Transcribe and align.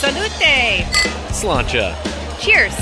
Salute! 0.00 0.86
Slancha. 1.28 1.94
Cheers! 2.40 2.74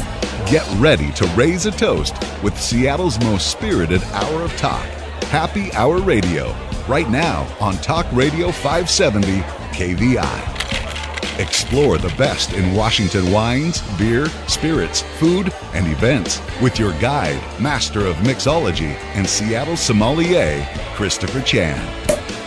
Get 0.49 0.65
ready 0.79 1.11
to 1.15 1.27
raise 1.35 1.67
a 1.67 1.73
toast 1.73 2.15
with 2.45 2.57
Seattle's 2.57 3.19
most 3.25 3.51
spirited 3.51 4.05
hour 4.13 4.43
of 4.43 4.57
talk, 4.57 4.85
Happy 5.25 5.73
Hour 5.73 5.99
Radio, 5.99 6.55
right 6.87 7.11
now 7.11 7.45
on 7.59 7.75
Talk 7.79 8.07
Radio 8.13 8.53
570 8.53 9.41
KVI. 9.73 11.41
Explore 11.41 11.99
the 11.99 12.15
best 12.17 12.53
in 12.53 12.73
Washington 12.73 13.33
wines, 13.33 13.83
beer, 13.99 14.27
spirits, 14.47 15.03
food, 15.19 15.53
and 15.75 15.89
events 15.89 16.41
with 16.63 16.79
your 16.79 16.93
guide, 17.01 17.43
master 17.61 18.07
of 18.07 18.15
mixology, 18.19 18.95
and 19.17 19.29
Seattle 19.29 19.77
sommelier, 19.77 20.65
Christopher 20.95 21.41
Chan. 21.41 21.83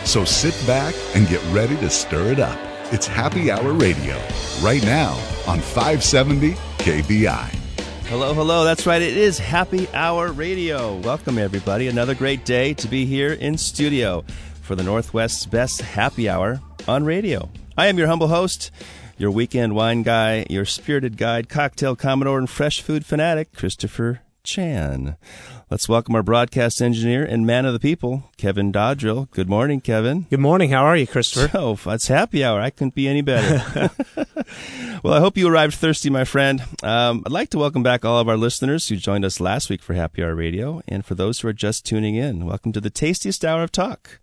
So 0.06 0.24
sit 0.24 0.56
back 0.66 0.96
and 1.14 1.28
get 1.28 1.44
ready 1.52 1.76
to 1.76 1.90
stir 1.90 2.32
it 2.32 2.40
up. 2.40 2.71
It's 2.94 3.08
Happy 3.08 3.50
Hour 3.50 3.72
Radio, 3.72 4.22
right 4.62 4.84
now 4.84 5.14
on 5.48 5.62
570 5.62 6.56
KVI. 6.80 7.48
Hello, 8.10 8.34
hello. 8.34 8.66
That's 8.66 8.86
right. 8.86 9.02
It 9.02 9.16
is 9.16 9.40
Happy 9.40 9.88
Hour 9.94 10.34
Radio. 10.34 10.98
Welcome, 10.98 11.38
everybody. 11.38 11.88
Another 11.88 12.14
great 12.14 12.44
day 12.44 12.74
to 12.74 12.90
be 12.90 13.06
here 13.06 13.32
in 13.32 13.58
studio 13.58 14.26
for 14.62 14.76
the 14.76 14.84
Northwest's 14.84 15.46
best 15.46 15.80
happy 15.80 16.28
hour 16.28 16.60
on 16.86 17.06
radio. 17.06 17.50
I 17.78 17.88
am 17.88 17.98
your 17.98 18.08
humble 18.08 18.28
host, 18.28 18.72
your 19.18 19.32
weekend 19.32 19.74
wine 19.74 20.04
guy, 20.04 20.46
your 20.50 20.66
spirited 20.66 21.16
guide, 21.16 21.48
cocktail 21.48 21.96
commodore, 21.96 22.40
and 22.40 22.50
fresh 22.50 22.82
food 22.82 23.06
fanatic, 23.06 23.54
Christopher 23.54 24.20
Chan. 24.44 25.16
Let's 25.72 25.88
welcome 25.88 26.16
our 26.16 26.22
broadcast 26.22 26.82
engineer 26.82 27.24
and 27.24 27.48
man 27.48 27.66
of 27.66 27.72
the 27.72 27.80
people, 27.80 28.30
Kevin 28.36 28.74
Dodrill. 28.74 29.32
Good 29.32 29.48
morning, 29.48 29.80
Kevin. 29.80 30.24
Good 30.30 30.42
morning. 30.42 30.72
How 30.72 30.84
are 30.84 30.98
you, 30.98 31.08
Christopher? 31.08 31.58
Oh, 31.58 31.80
it's 31.86 32.10
happy 32.10 32.44
hour. 32.44 32.60
I 32.60 32.72
couldn't 32.72 32.94
be 32.94 33.08
any 33.08 33.22
better. 33.22 33.90
well, 35.02 35.14
I 35.14 35.22
hope 35.22 35.38
you 35.38 35.48
arrived 35.48 35.76
thirsty, 35.76 36.10
my 36.10 36.26
friend. 36.26 36.62
Um, 36.84 37.24
I'd 37.26 37.32
like 37.32 37.52
to 37.52 37.58
welcome 37.58 37.84
back 37.84 38.04
all 38.04 38.20
of 38.20 38.28
our 38.28 38.36
listeners 38.36 38.90
who 38.90 38.98
joined 38.98 39.24
us 39.24 39.40
last 39.40 39.70
week 39.70 39.82
for 39.82 39.94
Happy 39.94 40.22
Hour 40.22 40.36
Radio, 40.36 40.82
and 40.90 41.06
for 41.06 41.16
those 41.16 41.40
who 41.40 41.48
are 41.48 41.54
just 41.54 41.86
tuning 41.86 42.16
in, 42.16 42.46
welcome 42.46 42.74
to 42.74 42.82
the 42.82 42.90
tastiest 42.90 43.46
hour 43.46 43.64
of 43.64 43.72
talk 43.72 44.20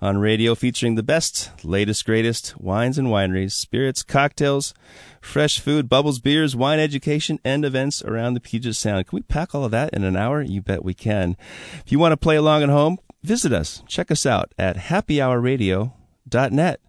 on 0.00 0.18
radio 0.18 0.56
featuring 0.56 0.96
the 0.96 1.04
best, 1.04 1.52
latest, 1.64 2.06
greatest 2.06 2.60
wines 2.60 2.98
and 2.98 3.06
wineries, 3.06 3.52
spirits, 3.52 4.02
cocktails, 4.02 4.74
fresh 5.20 5.60
food, 5.60 5.88
bubbles, 5.88 6.18
beers, 6.18 6.56
wine 6.56 6.78
education, 6.78 7.38
and 7.44 7.64
events 7.64 8.02
around 8.02 8.34
the 8.34 8.40
Puget 8.40 8.74
Sound. 8.74 9.06
Can 9.06 9.16
we 9.16 9.22
pack 9.22 9.54
all 9.54 9.64
of 9.64 9.70
that 9.70 9.92
in 9.92 10.04
an 10.04 10.16
hour? 10.16 10.42
You 10.42 10.62
bet 10.62 10.84
we 10.84 10.94
can. 10.94 11.36
If 11.84 11.92
you 11.92 11.98
want 11.98 12.12
to 12.12 12.16
play 12.16 12.36
along 12.36 12.62
at 12.62 12.68
home, 12.68 12.98
visit 13.22 13.52
us. 13.52 13.82
Check 13.86 14.10
us 14.10 14.26
out 14.26 14.52
at 14.58 14.76
happyhourradio.net. 14.76 16.80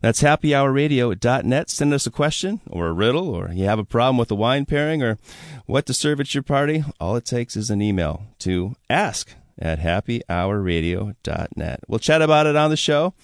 That's 0.00 0.22
happyhourradio.net. 0.22 1.70
Send 1.70 1.94
us 1.94 2.06
a 2.06 2.10
question 2.10 2.60
or 2.68 2.88
a 2.88 2.92
riddle, 2.92 3.30
or 3.30 3.50
you 3.52 3.64
have 3.64 3.78
a 3.78 3.84
problem 3.84 4.18
with 4.18 4.30
a 4.30 4.34
wine 4.34 4.66
pairing 4.66 5.02
or 5.02 5.16
what 5.64 5.86
to 5.86 5.94
serve 5.94 6.20
at 6.20 6.34
your 6.34 6.42
party. 6.42 6.84
All 7.00 7.16
it 7.16 7.24
takes 7.24 7.56
is 7.56 7.70
an 7.70 7.80
email 7.80 8.24
to 8.40 8.76
ask 8.90 9.30
at 9.58 9.80
happyhourradio.net. 9.80 11.80
We'll 11.88 11.98
chat 11.98 12.20
about 12.20 12.46
it 12.46 12.56
on 12.56 12.68
the 12.68 12.76
show. 12.76 13.14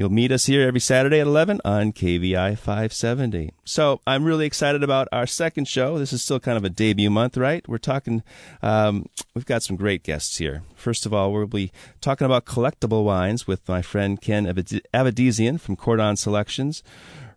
You'll 0.00 0.08
meet 0.08 0.32
us 0.32 0.46
here 0.46 0.66
every 0.66 0.80
Saturday 0.80 1.20
at 1.20 1.26
11 1.26 1.60
on 1.62 1.92
KVI 1.92 2.56
570. 2.56 3.52
So 3.66 4.00
I'm 4.06 4.24
really 4.24 4.46
excited 4.46 4.82
about 4.82 5.08
our 5.12 5.26
second 5.26 5.68
show. 5.68 5.98
This 5.98 6.14
is 6.14 6.22
still 6.22 6.40
kind 6.40 6.56
of 6.56 6.64
a 6.64 6.70
debut 6.70 7.10
month, 7.10 7.36
right? 7.36 7.68
We're 7.68 7.76
talking, 7.76 8.22
um, 8.62 9.04
we've 9.34 9.44
got 9.44 9.62
some 9.62 9.76
great 9.76 10.02
guests 10.02 10.38
here. 10.38 10.62
First 10.74 11.04
of 11.04 11.12
all, 11.12 11.34
we'll 11.34 11.46
be 11.46 11.70
talking 12.00 12.24
about 12.24 12.46
collectible 12.46 13.04
wines 13.04 13.46
with 13.46 13.68
my 13.68 13.82
friend 13.82 14.18
Ken 14.18 14.46
Avedisian 14.46 15.60
from 15.60 15.76
Cordon 15.76 16.16
Selections. 16.16 16.82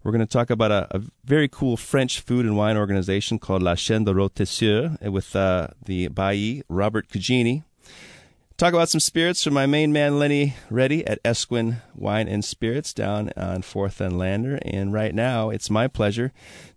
We're 0.01 0.13
going 0.13 0.25
to 0.25 0.25
talk 0.25 0.49
about 0.49 0.71
a, 0.71 0.87
a, 0.95 1.01
very 1.25 1.49
cool 1.49 1.75
French 1.75 2.21
food 2.21 2.45
and 2.45 2.55
wine 2.55 2.77
organization 2.77 3.39
called 3.39 3.61
La 3.61 3.73
Chaîne 3.73 4.05
de 4.05 4.13
Rôtisseurs 4.13 5.01
with 5.11 5.35
uh, 5.35 5.67
the 5.83 6.07
bailli 6.07 6.61
Robert 6.69 7.09
Cugini. 7.09 7.63
Talk 8.55 8.75
about 8.75 8.89
some 8.89 8.99
spirits 8.99 9.43
from 9.43 9.55
my 9.55 9.65
main 9.65 9.91
man 9.91 10.19
Lenny 10.19 10.55
Reddy 10.69 11.05
at 11.07 11.19
Esquin 11.25 11.81
Wine 11.95 12.27
and 12.27 12.45
Spirits 12.45 12.93
down 12.93 13.31
on 13.35 13.63
Fourth 13.63 13.99
and 13.99 14.17
Lander. 14.17 14.59
And 14.61 14.93
right 14.93 15.13
now, 15.13 15.49
it's 15.49 15.71
my 15.71 15.87
pleasure 15.87 16.31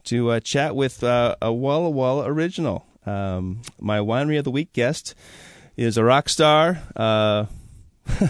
to 0.05 0.31
uh, 0.31 0.41
chat 0.41 0.75
with 0.75 1.05
uh, 1.05 1.37
a 1.43 1.53
Walla 1.53 1.91
Walla 1.91 2.27
original. 2.27 2.87
Um, 3.05 3.61
my 3.79 3.99
winery 3.99 4.39
of 4.39 4.45
the 4.45 4.51
week 4.51 4.73
guest 4.73 5.15
is 5.77 5.99
a 5.99 6.03
rock 6.03 6.31
star, 6.31 6.79
uh, 6.97 7.45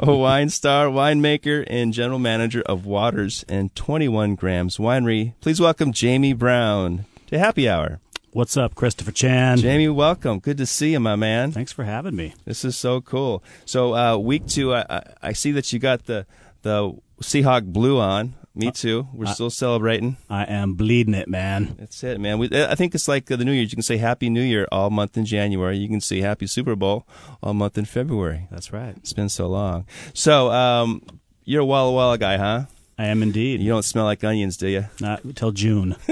a 0.00 0.14
wine 0.16 0.48
star, 0.48 0.86
winemaker, 0.86 1.64
and 1.66 1.92
general 1.92 2.20
manager 2.20 2.62
of 2.62 2.86
Waters 2.86 3.44
and 3.48 3.74
21 3.74 4.36
Grams 4.36 4.76
Winery. 4.76 5.34
Please 5.40 5.60
welcome 5.60 5.92
Jamie 5.92 6.34
Brown 6.34 7.04
to 7.26 7.38
Happy 7.38 7.68
Hour. 7.68 7.98
What's 8.38 8.56
up, 8.56 8.76
Christopher 8.76 9.10
Chan? 9.10 9.58
Jamie, 9.58 9.88
welcome. 9.88 10.38
Good 10.38 10.58
to 10.58 10.66
see 10.66 10.92
you, 10.92 11.00
my 11.00 11.16
man. 11.16 11.50
Thanks 11.50 11.72
for 11.72 11.82
having 11.82 12.14
me. 12.14 12.36
This 12.44 12.64
is 12.64 12.76
so 12.76 13.00
cool. 13.00 13.42
So, 13.64 13.96
uh, 13.96 14.16
week 14.16 14.46
two, 14.46 14.72
I, 14.72 15.02
I, 15.20 15.32
see 15.32 15.50
that 15.50 15.72
you 15.72 15.80
got 15.80 16.04
the 16.04 16.24
the 16.62 16.96
Seahawk 17.20 17.64
blue 17.64 17.98
on. 17.98 18.36
Me 18.54 18.70
too. 18.70 19.08
We're 19.12 19.26
still 19.26 19.50
celebrating. 19.50 20.18
I 20.30 20.44
am 20.44 20.74
bleeding 20.74 21.14
it, 21.14 21.26
man. 21.26 21.74
That's 21.80 22.04
it, 22.04 22.20
man. 22.20 22.38
We, 22.38 22.48
I 22.52 22.76
think 22.76 22.94
it's 22.94 23.08
like 23.08 23.26
the 23.26 23.38
New 23.38 23.50
Year. 23.50 23.64
You 23.64 23.70
can 23.70 23.82
say 23.82 23.96
Happy 23.96 24.30
New 24.30 24.40
Year 24.40 24.68
all 24.70 24.88
month 24.88 25.16
in 25.16 25.24
January. 25.24 25.76
You 25.76 25.88
can 25.88 26.00
say 26.00 26.20
Happy 26.20 26.46
Super 26.46 26.76
Bowl 26.76 27.08
all 27.42 27.54
month 27.54 27.76
in 27.76 27.86
February. 27.86 28.46
That's 28.52 28.72
right. 28.72 28.96
It's 28.98 29.12
been 29.12 29.30
so 29.30 29.48
long. 29.48 29.84
So, 30.14 30.52
um, 30.52 31.02
you're 31.44 31.62
a 31.62 31.66
Walla 31.66 31.90
Walla 31.90 32.18
guy, 32.18 32.36
huh? 32.36 32.66
I 32.98 33.06
am 33.06 33.22
indeed. 33.22 33.60
You 33.60 33.68
don't 33.68 33.84
smell 33.84 34.04
like 34.04 34.24
onions, 34.24 34.56
do 34.56 34.66
you? 34.66 34.86
Not 35.00 35.22
until 35.22 35.52
June. 35.52 35.94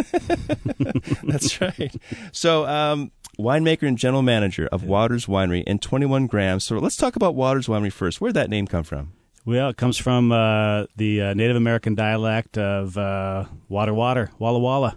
That's 1.24 1.60
right. 1.60 1.92
So, 2.30 2.64
um, 2.66 3.10
winemaker 3.38 3.88
and 3.88 3.98
general 3.98 4.22
manager 4.22 4.68
of 4.70 4.84
Waters 4.84 5.26
Winery 5.26 5.64
and 5.66 5.82
21 5.82 6.28
Grams. 6.28 6.62
So, 6.62 6.76
let's 6.78 6.96
talk 6.96 7.16
about 7.16 7.34
Waters 7.34 7.66
Winery 7.66 7.92
first. 7.92 8.20
Where'd 8.20 8.34
that 8.34 8.50
name 8.50 8.68
come 8.68 8.84
from? 8.84 9.12
Well, 9.44 9.68
it 9.68 9.76
comes 9.76 9.96
from 9.96 10.30
uh, 10.32 10.86
the 10.96 11.22
uh, 11.22 11.34
Native 11.34 11.56
American 11.56 11.94
dialect 11.94 12.56
of 12.56 12.96
uh, 12.96 13.46
water, 13.68 13.94
water, 13.94 14.30
walla 14.38 14.58
walla. 14.58 14.94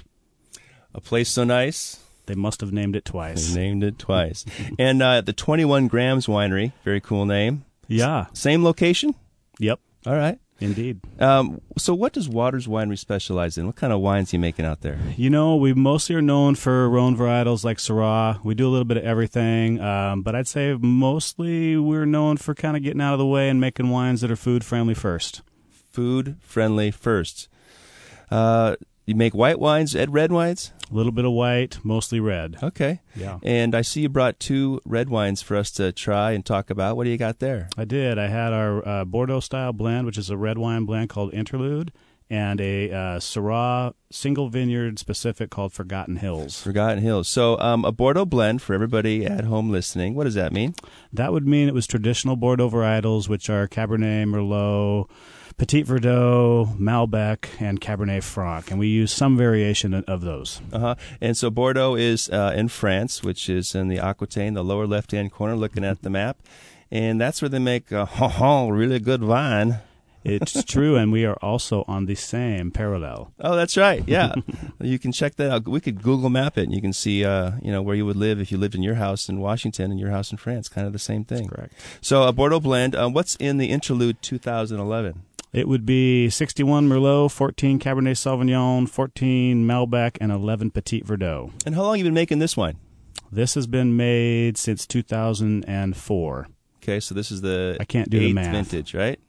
A 0.93 1.01
place 1.01 1.29
so 1.29 1.43
nice. 1.43 1.99
They 2.25 2.35
must 2.35 2.61
have 2.61 2.71
named 2.71 2.95
it 2.95 3.05
twice. 3.05 3.53
They 3.53 3.61
named 3.61 3.83
it 3.83 3.97
twice. 3.97 4.45
and 4.79 5.01
uh, 5.01 5.21
the 5.21 5.33
21 5.33 5.87
Grams 5.87 6.27
Winery, 6.27 6.73
very 6.83 7.01
cool 7.01 7.25
name. 7.25 7.65
Yeah. 7.87 8.27
Same 8.33 8.63
location? 8.63 9.15
Yep. 9.59 9.79
All 10.05 10.15
right. 10.15 10.39
Indeed. 10.61 10.99
Um, 11.19 11.61
so, 11.77 11.93
what 11.93 12.11
does 12.13 12.27
Waters 12.27 12.67
Winery 12.67 12.97
specialize 12.97 13.57
in? 13.57 13.65
What 13.65 13.75
kind 13.75 13.93
of 13.93 14.01
wines 14.01 14.33
are 14.33 14.35
you 14.35 14.39
making 14.39 14.65
out 14.65 14.81
there? 14.81 14.99
You 15.15 15.29
know, 15.29 15.55
we 15.55 15.73
mostly 15.73 16.15
are 16.15 16.21
known 16.21 16.55
for 16.55 16.89
Rhone 16.89 17.15
varietals 17.15 17.63
like 17.63 17.77
Syrah. 17.77 18.43
We 18.43 18.55
do 18.55 18.67
a 18.67 18.71
little 18.71 18.85
bit 18.85 18.97
of 18.97 19.03
everything, 19.03 19.79
um, 19.79 20.21
but 20.21 20.35
I'd 20.35 20.47
say 20.47 20.73
mostly 20.73 21.77
we're 21.77 22.05
known 22.05 22.37
for 22.37 22.53
kind 22.53 22.75
of 22.75 22.83
getting 22.83 23.01
out 23.01 23.13
of 23.13 23.19
the 23.19 23.25
way 23.25 23.49
and 23.49 23.61
making 23.61 23.89
wines 23.89 24.21
that 24.21 24.31
are 24.31 24.35
food 24.35 24.65
friendly 24.65 24.93
first. 24.93 25.41
Food 25.91 26.35
friendly 26.41 26.91
first. 26.91 27.47
Uh, 28.29 28.75
you 29.09 29.15
make 29.15 29.33
white 29.33 29.59
wines, 29.59 29.95
Ed 29.95 30.13
red 30.13 30.31
wines? 30.31 30.71
A 30.91 30.93
little 30.93 31.11
bit 31.11 31.25
of 31.25 31.31
white, 31.31 31.79
mostly 31.83 32.19
red. 32.19 32.57
Okay. 32.63 33.01
Yeah. 33.15 33.39
And 33.43 33.75
I 33.75 33.81
see 33.81 34.01
you 34.01 34.09
brought 34.09 34.39
two 34.39 34.81
red 34.85 35.09
wines 35.09 35.41
for 35.41 35.55
us 35.57 35.71
to 35.71 35.91
try 35.91 36.31
and 36.31 36.45
talk 36.45 36.69
about. 36.69 36.95
What 36.95 37.03
do 37.03 37.09
you 37.09 37.17
got 37.17 37.39
there? 37.39 37.69
I 37.77 37.85
did. 37.85 38.17
I 38.17 38.27
had 38.27 38.53
our 38.53 38.87
uh, 38.87 39.05
Bordeaux 39.05 39.39
style 39.39 39.73
blend, 39.73 40.05
which 40.05 40.17
is 40.17 40.29
a 40.29 40.37
red 40.37 40.57
wine 40.57 40.85
blend 40.85 41.09
called 41.09 41.33
Interlude, 41.33 41.91
and 42.29 42.61
a 42.61 42.91
uh, 42.91 42.95
Syrah 43.19 43.93
single 44.11 44.49
vineyard 44.49 44.99
specific 44.99 45.49
called 45.49 45.73
Forgotten 45.73 46.17
Hills. 46.17 46.61
Forgotten 46.61 46.99
Hills. 46.99 47.27
So 47.27 47.59
um, 47.59 47.85
a 47.85 47.91
Bordeaux 47.91 48.25
blend 48.25 48.61
for 48.61 48.73
everybody 48.73 49.25
at 49.25 49.45
home 49.45 49.69
listening. 49.69 50.15
What 50.15 50.25
does 50.25 50.35
that 50.35 50.53
mean? 50.53 50.75
That 51.11 51.31
would 51.31 51.47
mean 51.47 51.67
it 51.67 51.73
was 51.73 51.87
traditional 51.87 52.35
Bordeaux 52.35 52.69
varietals, 52.69 53.27
which 53.27 53.49
are 53.49 53.67
Cabernet, 53.67 54.25
Merlot, 54.25 55.09
Petit 55.59 55.83
Verdot, 55.83 56.77
Malbec, 56.77 57.49
and 57.59 57.81
Cabernet 57.81 58.23
Franc, 58.23 58.71
and 58.71 58.79
we 58.79 58.87
use 58.87 59.11
some 59.11 59.35
variation 59.35 59.93
of 59.93 60.21
those. 60.21 60.61
Uh-huh. 60.71 60.95
And 61.19 61.35
so 61.35 61.49
Bordeaux 61.49 61.95
is 61.95 62.29
uh, 62.29 62.53
in 62.55 62.69
France, 62.69 63.23
which 63.23 63.49
is 63.49 63.75
in 63.75 63.89
the 63.89 63.99
Aquitaine, 63.99 64.53
the 64.53 64.63
lower 64.63 64.87
left-hand 64.87 65.33
corner, 65.33 65.57
looking 65.57 65.83
at 65.83 66.01
the 66.01 66.09
map, 66.09 66.37
and 66.89 67.19
that's 67.19 67.41
where 67.41 67.49
they 67.49 67.59
make 67.59 67.91
a 67.91 68.69
really 68.71 68.99
good 68.99 69.21
wine. 69.21 69.79
It's 70.23 70.63
true, 70.67 70.95
and 70.95 71.11
we 71.11 71.25
are 71.25 71.37
also 71.41 71.83
on 71.89 72.05
the 72.05 72.15
same 72.15 72.71
parallel. 72.71 73.33
Oh, 73.37 73.57
that's 73.57 73.75
right. 73.75 74.01
Yeah, 74.07 74.35
you 74.79 74.97
can 74.97 75.11
check 75.11 75.35
that 75.35 75.51
out. 75.51 75.67
We 75.67 75.81
could 75.81 76.01
Google 76.01 76.29
Map 76.29 76.57
it, 76.57 76.63
and 76.63 76.73
you 76.73 76.81
can 76.81 76.93
see, 76.93 77.25
uh, 77.25 77.51
you 77.61 77.71
know, 77.73 77.81
where 77.81 77.97
you 77.97 78.05
would 78.05 78.15
live 78.15 78.39
if 78.39 78.49
you 78.49 78.57
lived 78.57 78.75
in 78.75 78.83
your 78.83 78.95
house 78.95 79.27
in 79.27 79.41
Washington 79.41 79.91
and 79.91 79.99
your 79.99 80.11
house 80.11 80.31
in 80.31 80.37
France. 80.37 80.69
Kind 80.69 80.87
of 80.87 80.93
the 80.93 80.99
same 80.99 81.25
thing. 81.25 81.47
That's 81.47 81.55
correct. 81.55 81.73
So 81.99 82.23
a 82.23 82.31
Bordeaux 82.31 82.61
blend. 82.61 82.95
Um, 82.95 83.11
what's 83.11 83.35
in 83.35 83.57
the 83.57 83.71
Interlude 83.71 84.21
2011? 84.21 85.23
It 85.51 85.67
would 85.67 85.85
be 85.85 86.29
61 86.29 86.87
Merlot, 86.87 87.31
14 87.31 87.79
Cabernet 87.79 88.17
Sauvignon, 88.17 88.87
14 88.87 89.65
Malbec, 89.65 90.17
and 90.21 90.31
11 90.31 90.71
Petit 90.71 91.01
Verdot. 91.01 91.51
And 91.65 91.73
how 91.75 91.81
long 91.81 91.93
have 91.93 91.97
you 91.99 92.03
been 92.03 92.13
making 92.13 92.39
this 92.39 92.55
wine? 92.55 92.77
This 93.31 93.55
has 93.55 93.65
been 93.67 93.97
made 93.97 94.57
since 94.57 94.85
2004. 94.85 96.47
Okay, 96.81 96.99
so 96.99 97.15
this 97.15 97.31
is 97.31 97.41
the 97.41 97.77
I 97.79 97.85
can't 97.85 98.09
do 98.09 98.19
the 98.19 98.33
math. 98.33 98.51
vintage, 98.51 98.93
right? 98.93 99.19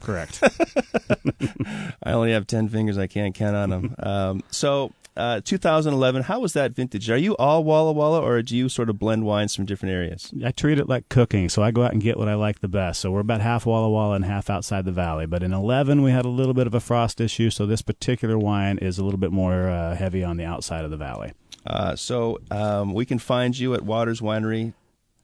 Correct. 0.00 0.42
I 2.02 2.12
only 2.12 2.32
have 2.32 2.46
10 2.46 2.68
fingers. 2.68 2.98
I 2.98 3.06
can't 3.06 3.34
count 3.34 3.54
on 3.54 3.70
them. 3.70 3.94
Um, 3.98 4.42
so, 4.50 4.92
uh, 5.16 5.40
2011, 5.44 6.22
how 6.22 6.40
was 6.40 6.52
that 6.54 6.72
vintage? 6.72 7.10
Are 7.10 7.16
you 7.16 7.36
all 7.36 7.64
Walla 7.64 7.92
Walla 7.92 8.20
or 8.20 8.40
do 8.42 8.56
you 8.56 8.68
sort 8.68 8.88
of 8.88 8.98
blend 8.98 9.24
wines 9.24 9.54
from 9.54 9.66
different 9.66 9.94
areas? 9.94 10.32
I 10.44 10.50
treat 10.52 10.78
it 10.78 10.88
like 10.88 11.08
cooking, 11.08 11.48
so 11.48 11.62
I 11.62 11.70
go 11.70 11.82
out 11.82 11.92
and 11.92 12.00
get 12.02 12.18
what 12.18 12.28
I 12.28 12.34
like 12.34 12.60
the 12.60 12.68
best. 12.68 13.00
So 13.00 13.10
we're 13.10 13.20
about 13.20 13.40
half 13.40 13.66
Walla 13.66 13.90
Walla 13.90 14.14
and 14.14 14.24
half 14.24 14.48
outside 14.48 14.84
the 14.84 14.92
valley. 14.92 15.26
But 15.26 15.42
in 15.42 15.52
11, 15.52 16.02
we 16.02 16.10
had 16.10 16.24
a 16.24 16.30
little 16.30 16.54
bit 16.54 16.66
of 16.66 16.74
a 16.74 16.80
frost 16.80 17.20
issue, 17.20 17.50
so 17.50 17.66
this 17.66 17.82
particular 17.82 18.38
wine 18.38 18.78
is 18.78 18.98
a 18.98 19.04
little 19.04 19.20
bit 19.20 19.32
more 19.32 19.68
uh, 19.68 19.94
heavy 19.94 20.24
on 20.24 20.36
the 20.36 20.44
outside 20.44 20.84
of 20.84 20.90
the 20.90 20.96
valley. 20.96 21.32
Uh, 21.66 21.94
so 21.94 22.38
um, 22.50 22.92
we 22.92 23.04
can 23.04 23.18
find 23.18 23.58
you 23.58 23.74
at 23.74 23.80
waterswinery.com 23.80 24.74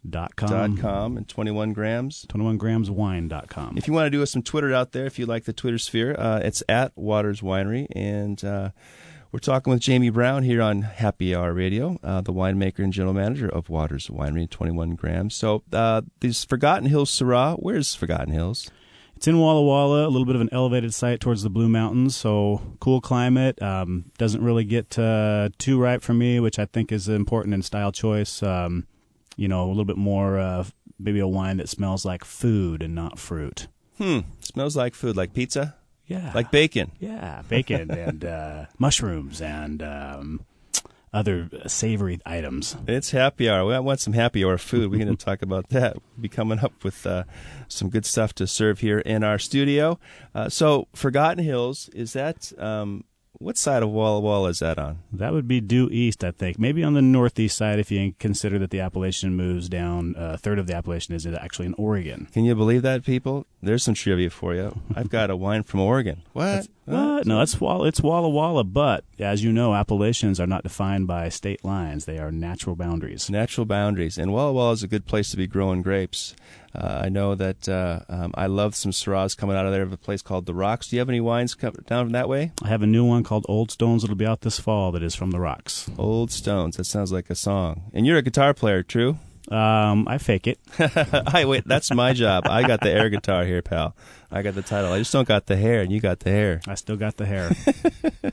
Dot 0.08 0.37
com. 0.37 0.49
dot 0.49 0.81
com 0.81 1.17
and 1.17 1.29
21 1.29 1.73
grams. 1.73 2.25
21gramswine.com. 2.29 3.76
If 3.76 3.87
you 3.88 3.93
want 3.93 4.06
to 4.06 4.11
do 4.11 4.23
us 4.23 4.31
some 4.31 4.43
Twitter 4.43 4.73
out 4.73 4.93
there, 4.93 5.06
if 5.06 5.19
you 5.19 5.26
like 5.26 5.44
the 5.44 5.52
Twitter 5.52 5.76
sphere, 5.76 6.14
uh, 6.17 6.38
it's 6.38 6.62
at 6.69 6.96
Waters 6.96 7.40
Winery. 7.40 7.87
And 7.94 8.43
uh, 8.44 8.70
we're 9.30 9.38
talking 9.38 9.72
with 9.72 9.80
Jamie 9.80 10.10
Brown 10.10 10.42
here 10.42 10.62
on 10.62 10.82
Happy 10.82 11.34
Hour 11.34 11.52
Radio, 11.52 11.98
uh, 12.02 12.20
the 12.22 12.32
winemaker 12.32 12.78
and 12.78 12.92
general 12.92 13.12
manager 13.12 13.48
of 13.48 13.69
Waters 13.69 14.08
Winery, 14.08 14.48
21 14.48 14.94
grams. 14.94 15.34
So 15.34 15.62
uh, 15.72 16.02
these 16.20 16.44
Forgotten 16.44 16.88
Hills 16.88 17.10
Syrah, 17.10 17.56
where's 17.56 17.94
Forgotten 17.94 18.32
Hills? 18.32 18.70
It's 19.16 19.26
in 19.26 19.38
Walla 19.38 19.62
Walla, 19.62 20.06
a 20.06 20.08
little 20.08 20.25
bit 20.25 20.36
of 20.36 20.40
an 20.40 20.48
elevated 20.52 20.94
site 20.94 21.20
towards 21.20 21.42
the 21.42 21.50
Blue 21.50 21.69
Mountains, 21.69 22.16
so 22.16 22.62
cool 22.80 23.00
climate. 23.00 23.60
Um, 23.60 24.06
doesn't 24.16 24.42
really 24.42 24.64
get 24.64 24.98
uh, 24.98 25.50
too 25.58 25.78
ripe 25.78 26.02
for 26.02 26.14
me, 26.14 26.40
which 26.40 26.58
I 26.58 26.66
think 26.66 26.92
is 26.92 27.08
important 27.08 27.52
in 27.52 27.62
style 27.62 27.92
choice. 27.92 28.42
Um, 28.42 28.86
you 29.36 29.48
know, 29.48 29.66
a 29.66 29.69
little 29.69 29.84
bit 29.84 29.96
more, 29.96 30.38
uh, 30.38 30.64
maybe 30.98 31.19
a 31.19 31.26
wine 31.26 31.58
that 31.58 31.69
smells 31.69 32.04
like 32.04 32.25
food 32.25 32.82
and 32.82 32.94
not 32.94 33.19
fruit. 33.19 33.66
Hmm, 33.98 34.20
smells 34.38 34.76
like 34.76 34.94
food, 34.94 35.16
like 35.16 35.34
pizza, 35.34 35.75
Yeah. 36.08 36.32
like 36.34 36.50
bacon. 36.50 36.93
Yeah, 36.99 37.43
bacon 37.49 37.90
and 37.90 38.25
uh, 38.25 38.66
mushrooms 38.78 39.40
and 39.40 39.82
um, 39.82 40.40
other 41.12 41.49
savory 41.66 42.20
items. 42.26 42.76
It's 42.87 43.10
happy 43.10 43.49
hour. 43.49 43.64
We 43.64 43.78
want 43.78 44.00
some 44.00 44.14
happy 44.14 44.44
hour 44.44 44.58
food. 44.58 44.90
We're 44.90 45.05
going 45.05 45.16
to 45.16 45.25
talk 45.25 45.43
about 45.43 45.69
that. 45.69 45.94
We'll 45.94 46.22
be 46.22 46.28
coming 46.28 46.58
up 46.58 46.82
with 46.82 47.06
uh, 47.06 47.25
some 47.69 47.90
good 47.90 48.05
stuff 48.06 48.32
to 48.34 48.46
serve 48.46 48.81
here 48.81 48.99
in 48.99 49.22
our 49.22 49.38
studio. 49.38 49.99
Uh, 50.34 50.49
so, 50.49 50.88
Forgotten 50.94 51.44
Hills, 51.44 51.88
is 51.94 52.14
that 52.14 52.52
um, 52.58 53.04
what 53.38 53.56
side 53.56 53.82
of 53.82 53.90
Walla 53.90 54.20
Walla 54.20 54.49
is 54.49 54.58
that 54.58 54.79
on? 54.79 54.99
That 55.12 55.32
would 55.32 55.46
be 55.46 55.61
due 55.61 55.88
east, 55.90 56.25
I 56.25 56.31
think. 56.32 56.58
Maybe 56.58 56.82
on 56.82 56.94
the 56.94 57.02
northeast 57.02 57.56
side, 57.56 57.79
if 57.79 57.90
you 57.90 58.14
consider 58.19 58.58
that 58.58 58.70
the 58.70 58.81
appellation 58.81 59.35
moves 59.37 59.69
down. 59.69 60.17
uh, 60.17 60.32
A 60.35 60.38
third 60.38 60.58
of 60.58 60.67
the 60.67 60.75
appellation 60.75 61.14
is 61.14 61.26
actually 61.26 61.67
in 61.67 61.75
Oregon. 61.75 62.29
Can 62.32 62.44
you 62.44 62.55
believe 62.55 62.82
that, 62.82 63.05
people? 63.05 63.46
There's 63.62 63.82
some 63.85 63.94
trivia 63.94 64.31
for 64.31 64.55
you. 64.55 64.81
I've 64.94 65.08
got 65.11 65.31
a 65.31 65.37
wine 65.37 65.62
from 65.62 65.81
Oregon. 65.81 66.23
What? 66.32 66.69
What? 66.85 67.26
No, 67.26 67.43
it's 67.43 67.61
Walla, 67.61 67.87
it's 67.87 68.00
Walla 68.00 68.29
Walla, 68.31 68.64
but 68.64 69.05
as 69.19 69.44
you 69.44 69.52
know, 69.52 69.75
appellations 69.75 70.40
are 70.40 70.46
not 70.46 70.62
defined 70.62 71.06
by 71.06 71.29
state 71.29 71.62
lines; 71.64 72.06
they 72.06 72.19
are 72.19 72.32
natural 72.32 72.76
boundaries. 72.76 73.29
Natural 73.29 73.67
boundaries. 73.67 74.17
And 74.17 74.32
Walla 74.32 74.52
Walla 74.55 74.73
is 74.73 74.82
a 74.82 74.88
good 74.88 75.05
place 75.05 75.31
to 75.32 75.37
be 75.37 75.46
growing 75.46 75.82
grapes. 75.82 76.35
Uh, 76.74 77.02
I 77.04 77.08
know 77.08 77.34
that 77.34 77.68
uh, 77.68 78.00
um, 78.08 78.32
I 78.34 78.46
love 78.46 78.76
some 78.76 78.92
Syrahs 78.92 79.36
coming 79.36 79.56
out 79.56 79.66
of 79.66 79.72
there 79.72 79.82
of 79.82 79.92
a 79.92 79.96
place 79.96 80.22
called 80.22 80.46
The 80.46 80.54
Rocks. 80.54 80.88
Do 80.88 80.96
you 80.96 81.00
have 81.00 81.08
any 81.08 81.20
wines 81.20 81.54
come 81.54 81.74
down 81.86 82.12
that 82.12 82.28
way? 82.28 82.52
I 82.62 82.68
have 82.68 82.82
a 82.82 82.86
new 82.86 83.04
one 83.04 83.24
called 83.24 83.46
Old 83.48 83.70
Stones 83.70 84.02
that'll 84.02 84.16
be 84.16 84.26
out 84.26 84.42
this 84.42 84.60
fall. 84.60 84.92
That 84.92 85.02
is 85.02 85.14
from 85.14 85.30
the 85.30 85.40
Rocks. 85.40 85.90
Old 85.98 86.30
Stones. 86.30 86.76
That 86.76 86.84
sounds 86.84 87.10
like 87.10 87.30
a 87.30 87.34
song. 87.34 87.90
And 87.94 88.06
you're 88.06 88.18
a 88.18 88.22
guitar 88.22 88.52
player, 88.54 88.82
true? 88.82 89.18
Um, 89.50 90.06
I 90.06 90.18
fake 90.18 90.46
it. 90.46 90.58
I 90.78 91.46
wait. 91.46 91.66
That's 91.66 91.90
my 91.92 92.12
job. 92.12 92.46
I 92.46 92.66
got 92.66 92.82
the 92.82 92.90
air 92.90 93.08
guitar 93.08 93.44
here, 93.44 93.62
pal. 93.62 93.96
I 94.30 94.42
got 94.42 94.54
the 94.54 94.62
title. 94.62 94.92
I 94.92 94.98
just 94.98 95.12
don't 95.12 95.26
got 95.26 95.46
the 95.46 95.56
hair, 95.56 95.80
and 95.80 95.90
you 95.90 96.00
got 96.00 96.20
the 96.20 96.30
hair. 96.30 96.60
I 96.68 96.74
still 96.74 96.96
got 96.96 97.16
the 97.16 97.24
hair. 97.26 97.50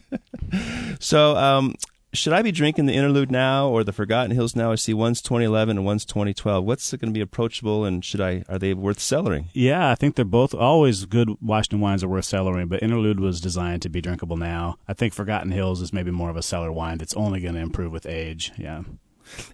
So, 1.00 1.36
um, 1.36 1.76
should 2.16 2.34
I 2.34 2.42
be 2.42 2.52
drinking 2.52 2.86
the 2.86 2.94
Interlude 2.94 3.32
now 3.32 3.70
or 3.70 3.84
the 3.84 3.94
Forgotten 3.94 4.32
Hills 4.32 4.56
now? 4.56 4.72
I 4.72 4.76
see 4.76 4.94
one's 4.94 5.22
2011 5.22 5.78
and 5.78 5.86
one's 5.86 6.06
2012. 6.06 6.64
What's 6.64 6.92
going 6.92 7.12
to 7.12 7.18
be 7.18 7.22
approachable, 7.22 7.86
and 7.86 8.04
should 8.04 8.22
I? 8.22 8.44
Are 8.50 8.58
they 8.58 8.74
worth 8.74 9.00
cellaring? 9.00 9.46
yeah, 9.54 9.92
I 9.92 9.96
think 9.96 10.16
they're 10.16 10.26
both 10.26 10.54
always 10.54 11.06
good 11.06 11.30
Washington 11.42 11.80
wines 11.82 12.04
are 12.04 12.08
worth 12.08 12.26
cellaring, 12.26 12.70
but 12.70 12.82
Interlude 12.82 13.20
was 13.20 13.40
designed 13.42 13.82
to 13.84 13.90
be 13.90 14.02
drinkable 14.02 14.38
now. 14.38 14.78
I 14.88 14.94
think 14.94 15.14
Forgotten 15.14 15.52
Hills 15.52 15.82
is 15.82 15.94
maybe 15.94 16.12
more 16.12 16.30
of 16.30 16.38
a 16.38 16.42
cellar 16.42 16.72
wine 16.72 16.98
that's 16.98 17.14
only 17.16 17.40
going 17.42 17.56
to 17.56 17.62
improve 17.62 17.92
with 17.92 18.06
age. 18.06 18.52
Yeah. 18.58 18.84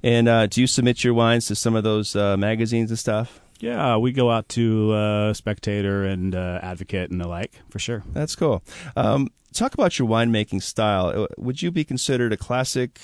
And 0.03 0.27
uh, 0.27 0.47
do 0.47 0.61
you 0.61 0.67
submit 0.67 1.03
your 1.03 1.13
wines 1.13 1.47
to 1.47 1.55
some 1.55 1.75
of 1.75 1.83
those 1.83 2.15
uh, 2.15 2.37
magazines 2.37 2.91
and 2.91 2.99
stuff? 2.99 3.39
Yeah, 3.61 3.97
we 3.97 4.11
go 4.11 4.31
out 4.31 4.49
to 4.49 4.91
uh, 4.91 5.33
Spectator 5.33 6.03
and 6.03 6.33
uh, 6.33 6.59
Advocate 6.63 7.11
and 7.11 7.21
the 7.21 7.27
like 7.27 7.61
for 7.69 7.77
sure. 7.77 8.03
That's 8.11 8.35
cool. 8.35 8.63
Um, 8.95 9.27
talk 9.53 9.75
about 9.75 9.99
your 9.99 10.07
winemaking 10.07 10.63
style. 10.63 11.23
Uh, 11.23 11.27
Would 11.37 11.61
you 11.61 11.69
be 11.69 11.83
considered 11.83 12.33
a 12.33 12.37
classic? 12.37 12.99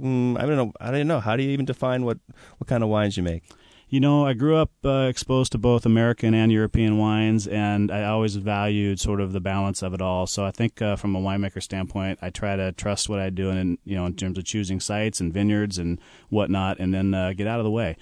Mm, 0.00 0.38
I 0.38 0.46
don't 0.46 0.56
know. 0.56 0.72
I 0.80 0.92
don't 0.92 1.08
know. 1.08 1.18
How 1.18 1.36
do 1.36 1.42
you 1.42 1.50
even 1.50 1.64
define 1.64 2.04
what 2.04 2.18
what 2.58 2.68
kind 2.68 2.84
of 2.84 2.88
wines 2.88 3.16
you 3.16 3.24
make? 3.24 3.42
You 3.88 3.98
know, 3.98 4.24
I 4.24 4.34
grew 4.34 4.54
up 4.54 4.70
uh, 4.84 5.08
exposed 5.10 5.50
to 5.50 5.58
both 5.58 5.84
American 5.84 6.32
and 6.34 6.52
European 6.52 6.96
wines, 6.96 7.48
and 7.48 7.90
I 7.90 8.04
always 8.04 8.36
valued 8.36 9.00
sort 9.00 9.20
of 9.20 9.32
the 9.32 9.40
balance 9.40 9.82
of 9.82 9.92
it 9.92 10.00
all. 10.00 10.28
So 10.28 10.44
I 10.44 10.52
think 10.52 10.80
uh, 10.80 10.94
from 10.94 11.16
a 11.16 11.20
winemaker 11.20 11.60
standpoint, 11.60 12.20
I 12.22 12.30
try 12.30 12.54
to 12.54 12.70
trust 12.70 13.08
what 13.08 13.18
I 13.18 13.30
do, 13.30 13.50
and 13.50 13.78
you 13.84 13.96
know, 13.96 14.06
in 14.06 14.14
terms 14.14 14.38
of 14.38 14.44
choosing 14.44 14.78
sites 14.78 15.20
and 15.20 15.34
vineyards 15.34 15.78
and 15.78 16.00
whatnot, 16.28 16.78
and 16.78 16.94
then 16.94 17.12
uh, 17.12 17.32
get 17.32 17.48
out 17.48 17.58
of 17.58 17.64
the 17.64 17.72
way. 17.72 17.96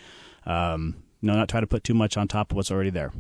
Um, 0.45 0.97
no, 1.23 1.35
not 1.35 1.49
try 1.49 1.61
to 1.61 1.67
put 1.67 1.85
too 1.85 1.95
much 1.95 2.17
on 2.17 2.29
top 2.29 2.51
of 2.51 2.57
what's 2.57 2.71
already 2.71 2.91
there. 2.91 3.13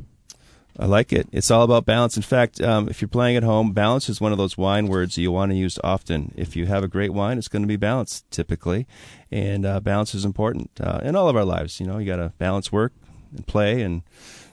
I 0.78 0.86
like 0.86 1.12
it. 1.12 1.28
It's 1.32 1.50
all 1.50 1.64
about 1.64 1.86
balance. 1.86 2.16
In 2.16 2.22
fact, 2.22 2.60
um, 2.60 2.88
if 2.88 3.02
you're 3.02 3.08
playing 3.08 3.36
at 3.36 3.42
home, 3.42 3.72
balance 3.72 4.08
is 4.08 4.20
one 4.20 4.30
of 4.30 4.38
those 4.38 4.56
wine 4.56 4.86
words 4.86 5.16
that 5.16 5.22
you 5.22 5.32
want 5.32 5.50
to 5.50 5.56
use 5.56 5.76
often. 5.82 6.32
If 6.36 6.54
you 6.54 6.66
have 6.66 6.84
a 6.84 6.88
great 6.88 7.12
wine, 7.12 7.36
it's 7.36 7.48
going 7.48 7.62
to 7.62 7.68
be 7.68 7.76
balanced 7.76 8.30
typically, 8.30 8.86
and 9.30 9.66
uh, 9.66 9.80
balance 9.80 10.14
is 10.14 10.24
important 10.24 10.70
uh, 10.80 11.00
in 11.02 11.16
all 11.16 11.28
of 11.28 11.34
our 11.34 11.44
lives. 11.44 11.80
You 11.80 11.86
know, 11.86 11.98
you 11.98 12.06
got 12.06 12.16
to 12.16 12.32
balance 12.38 12.70
work 12.70 12.92
and 13.34 13.44
play 13.46 13.82
and 13.82 14.02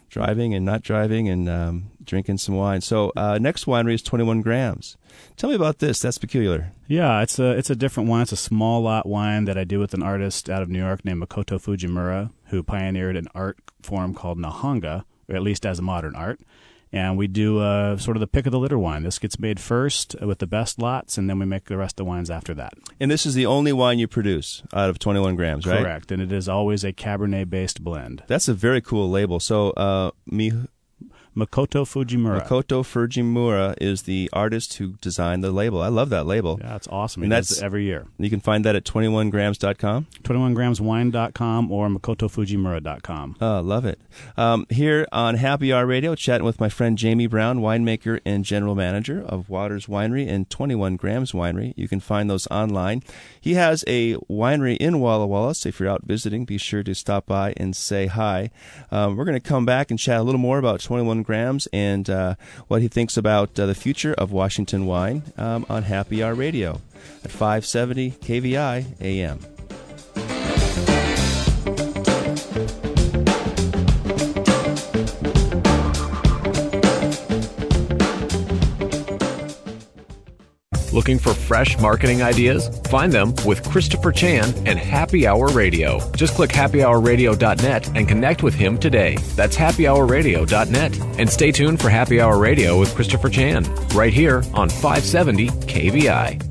driving 0.09 0.55
and 0.55 0.65
not 0.65 0.81
driving 0.81 1.27
and 1.27 1.47
um, 1.49 1.91
drinking 2.03 2.37
some 2.37 2.55
wine. 2.55 2.81
So 2.81 3.11
uh, 3.15 3.37
next 3.39 3.65
winery 3.65 3.95
is 3.95 4.01
21 4.01 4.41
grams. 4.41 4.97
Tell 5.37 5.49
me 5.49 5.55
about 5.55 5.79
this. 5.79 5.99
That's 5.99 6.17
peculiar. 6.17 6.71
Yeah, 6.87 7.21
it's 7.21 7.37
a 7.37 7.51
it's 7.51 7.69
a 7.69 7.75
different 7.75 8.09
wine. 8.09 8.23
It's 8.23 8.31
a 8.31 8.37
small 8.37 8.81
lot 8.81 9.05
wine 9.05 9.45
that 9.45 9.57
I 9.57 9.63
do 9.63 9.77
with 9.77 9.93
an 9.93 10.01
artist 10.01 10.49
out 10.49 10.61
of 10.61 10.69
New 10.69 10.79
York 10.79 11.03
named 11.03 11.21
Makoto 11.21 11.59
Fujimura, 11.61 12.31
who 12.55 12.63
pioneered 12.63 13.15
an 13.15 13.27
art 13.35 13.57
form 13.81 14.13
called 14.13 14.37
Nihonga, 14.37 15.03
or 15.29 15.35
at 15.35 15.41
least 15.41 15.65
as 15.65 15.79
a 15.79 15.81
modern 15.81 16.15
art. 16.15 16.39
And 16.91 17.17
we 17.17 17.27
do 17.27 17.59
uh, 17.59 17.97
sort 17.97 18.15
of 18.15 18.21
the 18.21 18.27
pick 18.27 18.45
of 18.45 18.53
the 18.53 18.59
litter 18.59 18.79
wine. 18.79 19.03
This 19.03 19.19
gets 19.19 19.37
made 19.37 19.59
first 19.59 20.15
with 20.21 20.39
the 20.39 20.47
best 20.47 20.79
lots, 20.79 21.17
and 21.17 21.29
then 21.29 21.39
we 21.39 21.45
make 21.45 21.65
the 21.65 21.75
rest 21.75 21.93
of 21.93 21.97
the 21.97 22.05
wines 22.05 22.29
after 22.29 22.53
that. 22.53 22.73
And 23.01 23.11
this 23.11 23.25
is 23.25 23.33
the 23.33 23.45
only 23.45 23.73
wine 23.73 23.99
you 23.99 24.07
produce 24.07 24.63
out 24.73 24.89
of 24.89 24.97
21 24.97 25.35
grams, 25.35 25.65
right? 25.65 25.81
Correct. 25.81 26.11
And 26.11 26.21
it 26.21 26.31
is 26.31 26.47
always 26.47 26.85
a 26.85 26.93
Cabernet 26.93 27.49
based 27.49 27.83
blend. 27.83 28.23
That's 28.27 28.47
a 28.47 28.53
very 28.53 28.79
cool 28.79 29.09
label. 29.09 29.41
So, 29.41 29.71
uh, 29.71 30.11
Mi- 30.25 30.53
Makoto 31.35 31.83
Fujimura. 31.85 32.41
Makoto 32.47 32.81
Fujimura 32.83 33.75
is 33.81 34.03
the 34.03 34.29
artist 34.31 34.75
who 34.75 34.93
designed 35.01 35.43
the 35.43 35.51
label. 35.51 35.81
I 35.81 35.89
love 35.89 36.09
that 36.09 36.25
label. 36.25 36.59
Yeah, 36.61 36.75
it's 36.77 36.87
awesome. 36.87 37.23
And 37.23 37.31
that's- 37.31 37.61
every 37.61 37.83
year. 37.83 38.05
You 38.17 38.29
can 38.29 38.39
find 38.39 38.63
that 38.63 38.75
at 38.75 38.85
21grams.com. 38.85 40.07
21gramswine.com 40.23 41.71
or 41.71 41.89
makotofujimura.com. 41.89 43.35
Oh, 43.41 43.59
love 43.61 43.85
it. 43.85 43.99
Um, 44.37 44.65
here 44.69 45.05
on 45.11 45.35
Happy 45.35 45.73
Hour 45.73 45.85
Radio, 45.85 46.15
chatting 46.15 46.45
with 46.45 46.59
my 46.59 46.69
friend 46.69 46.97
Jamie 46.97 47.27
Brown, 47.27 47.59
winemaker 47.59 48.19
and 48.25 48.45
general 48.45 48.75
manager 48.75 49.21
of 49.21 49.49
Waters 49.49 49.87
Winery 49.87 50.27
and 50.29 50.49
21 50.49 50.95
Grams 50.95 51.31
Winery. 51.33 51.73
You 51.75 51.87
can 51.87 51.99
find 51.99 52.29
those 52.29 52.47
online. 52.47 53.03
He 53.39 53.55
has 53.55 53.83
a 53.87 54.15
winery 54.29 54.77
in 54.77 54.99
Walla 54.99 55.27
Walla, 55.27 55.53
so 55.55 55.69
if 55.69 55.79
you're 55.79 55.89
out 55.89 56.03
visiting, 56.05 56.45
be 56.45 56.57
sure 56.57 56.83
to 56.83 56.95
stop 56.95 57.25
by 57.25 57.53
and 57.57 57.75
say 57.75 58.07
hi. 58.07 58.51
Um, 58.91 59.15
we're 59.17 59.25
going 59.25 59.39
to 59.39 59.45
come 59.45 59.65
back 59.65 59.89
and 59.91 59.99
chat 59.99 60.19
a 60.19 60.23
little 60.23 60.39
more 60.39 60.57
about 60.57 60.79
21 60.79 61.23
Grams 61.25 61.67
and 61.73 62.09
uh, 62.09 62.35
what 62.67 62.81
he 62.81 62.87
thinks 62.87 63.17
about 63.17 63.59
uh, 63.59 63.65
the 63.65 63.75
future 63.75 64.13
of 64.13 64.31
Washington 64.31 64.85
wine 64.85 65.23
um, 65.37 65.65
on 65.69 65.83
Happy 65.83 66.23
Hour 66.23 66.35
Radio 66.35 66.81
at 67.23 67.31
570 67.31 68.11
KVI 68.11 69.01
AM. 69.01 69.54
Looking 80.95 81.19
for 81.19 81.33
fresh 81.33 81.77
marketing 81.77 82.23
ideas? 82.23 82.69
Find 82.85 83.11
them 83.11 83.33
with 83.45 83.69
Christopher 83.69 84.13
Chan 84.13 84.53
and 84.65 84.79
Happy 84.79 85.27
Hour 85.27 85.49
Radio. 85.49 85.99
Just 86.13 86.35
click 86.35 86.51
happyhourradio.net 86.51 87.97
and 87.97 88.07
connect 88.07 88.43
with 88.43 88.53
him 88.53 88.77
today. 88.77 89.17
That's 89.35 89.57
happyhourradio.net. 89.57 90.99
And 91.19 91.29
stay 91.29 91.51
tuned 91.51 91.81
for 91.81 91.89
Happy 91.89 92.21
Hour 92.21 92.37
Radio 92.37 92.79
with 92.79 92.95
Christopher 92.95 93.27
Chan, 93.27 93.65
right 93.87 94.13
here 94.13 94.41
on 94.53 94.69
570 94.69 95.49
KVI. 95.49 96.41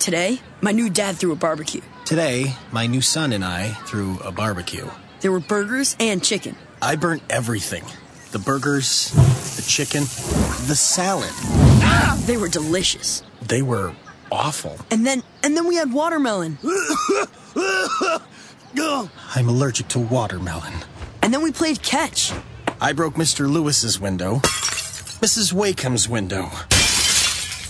Today, 0.00 0.40
my 0.62 0.72
new 0.72 0.90
dad 0.90 1.14
threw 1.14 1.30
a 1.30 1.36
barbecue. 1.36 1.82
Today, 2.04 2.56
my 2.72 2.88
new 2.88 3.00
son 3.00 3.32
and 3.32 3.44
I 3.44 3.68
threw 3.86 4.18
a 4.18 4.32
barbecue. 4.32 4.90
There 5.20 5.30
were 5.30 5.38
burgers 5.38 5.94
and 6.00 6.24
chicken. 6.24 6.56
I 6.82 6.96
burnt 6.96 7.22
everything. 7.30 7.84
The 8.32 8.40
burgers, 8.40 9.12
the 9.54 9.62
chicken, 9.62 10.02
the 10.66 10.74
salad. 10.74 11.30
Ah! 11.84 12.20
They 12.26 12.36
were 12.36 12.48
delicious. 12.48 13.22
They 13.48 13.62
were 13.62 13.94
awful. 14.32 14.76
And 14.90 15.06
then 15.06 15.22
and 15.42 15.56
then 15.56 15.66
we 15.66 15.76
had 15.76 15.92
watermelon. 15.92 16.58
I'm 19.34 19.48
allergic 19.48 19.88
to 19.88 19.98
watermelon. 19.98 20.74
And 21.22 21.32
then 21.32 21.42
we 21.42 21.52
played 21.52 21.82
catch. 21.82 22.32
I 22.80 22.92
broke 22.92 23.14
Mr. 23.14 23.50
Lewis's 23.50 23.98
window, 24.00 24.36
Mrs. 25.22 25.52
Wakeham's 25.52 26.08
window, 26.08 26.44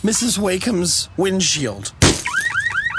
Mrs. 0.02 0.38
Wakeham's 0.38 1.09
windshield, 1.16 1.92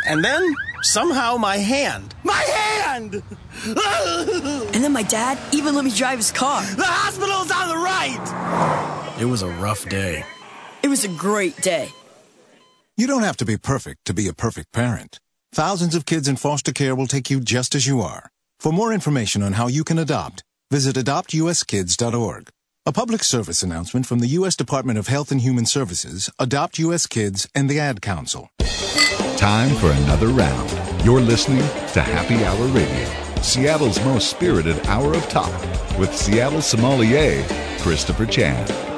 and 0.08 0.24
then 0.24 0.56
somehow 0.84 1.36
my 1.38 1.58
hand. 1.58 2.16
My 2.24 2.42
hand! 2.42 3.24
And 3.68 4.84
then 4.84 4.94
my 4.94 5.04
dad 5.04 5.38
even 5.52 5.76
let 5.76 5.84
me 5.84 5.92
drive 5.92 6.20
his 6.20 6.32
car. 6.32 6.62
The 6.62 6.84
hospital's 6.84 7.52
on 7.52 7.68
the 7.68 7.76
right! 7.76 9.18
It 9.20 9.26
was 9.26 9.42
a 9.42 9.50
rough 9.50 9.90
day. 9.90 10.24
It 10.84 10.88
was 10.88 11.04
a 11.04 11.08
great 11.10 11.60
day. 11.62 11.92
You 13.00 13.06
don't 13.06 13.22
have 13.22 13.38
to 13.38 13.46
be 13.46 13.58
perfect 13.58 14.06
to 14.06 14.14
be 14.16 14.28
a 14.28 14.34
perfect 14.34 14.74
parent. 14.74 15.20
Thousands 15.54 15.94
of 15.94 16.08
kids 16.08 16.28
in 16.28 16.36
foster 16.36 16.72
care 16.72 16.96
will 16.96 17.06
take 17.06 17.30
you 17.30 17.40
just 17.40 17.76
as 17.76 17.86
you 17.86 18.02
are. 18.02 18.32
For 18.60 18.72
more 18.72 18.92
information 18.92 19.44
on 19.44 19.54
how 19.54 19.68
you 19.68 19.84
can 19.84 20.00
adopt, 20.00 20.44
visit 20.72 20.96
adoptuskids.org. 20.96 22.50
A 22.88 22.92
public 22.92 23.24
service 23.24 23.62
announcement 23.62 24.08
from 24.08 24.18
the 24.18 24.30
U.S. 24.40 24.56
Department 24.56 24.98
of 24.98 25.10
Health 25.10 25.32
and 25.32 25.42
Human 25.42 25.68
Services, 25.68 26.32
Adopt 26.40 26.80
U.S. 26.80 27.06
Kids, 27.06 27.48
and 27.54 27.70
the 27.70 27.80
Ad 27.80 28.02
Council. 28.02 28.50
Time 29.38 29.76
for 29.76 29.92
another 29.92 30.30
round. 30.30 31.06
You're 31.06 31.22
listening 31.22 31.60
to 31.94 32.02
Happy 32.02 32.44
Hour 32.44 32.66
Radio, 32.70 33.42
Seattle's 33.44 34.04
most 34.06 34.32
spirited 34.32 34.84
hour 34.88 35.14
of 35.14 35.30
talk, 35.30 35.54
with 36.00 36.16
Seattle 36.16 36.64
sommelier 36.64 37.46
Christopher 37.80 38.26
Chan. 38.26 38.97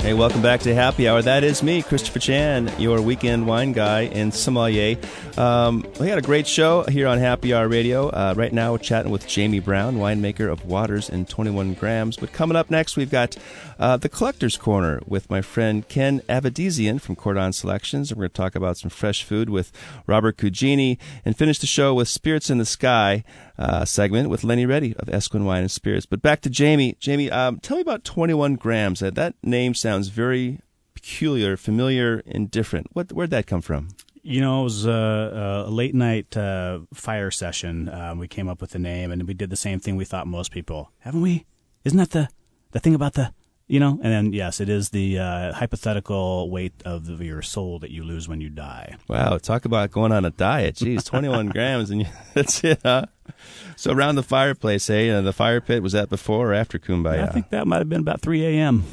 Hey, 0.00 0.14
welcome 0.14 0.40
back 0.40 0.60
to 0.60 0.74
Happy 0.74 1.08
Hour. 1.08 1.22
That 1.22 1.42
is 1.42 1.62
me, 1.62 1.82
Christopher 1.82 2.20
Chan, 2.20 2.72
your 2.78 3.02
weekend 3.02 3.46
wine 3.46 3.72
guy 3.72 4.02
and 4.02 4.32
sommelier. 4.32 4.96
Um, 5.36 5.84
we 6.00 6.08
had 6.08 6.18
a 6.18 6.22
great 6.22 6.46
show 6.46 6.84
here 6.84 7.08
on 7.08 7.18
Happy 7.18 7.52
Hour 7.52 7.68
Radio. 7.68 8.08
Uh, 8.08 8.32
right 8.36 8.52
now, 8.52 8.72
we're 8.72 8.78
chatting 8.78 9.10
with 9.10 9.26
Jamie 9.26 9.58
Brown, 9.58 9.96
winemaker 9.96 10.50
of 10.50 10.64
Waters 10.64 11.10
and 11.10 11.28
21 11.28 11.74
Grams. 11.74 12.16
But 12.16 12.32
coming 12.32 12.56
up 12.56 12.70
next, 12.70 12.96
we've 12.96 13.10
got 13.10 13.36
uh, 13.78 13.96
the 13.96 14.08
Collector's 14.08 14.56
Corner 14.56 15.00
with 15.04 15.28
my 15.28 15.42
friend 15.42 15.86
Ken 15.88 16.20
Avedisian 16.28 17.00
from 17.00 17.16
Cordon 17.16 17.52
Selections. 17.52 18.14
We're 18.14 18.20
going 18.20 18.30
to 18.30 18.34
talk 18.34 18.54
about 18.54 18.78
some 18.78 18.90
fresh 18.90 19.24
food 19.24 19.50
with 19.50 19.72
Robert 20.06 20.36
Cugini 20.36 20.96
and 21.24 21.36
finish 21.36 21.58
the 21.58 21.66
show 21.66 21.92
with 21.92 22.08
Spirits 22.08 22.50
in 22.50 22.58
the 22.58 22.64
Sky 22.64 23.24
uh, 23.58 23.84
segment 23.84 24.30
with 24.30 24.44
Lenny 24.44 24.66
Reddy 24.66 24.94
of 24.96 25.08
Esquin 25.08 25.44
Wine 25.44 25.62
and 25.62 25.70
Spirits. 25.70 26.06
But 26.06 26.22
back 26.22 26.40
to 26.42 26.50
Jamie. 26.50 26.96
Jamie, 27.00 27.30
um, 27.30 27.58
tell 27.58 27.76
me 27.76 27.80
about 27.80 28.04
21 28.04 28.54
Grams. 28.56 29.00
That, 29.00 29.14
that 29.16 29.34
name 29.42 29.74
sounds 29.74 30.08
very 30.08 30.60
peculiar, 30.94 31.56
familiar, 31.56 32.22
and 32.26 32.50
different. 32.50 32.88
What, 32.92 33.12
where'd 33.12 33.30
that 33.30 33.46
come 33.46 33.60
from? 33.60 33.88
You 34.22 34.40
know, 34.40 34.60
it 34.60 34.64
was 34.64 34.86
a, 34.86 35.64
a 35.66 35.70
late 35.70 35.94
night 35.94 36.36
uh, 36.36 36.80
fire 36.92 37.30
session. 37.30 37.88
Um, 37.88 38.18
we 38.18 38.28
came 38.28 38.48
up 38.48 38.60
with 38.60 38.70
the 38.70 38.78
name, 38.78 39.10
and 39.10 39.26
we 39.26 39.34
did 39.34 39.50
the 39.50 39.56
same 39.56 39.80
thing 39.80 39.96
we 39.96 40.04
thought 40.04 40.26
most 40.26 40.52
people. 40.52 40.90
Haven't 40.98 41.22
we? 41.22 41.46
Isn't 41.84 41.98
that 41.98 42.10
the 42.10 42.28
the 42.72 42.80
thing 42.80 42.94
about 42.94 43.14
the 43.14 43.32
you 43.68 43.78
know? 43.78 44.00
And 44.02 44.12
then 44.12 44.32
yes, 44.32 44.60
it 44.60 44.68
is 44.68 44.90
the 44.90 45.18
uh, 45.18 45.52
hypothetical 45.52 46.50
weight 46.50 46.72
of 46.84 47.06
the, 47.06 47.24
your 47.24 47.42
soul 47.42 47.78
that 47.78 47.90
you 47.90 48.02
lose 48.02 48.28
when 48.28 48.40
you 48.40 48.48
die. 48.48 48.96
Wow, 49.08 49.38
talk 49.38 49.64
about 49.64 49.90
going 49.90 50.10
on 50.10 50.24
a 50.24 50.30
diet. 50.30 50.76
Jeez, 50.76 51.04
21 51.04 51.48
grams, 51.50 51.90
and 51.90 52.00
you, 52.00 52.06
that's 52.34 52.64
it, 52.64 52.80
huh? 52.82 53.06
So 53.76 53.92
around 53.92 54.16
the 54.16 54.24
fireplace, 54.24 54.88
hey, 54.88 55.08
uh, 55.08 55.20
the 55.20 55.32
fire 55.32 55.60
pit 55.60 55.84
was 55.84 55.92
that 55.92 56.08
before 56.08 56.50
or 56.50 56.52
after 56.52 56.80
Kumbaya? 56.80 57.28
I 57.28 57.30
think 57.30 57.50
that 57.50 57.64
might 57.64 57.78
have 57.78 57.88
been 57.88 58.00
about 58.00 58.20
3 58.20 58.44
a.m. 58.44 58.84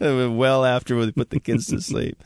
well 0.00 0.64
after 0.64 0.96
we 0.96 1.12
put 1.12 1.30
the 1.30 1.38
kids 1.38 1.68
to 1.68 1.80
sleep. 1.80 2.20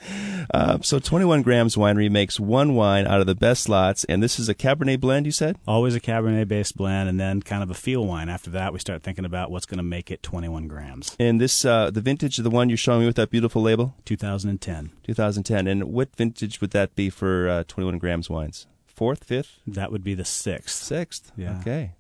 Uh, 0.55 0.79
so 0.81 0.99
21 0.99 1.43
Grams 1.43 1.77
Winery 1.77 2.11
makes 2.11 2.41
one 2.41 2.75
wine 2.75 3.07
out 3.07 3.21
of 3.21 3.27
the 3.27 3.35
best 3.35 3.69
lots, 3.69 4.05
and 4.05 4.23
this 4.23 4.39
is 4.39 4.49
a 4.49 4.55
Cabernet 4.55 4.99
blend, 4.99 5.27
you 5.27 5.33
said? 5.33 5.59
Always 5.69 5.95
a 5.95 6.01
Cabernet 6.01 6.49
based 6.49 6.75
blend, 6.75 7.11
and 7.11 7.21
then 7.21 7.43
kind 7.43 7.63
of 7.63 7.71
a 7.71 7.75
feel 7.75 8.07
wine. 8.07 8.31
After 8.31 8.49
that, 8.49 8.73
we 8.73 8.79
start 8.79 9.03
thinking 9.03 9.27
about 9.27 9.51
what's 9.51 9.67
going 9.67 9.77
to 9.77 9.85
make 9.85 10.11
it 10.11 10.23
21 10.23 10.69
grams. 10.69 11.15
And 11.21 11.39
this, 11.39 11.67
uh, 11.67 11.91
the 11.91 12.01
vintage 12.01 12.39
of 12.39 12.45
the 12.45 12.51
one 12.51 12.71
you're 12.71 12.79
showing 12.79 13.01
me 13.01 13.07
with 13.07 13.17
that 13.17 13.29
beautiful 13.29 13.61
label? 13.61 13.95
2010. 14.07 14.91
2010. 15.03 15.67
And 15.67 15.85
what 15.85 16.17
vintage 16.17 16.63
would 16.63 16.71
that 16.71 16.95
be 16.95 17.11
for 17.11 17.47
uh, 17.49 17.65
21 17.65 17.99
Grams 17.99 18.31
wines? 18.31 18.67
Fourth, 18.95 19.25
fifth? 19.25 19.59
That 19.67 19.91
would 19.93 20.05
be 20.05 20.15
the 20.15 20.25
sixth. 20.25 20.83
Sixth. 20.83 21.33
Yeah. 21.37 21.59
Okay. 21.61 21.93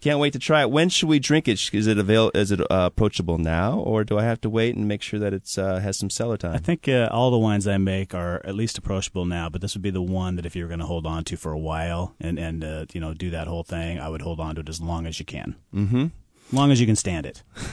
Can't 0.00 0.18
wait 0.20 0.32
to 0.32 0.38
try 0.38 0.62
it. 0.62 0.70
When 0.70 0.88
should 0.88 1.08
we 1.08 1.18
drink 1.18 1.48
it? 1.48 1.60
Is 1.72 1.86
it 1.86 1.98
avail- 1.98 2.30
Is 2.34 2.50
it 2.52 2.60
uh, 2.60 2.64
approachable 2.70 3.38
now, 3.38 3.78
or 3.78 4.04
do 4.04 4.18
I 4.18 4.24
have 4.24 4.40
to 4.42 4.50
wait 4.50 4.76
and 4.76 4.86
make 4.86 5.02
sure 5.02 5.18
that 5.18 5.32
it's 5.32 5.58
uh, 5.58 5.80
has 5.80 5.96
some 5.98 6.10
cellar 6.10 6.36
time? 6.36 6.54
I 6.54 6.58
think 6.58 6.88
uh, 6.88 7.08
all 7.10 7.30
the 7.30 7.38
wines 7.38 7.66
I 7.66 7.76
make 7.78 8.14
are 8.14 8.40
at 8.44 8.54
least 8.54 8.78
approachable 8.78 9.24
now, 9.24 9.48
but 9.48 9.60
this 9.60 9.74
would 9.74 9.82
be 9.82 9.90
the 9.90 10.02
one 10.02 10.36
that 10.36 10.46
if 10.46 10.54
you're 10.54 10.68
going 10.68 10.80
to 10.80 10.86
hold 10.86 11.06
on 11.06 11.24
to 11.24 11.36
for 11.36 11.52
a 11.52 11.58
while 11.58 12.14
and 12.20 12.38
and 12.38 12.62
uh, 12.64 12.86
you 12.92 13.00
know 13.00 13.12
do 13.14 13.30
that 13.30 13.46
whole 13.48 13.64
thing, 13.64 13.98
I 13.98 14.08
would 14.08 14.22
hold 14.22 14.38
on 14.40 14.54
to 14.56 14.60
it 14.60 14.68
as 14.68 14.80
long 14.80 15.06
as 15.06 15.18
you 15.18 15.26
can. 15.26 15.56
Mm-hmm. 15.74 16.06
As 16.48 16.52
long 16.52 16.70
as 16.70 16.80
you 16.80 16.86
can 16.86 16.96
stand 16.96 17.26
it. 17.26 17.42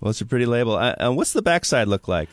well, 0.00 0.10
it's 0.10 0.20
a 0.20 0.26
pretty 0.26 0.46
label. 0.46 0.76
Uh, 0.76 1.10
what's 1.12 1.32
the 1.32 1.42
backside 1.42 1.88
look 1.88 2.08
like? 2.08 2.28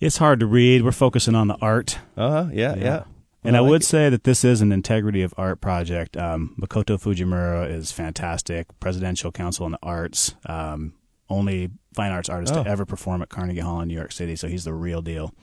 It's 0.00 0.16
hard 0.18 0.40
to 0.40 0.46
read. 0.46 0.82
We're 0.82 0.92
focusing 0.92 1.34
on 1.34 1.48
the 1.48 1.56
art. 1.60 1.98
Uh 2.16 2.30
huh. 2.30 2.46
Yeah, 2.52 2.74
yeah. 2.74 2.84
yeah. 2.84 3.02
And 3.46 3.56
I, 3.56 3.60
like 3.60 3.66
I 3.66 3.70
would 3.70 3.82
it. 3.82 3.86
say 3.86 4.08
that 4.08 4.24
this 4.24 4.44
is 4.44 4.60
an 4.60 4.72
integrity 4.72 5.22
of 5.22 5.34
art 5.36 5.60
project. 5.60 6.16
Um, 6.16 6.56
Makoto 6.60 7.00
Fujimura 7.00 7.70
is 7.70 7.92
fantastic. 7.92 8.66
Presidential 8.80 9.32
Council 9.32 9.64
on 9.64 9.72
the 9.72 9.78
Arts. 9.82 10.34
Um, 10.46 10.94
only 11.28 11.70
fine 11.94 12.12
arts 12.12 12.28
artist 12.28 12.54
oh. 12.54 12.62
to 12.62 12.68
ever 12.68 12.84
perform 12.84 13.22
at 13.22 13.28
Carnegie 13.28 13.60
Hall 13.60 13.80
in 13.80 13.88
New 13.88 13.94
York 13.94 14.12
City. 14.12 14.36
So 14.36 14.48
he's 14.48 14.64
the 14.64 14.72
real 14.72 15.02
deal. 15.02 15.34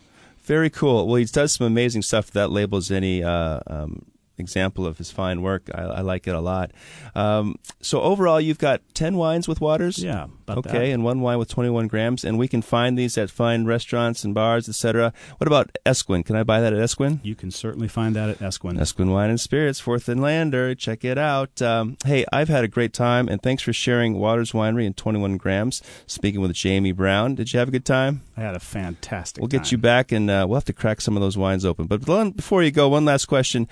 Very 0.44 0.70
cool. 0.70 1.08
Well, 1.08 1.16
he 1.16 1.26
does 1.26 1.54
some 1.54 1.68
amazing 1.68 2.02
stuff. 2.02 2.32
That 2.32 2.52
labels 2.52 2.92
any 2.92 3.24
uh, 3.24 3.60
um, 3.68 4.06
example 4.44 4.86
of 4.86 4.98
his 4.98 5.12
fine 5.12 5.42
work. 5.42 5.70
I, 5.74 5.82
I 5.82 6.02
like 6.02 6.28
it 6.28 6.36
a 6.36 6.40
lot. 6.40 6.72
Um, 7.16 7.56
so 7.82 8.02
overall, 8.02 8.40
you've 8.40 8.60
got 8.60 8.82
ten 8.94 9.18
wines 9.18 9.48
with 9.48 9.62
Waters. 9.62 9.98
Yeah. 9.98 10.28
okay, 10.48 10.72
that. 10.72 10.94
and 10.94 11.04
one 11.04 11.22
wine 11.22 11.40
with 11.40 11.50
twenty-one 11.50 11.88
grams, 11.88 12.24
and 12.24 12.38
we 12.38 12.48
can 12.48 12.62
find 12.62 12.98
these 12.98 13.18
at 13.18 13.30
fine 13.30 13.66
restaurants 13.66 14.24
and 14.24 14.34
bars, 14.34 14.70
etc. 14.70 15.14
What 15.38 15.48
about 15.48 15.76
Esquin? 15.86 16.24
Can 16.24 16.36
I 16.36 16.44
buy 16.44 16.62
that 16.62 16.74
at 16.74 16.80
Esquin? 16.80 17.20
You 17.24 17.36
can 17.36 17.52
certainly 17.52 17.88
find 17.88 18.16
that 18.16 18.30
at 18.30 18.42
Esquin. 18.42 18.78
Esquin 18.80 19.12
Wine 19.12 19.30
and 19.30 19.40
Spirits, 19.40 19.80
Fourth 19.80 20.10
and 20.10 20.22
Lander. 20.22 20.76
Check 20.76 21.04
it 21.04 21.18
out. 21.18 21.62
Um, 21.62 21.98
hey, 22.06 22.26
I've 22.32 22.50
had 22.50 22.64
a 22.64 22.68
great 22.68 22.94
time, 22.94 23.28
and 23.28 23.42
thanks 23.42 23.64
for 23.64 23.74
sharing 23.74 24.16
Waters 24.16 24.52
Winery 24.52 24.86
and 24.86 24.96
twenty-one 24.96 25.38
grams. 25.38 25.82
Speaking 26.08 26.42
with 26.42 26.54
Jamie 26.54 26.92
Brown, 26.92 27.36
did 27.36 27.54
you 27.54 27.60
have 27.60 27.70
a 27.70 27.72
good 27.72 27.86
time? 27.86 28.22
I 28.36 28.42
had 28.42 28.56
a 28.56 28.60
fantastic. 28.60 29.42
We'll 29.42 29.48
get 29.48 29.66
time. 29.66 29.70
you 29.72 29.78
back, 29.78 30.12
and 30.12 30.30
uh, 30.30 30.46
we'll 30.48 30.56
have 30.56 30.66
to 30.66 30.74
crack 30.74 31.02
some 31.02 31.16
of 31.16 31.22
those 31.22 31.38
wines 31.38 31.66
open. 31.66 31.88
But 31.88 32.04
before 32.36 32.64
you 32.64 32.72
go, 32.72 32.90
one 32.90 33.06
last 33.06 33.26
question. 33.26 33.68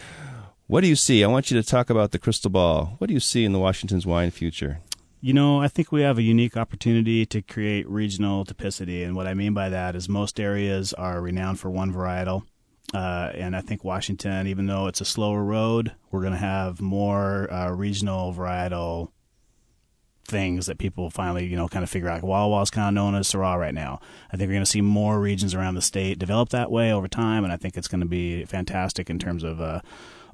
What 0.71 0.83
do 0.83 0.87
you 0.87 0.95
see? 0.95 1.21
I 1.21 1.27
want 1.27 1.51
you 1.51 1.61
to 1.61 1.67
talk 1.67 1.89
about 1.89 2.11
the 2.11 2.17
crystal 2.17 2.49
ball. 2.49 2.95
What 2.97 3.09
do 3.09 3.13
you 3.13 3.19
see 3.19 3.43
in 3.43 3.51
the 3.51 3.59
Washington's 3.59 4.05
wine 4.05 4.31
future? 4.31 4.79
You 5.19 5.33
know, 5.33 5.61
I 5.61 5.67
think 5.67 5.91
we 5.91 6.01
have 6.03 6.17
a 6.17 6.21
unique 6.21 6.55
opportunity 6.55 7.25
to 7.25 7.41
create 7.41 7.85
regional 7.89 8.45
typicity. 8.45 9.05
And 9.05 9.13
what 9.13 9.27
I 9.27 9.33
mean 9.33 9.53
by 9.53 9.67
that 9.67 9.97
is 9.97 10.07
most 10.07 10.39
areas 10.39 10.93
are 10.93 11.19
renowned 11.19 11.59
for 11.59 11.69
one 11.69 11.93
varietal. 11.93 12.43
Uh, 12.93 13.33
and 13.33 13.53
I 13.53 13.59
think 13.59 13.83
Washington, 13.83 14.47
even 14.47 14.65
though 14.67 14.87
it's 14.87 15.01
a 15.01 15.05
slower 15.05 15.43
road, 15.43 15.91
we're 16.09 16.21
going 16.21 16.31
to 16.31 16.39
have 16.39 16.79
more 16.79 17.51
uh, 17.51 17.69
regional 17.71 18.33
varietal 18.33 19.11
things 20.23 20.67
that 20.67 20.77
people 20.77 21.09
finally, 21.09 21.47
you 21.47 21.57
know, 21.57 21.67
kind 21.67 21.83
of 21.83 21.89
figure 21.89 22.07
out. 22.07 22.23
Is 22.61 22.69
kind 22.69 22.87
of 22.87 22.93
known 22.93 23.15
as 23.15 23.27
Syrah 23.27 23.59
right 23.59 23.73
now. 23.73 23.99
I 24.31 24.37
think 24.37 24.47
we're 24.47 24.53
going 24.53 24.63
to 24.63 24.71
see 24.71 24.79
more 24.79 25.19
regions 25.19 25.53
around 25.53 25.75
the 25.75 25.81
state 25.81 26.17
develop 26.17 26.47
that 26.49 26.71
way 26.71 26.93
over 26.93 27.09
time, 27.09 27.43
and 27.43 27.51
I 27.51 27.57
think 27.57 27.75
it's 27.75 27.89
going 27.89 27.99
to 27.99 28.07
be 28.07 28.45
fantastic 28.45 29.09
in 29.09 29.19
terms 29.19 29.43
of 29.43 29.59
uh, 29.59 29.81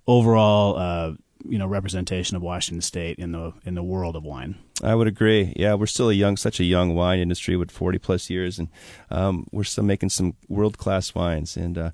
overall, 0.08 0.78
uh, 0.78 1.14
you 1.46 1.58
know, 1.58 1.68
representation 1.68 2.36
of 2.36 2.42
Washington 2.42 2.82
State 2.82 3.20
in 3.20 3.32
the 3.32 3.54
in 3.66 3.76
the 3.76 3.84
world 3.84 4.16
of 4.16 4.24
wine. 4.24 4.56
I 4.84 4.96
would 4.96 5.08
agree. 5.08 5.54
Yeah, 5.56 5.74
we're 5.76 5.86
still 5.88 6.10
a 6.10 6.14
young, 6.14 6.38
such 6.38 6.60
a 6.60 6.64
young 6.64 6.96
wine 6.96 7.20
industry 7.20 7.56
with 7.56 7.72
forty 7.72 7.98
plus 8.00 8.30
years, 8.30 8.60
and 8.60 8.70
um, 9.10 9.48
we're 9.52 9.64
still 9.64 9.84
making 9.84 10.10
some 10.10 10.36
world 10.48 10.78
class 10.78 11.16
wines. 11.16 11.58
And 11.58 11.78
uh, 11.78 11.92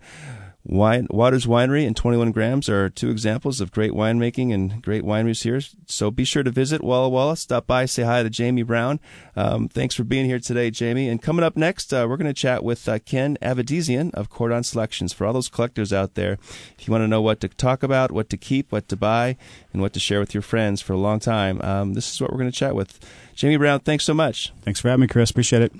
Wine, 0.65 1.07
Waters 1.09 1.45
Winery 1.45 1.85
and 1.85 1.95
21 1.95 2.31
Grams 2.31 2.69
are 2.69 2.89
two 2.89 3.09
examples 3.09 3.59
of 3.59 3.73
great 3.73 3.91
winemaking 3.91 4.53
and 4.53 4.81
great 4.81 5.03
wineries 5.03 5.43
here. 5.43 5.59
So 5.87 6.09
be 6.09 6.23
sure 6.23 6.41
to 6.41 6.51
visit 6.51 6.81
Walla 6.81 7.09
Walla. 7.09 7.35
Stop 7.35 7.67
by, 7.67 7.85
say 7.85 8.03
hi 8.03 8.23
to 8.23 8.29
Jamie 8.29 8.63
Brown. 8.63 9.01
Um, 9.35 9.67
thanks 9.67 9.93
for 9.93 10.05
being 10.05 10.25
here 10.25 10.39
today, 10.39 10.71
Jamie. 10.71 11.09
And 11.09 11.21
coming 11.21 11.43
up 11.43 11.57
next, 11.57 11.93
uh, 11.93 12.05
we're 12.09 12.15
going 12.15 12.27
to 12.27 12.33
chat 12.33 12.63
with 12.63 12.87
uh, 12.87 12.99
Ken 12.99 13.37
Avedisian 13.41 14.13
of 14.13 14.29
Cordon 14.29 14.63
Selections. 14.63 15.11
For 15.11 15.27
all 15.27 15.33
those 15.33 15.49
collectors 15.49 15.91
out 15.91 16.15
there, 16.15 16.37
if 16.79 16.87
you 16.87 16.91
want 16.91 17.03
to 17.03 17.09
know 17.09 17.21
what 17.21 17.41
to 17.41 17.49
talk 17.49 17.83
about, 17.83 18.11
what 18.11 18.29
to 18.29 18.37
keep, 18.37 18.71
what 18.71 18.87
to 18.87 18.95
buy, 18.95 19.35
and 19.73 19.81
what 19.81 19.91
to 19.93 19.99
share 19.99 20.21
with 20.21 20.33
your 20.33 20.43
friends 20.43 20.81
for 20.81 20.93
a 20.93 20.97
long 20.97 21.19
time, 21.19 21.61
um, 21.61 21.93
this 21.93 22.09
is 22.09 22.21
what 22.21 22.31
we're 22.31 22.39
going 22.39 22.51
to 22.51 22.57
chat 22.57 22.73
with. 22.73 22.99
Jamie 23.35 23.57
Brown, 23.57 23.81
thanks 23.81 24.05
so 24.05 24.13
much. 24.13 24.53
Thanks 24.61 24.79
for 24.79 24.87
having 24.87 25.01
me, 25.01 25.07
Chris. 25.07 25.29
Appreciate 25.29 25.61
it. 25.61 25.73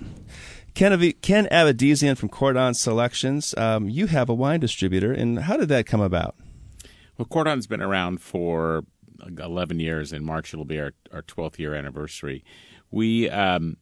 Ken, 0.74 1.14
Ken 1.22 1.48
Avedisian 1.52 2.18
from 2.18 2.30
Cordon 2.30 2.74
Selections. 2.74 3.54
Um, 3.58 3.90
you 3.90 4.08
have 4.08 4.30
a 4.30 4.34
wine 4.34 4.60
distributor, 4.60 5.12
and 5.12 5.40
how 5.40 5.58
did 5.58 5.70
that 5.70 5.86
come 5.86 6.02
about? 6.02 6.36
Well, 7.18 7.26
Cordon's 7.26 7.68
been 7.68 7.82
around 7.82 8.22
for 8.22 8.84
11 9.40 9.80
years. 9.80 10.12
In 10.12 10.26
March, 10.26 10.54
it'll 10.54 10.66
be 10.66 10.80
our, 10.80 10.94
our 11.12 11.22
12th 11.22 11.60
year 11.60 11.76
anniversary. 11.76 12.44
We 12.90 13.30
um, 13.30 13.78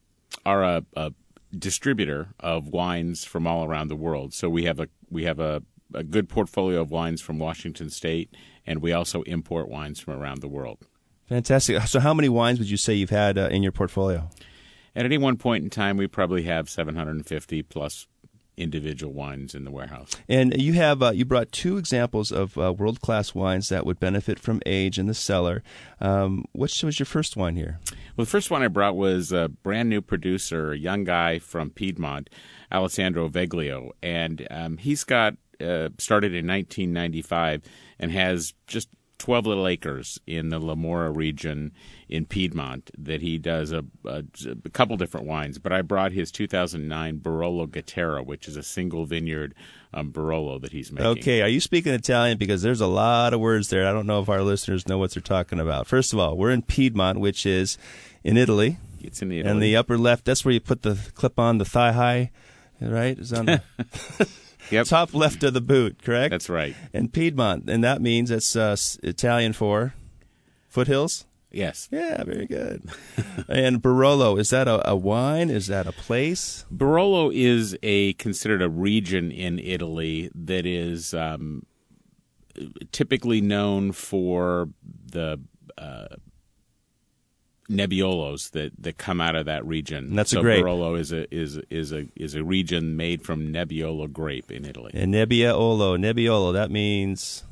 are 0.46 0.64
a, 0.64 0.86
a 0.96 1.14
distributor 1.58 2.34
of 2.40 2.68
wines 2.68 3.24
from 3.24 3.48
all 3.48 3.66
around 3.66 3.88
the 3.88 3.96
world. 3.96 4.34
So 4.34 4.50
we 4.50 4.66
have 4.66 4.80
a 4.80 4.88
we 5.10 5.24
have 5.24 5.40
a, 5.40 5.64
a 5.94 6.04
good 6.04 6.30
portfolio 6.30 6.82
of 6.82 6.92
wines 6.92 7.22
from 7.22 7.40
Washington 7.40 7.90
State, 7.90 8.34
and 8.66 8.82
we 8.82 8.94
also 8.94 9.22
import 9.24 9.70
wines 9.70 10.00
from 10.00 10.14
around 10.14 10.42
the 10.42 10.48
world. 10.48 10.88
Fantastic. 11.28 11.82
So, 11.84 12.02
how 12.02 12.14
many 12.14 12.30
wines 12.30 12.60
would 12.60 12.70
you 12.70 12.78
say 12.78 12.94
you've 12.94 13.10
had 13.10 13.38
uh, 13.38 13.48
in 13.48 13.64
your 13.64 13.72
portfolio? 13.72 14.30
At 14.96 15.06
any 15.06 15.18
one 15.18 15.38
point 15.38 15.64
in 15.64 15.70
time, 15.70 15.98
we 15.98 16.08
probably 16.08 16.44
have 16.44 16.70
750 16.70 17.64
plus 17.64 18.08
individual 18.58 19.14
wines 19.14 19.56
in 19.56 19.64
the 19.64 19.72
warehouse. 19.72 20.12
And 20.28 20.62
you 20.62 20.74
have 20.74 21.02
uh, 21.02 21.12
you 21.12 21.26
brought 21.26 21.52
two 21.52 21.78
examples 21.78 22.32
of 22.32 22.58
uh, 22.58 22.74
world 22.74 23.02
class 23.02 23.34
wines 23.34 23.70
that 23.70 23.86
would 23.86 24.00
benefit 24.00 24.40
from 24.40 24.62
age 24.66 25.00
in 25.00 25.08
the 25.08 25.14
cellar. 25.14 25.64
Um, 26.00 26.46
which 26.52 26.84
was 26.84 27.00
your 27.00 27.06
first 27.06 27.36
wine 27.36 27.56
here? 27.56 27.80
Well, 28.16 28.26
the 28.26 28.32
first 28.32 28.52
one 28.52 28.62
I 28.62 28.68
brought 28.68 28.96
was 28.96 29.32
a 29.32 29.50
brand 29.50 29.90
new 29.90 30.02
producer, 30.02 30.72
a 30.72 30.78
young 30.78 31.04
guy 31.04 31.40
from 31.40 31.70
Piedmont, 31.70 32.30
Alessandro 32.72 33.30
Veglio, 33.30 33.92
and 34.02 34.48
um, 34.52 34.78
he's 34.78 35.04
got 35.04 35.36
uh, 35.60 35.90
started 35.98 36.34
in 36.34 36.48
1995 36.48 37.64
and 38.00 38.12
has 38.12 38.54
just 38.68 38.90
12 39.22 39.46
little 39.46 39.68
acres 39.68 40.20
in 40.26 40.50
the 40.50 40.60
La 40.60 40.74
Morra 40.74 41.12
region 41.12 41.72
in 42.10 42.26
Piedmont 42.26 42.90
that 42.98 43.22
he 43.22 43.38
does 43.38 43.72
a, 43.72 43.86
a, 44.04 44.24
a, 44.66 44.70
couple 44.72 44.98
different 44.98 45.28
wines. 45.28 45.60
But 45.60 45.72
I 45.72 45.84
brought 45.84 46.12
his 46.12 46.32
2009 46.32 47.20
Barolo 47.20 47.68
Gattera, 47.68 48.26
which 48.26 48.48
is 48.48 48.58
a 48.58 48.64
single 48.64 49.06
vineyard 49.06 49.54
um, 49.94 50.12
Barolo 50.12 50.60
that 50.60 50.72
he's 50.72 50.92
making. 50.92 51.06
Okay, 51.06 51.44
are 51.44 51.48
you 51.48 51.60
speaking 51.60 51.94
Italian? 51.94 52.40
Because 52.40 52.64
there's 52.64 52.82
a 52.82 52.88
lot 52.88 53.36
of 53.36 53.40
words 53.40 53.70
there. 53.70 53.88
I 53.88 53.92
don't 53.92 54.08
know 54.08 54.24
if 54.24 54.28
our 54.28 54.42
listeners 54.42 54.88
know 54.88 54.98
what 54.98 55.12
they're 55.12 55.22
talking 55.22 55.60
about. 55.60 55.86
First 55.86 56.14
of 56.14 56.18
all, 56.18 56.36
we're 56.36 56.50
in 56.50 56.64
Piedmont, 56.64 57.20
which 57.20 57.46
is 57.46 57.78
in 58.24 58.38
Italy. 58.38 58.78
It's 59.02 59.22
in 59.22 59.32
Italy. 59.32 59.52
And 59.52 59.62
the 59.62 59.76
upper 59.76 60.00
left, 60.00 60.26
that's 60.26 60.44
where 60.44 60.54
you 60.54 60.60
put 60.60 60.82
the 60.82 60.98
clip 61.14 61.38
on 61.38 61.60
the 61.60 61.66
thigh 61.66 61.92
high, 61.92 62.32
right? 62.82 63.20
Is 63.20 63.34
on 63.34 63.46
the. 63.46 63.62
Yep. 64.72 64.88
Top 64.88 65.14
left 65.14 65.44
of 65.44 65.54
the 65.54 65.62
boot, 65.62 66.02
correct? 66.02 66.32
That's 66.32 66.50
right. 66.50 66.76
And 66.94 67.12
Piedmont, 67.12 67.70
and 67.70 67.84
that 67.84 68.02
means 68.02 68.32
it's 68.32 68.56
uh, 68.56 68.76
Italian 69.04 69.54
for 69.54 69.94
foothills. 70.70 71.26
Yes. 71.52 71.90
Yeah, 71.92 72.24
very 72.24 72.46
good. 72.46 72.90
and 73.50 73.82
Barolo, 73.82 74.40
is 74.40 74.52
that 74.52 74.70
a, 74.70 74.90
a, 74.90 74.96
wine? 74.96 75.50
Is 75.50 75.68
that 75.68 75.86
a 75.86 75.92
place? 75.92 76.66
Barolo 76.72 77.30
is 77.34 77.78
a 77.84 78.14
considered 78.14 78.62
a 78.62 78.70
region 78.70 79.32
in 79.32 79.60
Italy 79.60 80.32
that 80.34 80.66
is 80.66 81.14
um, 81.14 81.66
typically 82.94 83.42
known 83.42 83.92
for 83.92 84.70
the 85.06 85.42
uh, 85.78 86.16
Nebbiolos 87.72 88.52
that, 88.52 88.72
that 88.80 88.98
come 88.98 89.22
out 89.22 89.36
of 89.36 89.46
that 89.46 89.66
region. 89.66 90.06
And 90.10 90.18
that's 90.18 90.32
so 90.32 90.40
a 90.40 90.42
grape. 90.44 90.64
Barolo 90.64 91.00
is 91.00 91.12
a 91.12 91.34
is 91.34 91.60
is 91.70 91.92
a 91.92 92.08
is 92.16 92.36
a 92.36 92.44
region 92.44 92.96
made 92.96 93.24
from 93.24 93.52
Nebbiolo 93.54 94.12
grape 94.12 94.52
in 94.52 94.66
Italy. 94.66 94.92
And 94.94 95.14
Nebbiolo, 95.14 95.98
Nebbiolo, 95.98 96.54
that 96.54 96.72
means 96.72 97.44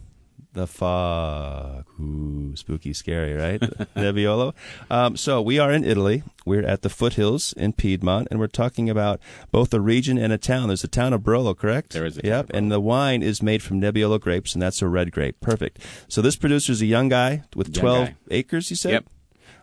the 0.53 0.67
fog. 0.67 1.85
Ooh, 1.99 2.55
spooky, 2.55 2.93
scary, 2.93 3.33
right? 3.33 3.59
Nebbiolo. 3.95 4.53
Um, 4.89 5.15
so 5.15 5.41
we 5.41 5.59
are 5.59 5.71
in 5.71 5.83
Italy. 5.83 6.23
We're 6.45 6.65
at 6.65 6.81
the 6.81 6.89
foothills 6.89 7.53
in 7.53 7.73
Piedmont, 7.73 8.27
and 8.31 8.39
we're 8.39 8.47
talking 8.47 8.89
about 8.89 9.19
both 9.51 9.73
a 9.73 9.79
region 9.79 10.17
and 10.17 10.33
a 10.33 10.37
town. 10.37 10.67
There's 10.67 10.83
a 10.83 10.87
town 10.87 11.13
of 11.13 11.21
Barolo, 11.21 11.55
correct? 11.55 11.93
There 11.93 12.05
is 12.05 12.17
a 12.17 12.21
Yep, 12.23 12.51
and 12.53 12.71
the 12.71 12.79
wine 12.79 13.21
is 13.21 13.43
made 13.43 13.61
from 13.61 13.79
Nebbiolo 13.79 14.19
grapes, 14.19 14.53
and 14.53 14.61
that's 14.61 14.81
a 14.81 14.87
red 14.87 15.11
grape. 15.11 15.39
Perfect. 15.39 15.79
So 16.07 16.21
this 16.21 16.35
producer's 16.35 16.81
a 16.81 16.85
young 16.87 17.09
guy 17.09 17.43
with 17.55 17.75
Young 17.75 17.81
12 17.81 18.07
guy. 18.07 18.15
acres, 18.31 18.69
you 18.69 18.75
said? 18.75 18.91
Yep. 18.91 19.05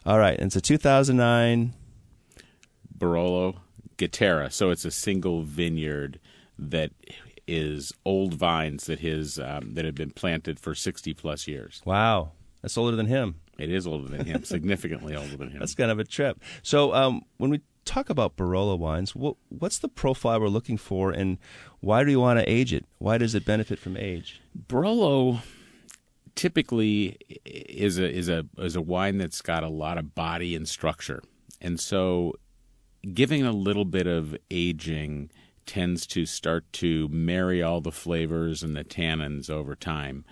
All 0.07 0.21
right, 0.21 0.39
and 0.39 0.47
it's 0.47 0.57
a 0.57 0.61
2009. 0.61 1.73
Barolo 2.97 3.57
Gattera. 3.99 4.53
So 4.53 4.71
it's 4.71 4.85
a 4.85 4.91
single 4.93 5.43
vineyard 5.43 6.21
that 6.57 6.93
is 7.49 7.93
old 8.05 8.35
vines 8.35 8.87
that 8.87 9.01
his 9.01 9.39
um, 9.41 9.75
that 9.75 9.85
have 9.85 9.97
been 9.97 10.13
planted 10.13 10.61
for 10.61 10.75
sixty 10.75 11.13
plus 11.13 11.49
years. 11.49 11.83
Wow, 11.85 12.33
that's 12.63 12.79
older 12.79 12.97
than 12.97 13.07
him. 13.07 13.41
It 13.59 13.71
is 13.71 13.87
older 13.87 14.09
than 14.09 14.27
him, 14.27 14.45
significantly 14.45 15.17
older 15.17 15.37
than 15.37 15.51
him. 15.51 15.59
That's 15.59 15.75
kind 15.75 15.91
of 15.91 15.99
a 15.99 16.05
trip. 16.05 16.41
So 16.63 16.95
um, 16.95 17.23
when 17.39 17.51
we 17.51 17.63
talk 17.85 18.11
about 18.11 18.37
Barolo 18.37 18.79
wines, 18.79 19.15
what, 19.15 19.37
what's 19.49 19.79
the 19.79 19.89
profile 19.89 20.41
we're 20.41 20.49
looking 20.49 20.77
for, 20.77 21.11
and 21.11 21.39
why 21.81 22.05
do 22.05 22.11
you 22.11 22.21
want 22.21 22.39
to 22.39 22.51
age 22.51 22.73
it? 22.73 22.85
Why 22.99 23.19
does 23.19 23.35
it 23.35 23.45
benefit 23.45 23.79
from 23.79 23.97
age? 23.97 24.41
Barolo 24.69 25.41
typically 26.37 27.17
is 27.45 27.99
a 27.99 28.09
is 28.09 28.29
a 28.29 28.47
is 28.59 28.77
a 28.77 28.81
wine 28.81 29.19
that's 29.19 29.43
got 29.43 29.65
a 29.65 29.69
lot 29.69 29.99
of 29.99 30.15
body 30.15 30.55
and 30.55 30.69
structure, 30.69 31.23
and 31.61 31.81
so 31.81 32.35
giving 33.13 33.45
a 33.45 33.53
little 33.53 33.85
bit 33.85 34.07
of 34.07 34.37
aging 34.51 35.31
tends 35.65 36.07
to 36.07 36.25
start 36.25 36.73
to 36.73 37.09
marry 37.09 37.63
all 37.63 37.81
the 37.81 37.91
flavors 37.91 38.63
and 38.63 38.77
the 38.77 38.85
tannins 38.85 39.51
over 39.51 39.75
time. 39.75 40.25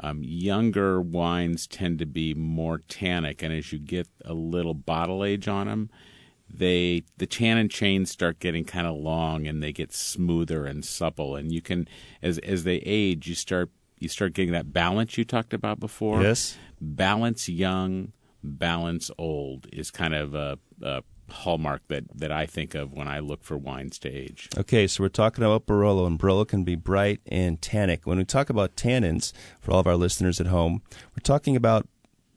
Um, 0.00 0.22
younger 0.22 1.00
wines 1.00 1.66
tend 1.66 1.98
to 1.98 2.06
be 2.06 2.32
more 2.32 2.78
tannic, 2.78 3.42
and 3.42 3.52
as 3.52 3.72
you 3.72 3.80
get 3.80 4.06
a 4.24 4.34
little 4.34 4.74
bottle 4.74 5.24
age 5.24 5.48
on 5.48 5.66
them, 5.66 5.90
they 6.48 7.02
the 7.16 7.26
tannin 7.26 7.68
chains 7.68 8.10
start 8.10 8.38
getting 8.38 8.64
kind 8.64 8.86
of 8.86 8.96
long 8.96 9.46
and 9.46 9.62
they 9.62 9.72
get 9.72 9.92
smoother 9.92 10.66
and 10.66 10.84
supple. 10.84 11.34
And 11.34 11.50
you 11.50 11.60
can, 11.60 11.88
as 12.22 12.38
as 12.38 12.64
they 12.64 12.76
age, 12.76 13.26
you 13.26 13.34
start 13.34 13.70
you 14.00 14.08
start 14.08 14.32
getting 14.32 14.52
that 14.52 14.72
balance 14.72 15.18
you 15.18 15.24
talked 15.24 15.52
about 15.54 15.80
before. 15.80 16.22
Yes. 16.22 16.56
balance 16.80 17.48
young, 17.48 18.12
balance 18.42 19.10
old 19.18 19.66
is 19.72 19.90
kind 19.90 20.14
of 20.14 20.34
a, 20.34 20.58
a 20.82 21.02
hallmark 21.30 21.82
that, 21.88 22.04
that 22.14 22.32
I 22.32 22.46
think 22.46 22.74
of 22.74 22.92
when 22.92 23.08
I 23.08 23.18
look 23.18 23.42
for 23.42 23.56
wines 23.56 23.98
to 24.00 24.08
age. 24.08 24.48
Okay, 24.56 24.86
so 24.86 25.02
we're 25.02 25.08
talking 25.08 25.44
about 25.44 25.66
Barolo, 25.66 26.06
and 26.06 26.18
Barolo 26.18 26.46
can 26.46 26.64
be 26.64 26.74
bright 26.74 27.20
and 27.26 27.60
tannic. 27.60 28.06
When 28.06 28.18
we 28.18 28.24
talk 28.24 28.50
about 28.50 28.76
tannins, 28.76 29.32
for 29.60 29.72
all 29.72 29.80
of 29.80 29.86
our 29.86 29.96
listeners 29.96 30.40
at 30.40 30.46
home, 30.46 30.82
we're 31.10 31.22
talking 31.22 31.56
about 31.56 31.86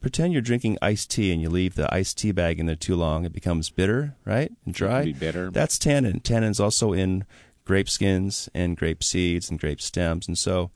pretend 0.00 0.32
you're 0.32 0.42
drinking 0.42 0.76
iced 0.82 1.10
tea 1.10 1.32
and 1.32 1.40
you 1.40 1.48
leave 1.48 1.76
the 1.76 1.92
iced 1.94 2.18
tea 2.18 2.32
bag 2.32 2.58
in 2.58 2.66
there 2.66 2.76
too 2.76 2.96
long. 2.96 3.24
It 3.24 3.32
becomes 3.32 3.70
bitter, 3.70 4.16
right? 4.24 4.52
And 4.66 4.74
dry. 4.74 5.04
be 5.04 5.12
bitter. 5.12 5.50
That's 5.50 5.78
tannin. 5.78 6.20
Tannin's 6.20 6.60
also 6.60 6.92
in 6.92 7.24
grape 7.64 7.88
skins 7.88 8.48
and 8.52 8.76
grape 8.76 9.02
seeds 9.02 9.48
and 9.48 9.58
grape 9.58 9.80
stems. 9.80 10.26
And 10.26 10.36
so 10.36 10.72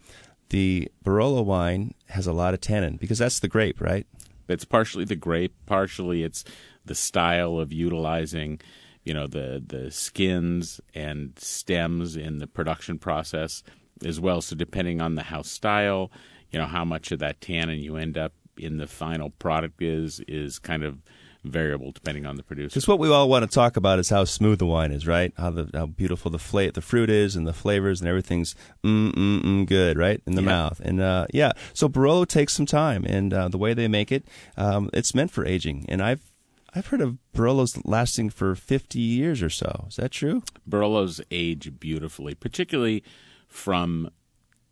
the 0.50 0.90
Barolo 1.04 1.44
wine 1.44 1.94
has 2.08 2.26
a 2.26 2.32
lot 2.32 2.54
of 2.54 2.60
tannin 2.60 2.96
because 2.96 3.18
that's 3.18 3.40
the 3.40 3.48
grape, 3.48 3.80
right? 3.80 4.06
It's 4.48 4.64
partially 4.64 5.04
the 5.04 5.16
grape, 5.16 5.54
partially 5.66 6.22
it's 6.22 6.44
the 6.84 6.94
style 6.94 7.58
of 7.58 7.72
utilizing, 7.72 8.60
you 9.04 9.12
know, 9.12 9.26
the 9.26 9.62
the 9.64 9.90
skins 9.90 10.80
and 10.94 11.36
stems 11.38 12.16
in 12.16 12.38
the 12.38 12.46
production 12.46 12.98
process 12.98 13.62
as 14.04 14.20
well. 14.20 14.40
So 14.40 14.54
depending 14.54 15.00
on 15.00 15.14
the 15.14 15.24
house 15.24 15.50
style, 15.50 16.10
you 16.50 16.58
know, 16.58 16.66
how 16.66 16.84
much 16.84 17.10
of 17.10 17.18
that 17.18 17.40
tannin 17.40 17.80
you 17.80 17.96
end 17.96 18.16
up 18.16 18.32
in 18.56 18.78
the 18.78 18.86
final 18.86 19.30
product 19.30 19.82
is 19.82 20.20
is 20.28 20.58
kind 20.58 20.84
of 20.84 21.02
variable 21.50 21.92
depending 21.92 22.26
on 22.26 22.36
the 22.36 22.42
producer. 22.42 22.70
Because 22.74 22.88
what 22.88 22.98
we 22.98 23.08
all 23.08 23.28
want 23.28 23.44
to 23.48 23.54
talk 23.54 23.76
about 23.76 23.98
is 23.98 24.08
how 24.08 24.24
smooth 24.24 24.58
the 24.58 24.66
wine 24.66 24.92
is, 24.92 25.06
right? 25.06 25.32
How 25.36 25.50
the 25.50 25.70
how 25.74 25.86
beautiful 25.86 26.30
the 26.30 26.38
fla- 26.38 26.72
the 26.72 26.80
fruit 26.80 27.10
is 27.10 27.36
and 27.36 27.46
the 27.46 27.52
flavors 27.52 28.00
and 28.00 28.08
everything's 28.08 28.54
mm 28.84 29.12
mm 29.12 29.42
mm 29.42 29.66
good, 29.66 29.98
right, 29.98 30.20
in 30.26 30.34
the 30.34 30.42
Yeah. 30.42 30.46
mouth. 30.48 30.80
And 30.84 31.00
uh, 31.00 31.26
yeah, 31.32 31.52
so 31.74 31.88
Barolo 31.88 32.26
takes 32.26 32.52
some 32.54 32.66
time, 32.66 33.04
and 33.04 33.32
uh, 33.32 33.48
the 33.48 33.58
way 33.58 33.74
they 33.74 33.88
make 33.88 34.10
it, 34.12 34.26
um, 34.56 34.90
it's 34.92 35.14
meant 35.14 35.30
for 35.30 35.44
aging. 35.46 35.84
And 35.88 36.02
I've 36.02 36.32
I've 36.74 36.88
heard 36.88 37.00
of 37.00 37.16
Barolos 37.34 37.80
lasting 37.84 38.30
for 38.30 38.54
fifty 38.54 39.00
years 39.00 39.42
or 39.42 39.50
so. 39.50 39.86
Is 39.88 39.96
that 39.96 40.10
true? 40.10 40.42
Barolos 40.68 41.20
age 41.30 41.78
beautifully, 41.80 42.34
particularly 42.34 43.02
from 43.48 44.10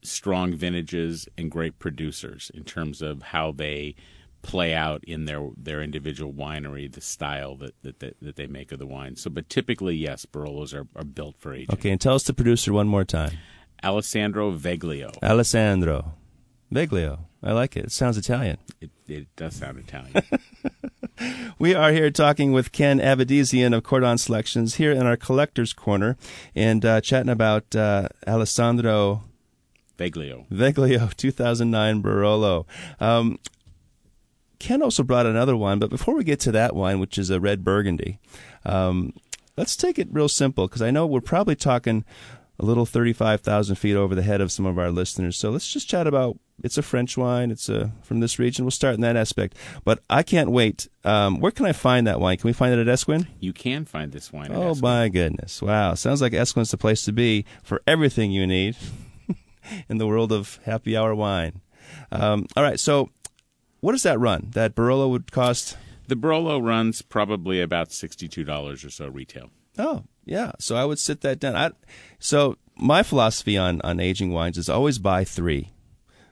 strong 0.02 0.54
vintages 0.54 1.26
and 1.38 1.50
great 1.50 1.78
producers 1.78 2.50
in 2.52 2.62
terms 2.64 3.00
of 3.00 3.22
how 3.22 3.50
they 3.52 3.94
play 4.44 4.74
out 4.74 5.02
in 5.04 5.24
their 5.24 5.48
their 5.56 5.82
individual 5.82 6.32
winery, 6.32 6.90
the 6.90 7.00
style 7.00 7.56
that 7.56 7.74
that, 7.82 7.98
that, 7.98 8.16
that 8.22 8.36
they 8.36 8.46
make 8.46 8.70
of 8.70 8.78
the 8.78 8.86
wine. 8.86 9.16
So, 9.16 9.30
but 9.30 9.48
typically, 9.48 9.96
yes, 9.96 10.26
Barolos 10.26 10.72
are, 10.74 10.86
are 10.94 11.04
built 11.04 11.36
for 11.38 11.52
aging. 11.52 11.74
Okay, 11.74 11.90
and 11.90 12.00
tell 12.00 12.14
us 12.14 12.22
the 12.22 12.34
producer 12.34 12.72
one 12.72 12.86
more 12.86 13.04
time. 13.04 13.32
Alessandro 13.82 14.52
Veglio. 14.52 15.10
Alessandro 15.22 16.14
Veglio. 16.72 17.20
I 17.42 17.52
like 17.52 17.76
it. 17.76 17.86
It 17.86 17.92
sounds 17.92 18.16
Italian. 18.16 18.58
It, 18.80 18.90
it 19.06 19.26
does 19.36 19.56
sound 19.56 19.78
Italian. 19.78 20.22
We 21.58 21.74
are 21.74 21.92
here 21.92 22.10
talking 22.10 22.52
with 22.52 22.72
Ken 22.72 22.98
Avedisian 22.98 23.74
of 23.74 23.84
Cordon 23.84 24.18
Selections 24.18 24.76
here 24.76 24.90
in 24.90 25.06
our 25.06 25.16
collector's 25.16 25.72
corner 25.72 26.16
and 26.54 26.84
uh, 26.84 27.00
chatting 27.00 27.30
about 27.30 27.76
uh, 27.76 28.08
Alessandro 28.26 29.22
Veglio. 29.96 30.46
Veglio 30.50 31.14
2009 31.16 32.02
Barolo. 32.02 32.66
Um, 33.00 33.38
Ken 34.64 34.80
also 34.80 35.02
brought 35.02 35.26
another 35.26 35.54
wine, 35.54 35.78
but 35.78 35.90
before 35.90 36.14
we 36.14 36.24
get 36.24 36.40
to 36.40 36.52
that 36.52 36.74
wine, 36.74 36.98
which 36.98 37.18
is 37.18 37.28
a 37.28 37.38
red 37.38 37.62
burgundy, 37.62 38.18
um, 38.64 39.12
let's 39.58 39.76
take 39.76 39.98
it 39.98 40.08
real 40.10 40.26
simple 40.26 40.66
because 40.66 40.80
I 40.80 40.90
know 40.90 41.04
we're 41.04 41.20
probably 41.20 41.54
talking 41.54 42.02
a 42.58 42.64
little 42.64 42.86
35,000 42.86 43.76
feet 43.76 43.94
over 43.94 44.14
the 44.14 44.22
head 44.22 44.40
of 44.40 44.50
some 44.50 44.64
of 44.64 44.78
our 44.78 44.90
listeners. 44.90 45.36
So 45.36 45.50
let's 45.50 45.70
just 45.70 45.86
chat 45.86 46.06
about 46.06 46.38
it's 46.62 46.78
a 46.78 46.82
French 46.82 47.18
wine. 47.18 47.50
It's 47.50 47.68
a, 47.68 47.92
from 48.00 48.20
this 48.20 48.38
region. 48.38 48.64
We'll 48.64 48.70
start 48.70 48.94
in 48.94 49.02
that 49.02 49.16
aspect. 49.16 49.54
But 49.84 50.02
I 50.08 50.22
can't 50.22 50.50
wait. 50.50 50.88
Um, 51.04 51.40
where 51.40 51.52
can 51.52 51.66
I 51.66 51.72
find 51.72 52.06
that 52.06 52.18
wine? 52.18 52.38
Can 52.38 52.48
we 52.48 52.54
find 52.54 52.72
it 52.72 52.80
at 52.80 52.88
Esquin? 52.88 53.26
You 53.40 53.52
can 53.52 53.84
find 53.84 54.12
this 54.12 54.32
wine. 54.32 54.50
at 54.50 54.56
Oh 54.56 54.74
my 54.76 55.10
goodness! 55.10 55.60
Wow, 55.60 55.92
sounds 55.92 56.22
like 56.22 56.32
Esquin's 56.32 56.70
the 56.70 56.78
place 56.78 57.02
to 57.02 57.12
be 57.12 57.44
for 57.62 57.82
everything 57.86 58.30
you 58.30 58.46
need 58.46 58.78
in 59.90 59.98
the 59.98 60.06
world 60.06 60.32
of 60.32 60.58
happy 60.64 60.96
hour 60.96 61.14
wine. 61.14 61.60
Um, 62.10 62.46
all 62.56 62.62
right, 62.62 62.80
so 62.80 63.10
what 63.84 63.92
does 63.92 64.02
that 64.04 64.18
run? 64.18 64.48
That 64.54 64.74
Barolo 64.74 65.10
would 65.10 65.30
cost? 65.30 65.76
The 66.08 66.16
Barolo 66.16 66.58
runs 66.58 67.02
probably 67.02 67.60
about 67.60 67.92
sixty-two 67.92 68.42
dollars 68.42 68.82
or 68.82 68.88
so 68.88 69.08
retail. 69.08 69.50
Oh, 69.76 70.04
yeah. 70.24 70.52
So 70.58 70.74
I 70.74 70.86
would 70.86 70.98
sit 70.98 71.20
that 71.20 71.38
down. 71.38 71.54
I, 71.54 71.70
so 72.18 72.56
my 72.76 73.02
philosophy 73.02 73.58
on 73.58 73.82
on 73.82 74.00
aging 74.00 74.32
wines 74.32 74.56
is 74.56 74.70
always 74.70 74.98
buy 74.98 75.24
three, 75.24 75.74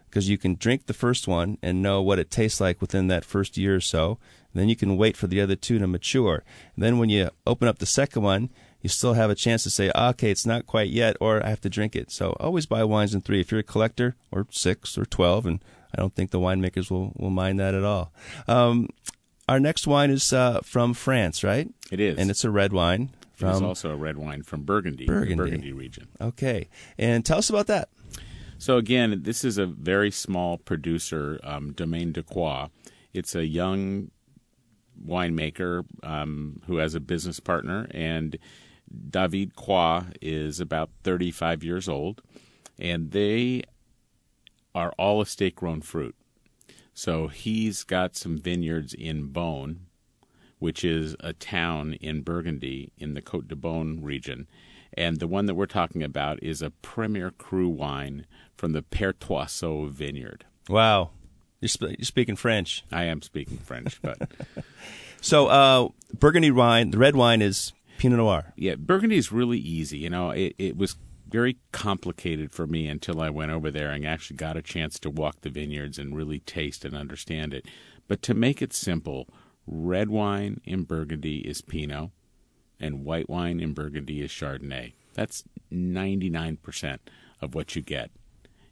because 0.08 0.30
you 0.30 0.38
can 0.38 0.54
drink 0.54 0.86
the 0.86 0.94
first 0.94 1.28
one 1.28 1.58
and 1.62 1.82
know 1.82 2.00
what 2.00 2.18
it 2.18 2.30
tastes 2.30 2.58
like 2.58 2.80
within 2.80 3.08
that 3.08 3.24
first 3.24 3.58
year 3.58 3.76
or 3.76 3.80
so. 3.80 4.18
Then 4.54 4.70
you 4.70 4.76
can 4.76 4.96
wait 4.96 5.16
for 5.16 5.26
the 5.26 5.40
other 5.42 5.56
two 5.56 5.78
to 5.78 5.86
mature. 5.86 6.44
And 6.74 6.82
then 6.82 6.96
when 6.96 7.10
you 7.10 7.28
open 7.46 7.68
up 7.68 7.78
the 7.80 7.86
second 7.86 8.22
one, 8.22 8.48
you 8.80 8.88
still 8.88 9.12
have 9.12 9.30
a 9.30 9.34
chance 9.34 9.62
to 9.64 9.70
say, 9.70 9.92
ah, 9.94 10.10
okay, 10.10 10.30
it's 10.30 10.46
not 10.46 10.66
quite 10.66 10.90
yet, 10.90 11.16
or 11.20 11.44
I 11.44 11.50
have 11.50 11.60
to 11.62 11.70
drink 11.70 11.96
it. 11.96 12.10
So 12.10 12.34
always 12.40 12.64
buy 12.64 12.82
wines 12.84 13.14
in 13.14 13.20
three. 13.20 13.40
If 13.40 13.50
you're 13.50 13.60
a 13.60 13.62
collector, 13.74 14.16
or 14.30 14.46
six 14.50 14.96
or 14.96 15.04
twelve, 15.04 15.44
and 15.44 15.62
I 15.94 16.00
don't 16.00 16.14
think 16.14 16.30
the 16.30 16.40
winemakers 16.40 16.90
will 16.90 17.12
will 17.16 17.30
mind 17.30 17.60
that 17.60 17.74
at 17.74 17.84
all. 17.84 18.12
Um, 18.48 18.88
our 19.48 19.60
next 19.60 19.86
wine 19.86 20.10
is 20.10 20.32
uh, 20.32 20.60
from 20.62 20.94
France, 20.94 21.42
right? 21.44 21.68
It 21.90 22.00
is, 22.00 22.18
and 22.18 22.30
it's 22.30 22.44
a 22.44 22.50
red 22.50 22.72
wine. 22.72 23.10
It 23.38 23.46
is 23.46 23.58
From 23.58 23.64
also 23.64 23.90
a 23.90 23.96
red 23.96 24.16
wine 24.18 24.42
from 24.42 24.62
Burgundy, 24.62 25.04
Burgundy. 25.04 25.34
Burgundy 25.34 25.72
region. 25.72 26.08
okay, 26.20 26.68
and 26.96 27.24
tell 27.24 27.38
us 27.38 27.50
about 27.50 27.66
that. 27.66 27.88
So 28.58 28.76
again, 28.76 29.22
this 29.24 29.44
is 29.44 29.58
a 29.58 29.66
very 29.66 30.12
small 30.12 30.56
producer, 30.58 31.40
um, 31.42 31.72
Domaine 31.72 32.12
de 32.12 32.22
Croix. 32.22 32.68
It's 33.12 33.34
a 33.34 33.44
young 33.44 34.12
winemaker 35.04 35.84
um, 36.04 36.60
who 36.66 36.76
has 36.76 36.94
a 36.94 37.00
business 37.00 37.40
partner, 37.40 37.88
and 37.90 38.38
David 39.10 39.56
Croix 39.56 40.04
is 40.20 40.60
about 40.60 40.90
35 41.02 41.64
years 41.64 41.88
old, 41.88 42.22
and 42.78 43.10
they 43.10 43.64
are 44.74 44.92
all 44.98 45.20
estate 45.20 45.54
grown 45.56 45.80
fruit. 45.80 46.14
So 46.94 47.28
he's 47.28 47.84
got 47.84 48.16
some 48.16 48.38
vineyards 48.38 48.92
in 48.94 49.28
Beaune, 49.28 49.76
which 50.58 50.84
is 50.84 51.16
a 51.20 51.32
town 51.32 51.94
in 51.94 52.22
Burgundy 52.22 52.92
in 52.98 53.14
the 53.14 53.22
Côte 53.22 53.48
de 53.48 53.56
Beaune 53.56 54.00
region. 54.02 54.46
And 54.94 55.18
the 55.18 55.26
one 55.26 55.46
that 55.46 55.54
we're 55.54 55.66
talking 55.66 56.02
about 56.02 56.42
is 56.42 56.60
a 56.60 56.70
Premier 56.70 57.30
Cru 57.30 57.68
wine 57.68 58.26
from 58.56 58.72
the 58.72 58.82
Pertuisots 58.82 59.90
vineyard. 59.90 60.44
Wow, 60.68 61.10
you're, 61.60 61.68
sp- 61.72 61.96
you're 61.98 62.04
speaking 62.04 62.36
French. 62.36 62.84
I 62.92 63.04
am 63.04 63.22
speaking 63.22 63.56
French, 63.58 64.00
but 64.02 64.18
So 65.22 65.46
uh, 65.46 65.88
Burgundy 66.18 66.50
wine, 66.50 66.90
the 66.90 66.98
red 66.98 67.16
wine 67.16 67.40
is 67.42 67.72
Pinot 67.98 68.18
Noir. 68.18 68.52
yeah, 68.56 68.74
Burgundy 68.74 69.16
is 69.16 69.32
really 69.32 69.58
easy. 69.58 69.98
You 69.98 70.10
know, 70.10 70.30
it, 70.30 70.54
it 70.58 70.76
was 70.76 70.96
very 71.32 71.56
complicated 71.72 72.52
for 72.52 72.66
me 72.66 72.86
until 72.86 73.20
I 73.20 73.30
went 73.30 73.50
over 73.50 73.70
there 73.70 73.90
and 73.90 74.06
actually 74.06 74.36
got 74.36 74.56
a 74.56 74.62
chance 74.62 74.98
to 75.00 75.10
walk 75.10 75.40
the 75.40 75.50
vineyards 75.50 75.98
and 75.98 76.14
really 76.14 76.40
taste 76.40 76.84
and 76.84 76.94
understand 76.94 77.54
it. 77.54 77.66
But 78.06 78.22
to 78.22 78.34
make 78.34 78.60
it 78.60 78.72
simple, 78.72 79.28
red 79.66 80.10
wine 80.10 80.60
in 80.64 80.84
Burgundy 80.84 81.38
is 81.38 81.62
Pinot, 81.62 82.10
and 82.78 83.04
white 83.04 83.30
wine 83.30 83.60
in 83.60 83.72
Burgundy 83.72 84.20
is 84.20 84.30
Chardonnay. 84.30 84.92
That's 85.14 85.44
99% 85.72 86.98
of 87.40 87.54
what 87.54 87.74
you 87.74 87.82
get. 87.82 88.10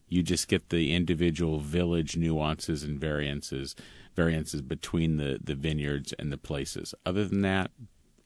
You 0.08 0.22
just 0.22 0.48
get 0.48 0.68
the 0.70 0.92
individual 0.94 1.60
village 1.60 2.16
nuances 2.16 2.82
and 2.82 3.00
variances 3.00 3.74
variances 4.16 4.60
between 4.60 5.16
the, 5.16 5.38
the 5.42 5.54
vineyards 5.54 6.12
and 6.18 6.32
the 6.32 6.36
places. 6.36 6.94
Other 7.06 7.24
than 7.24 7.42
that, 7.42 7.70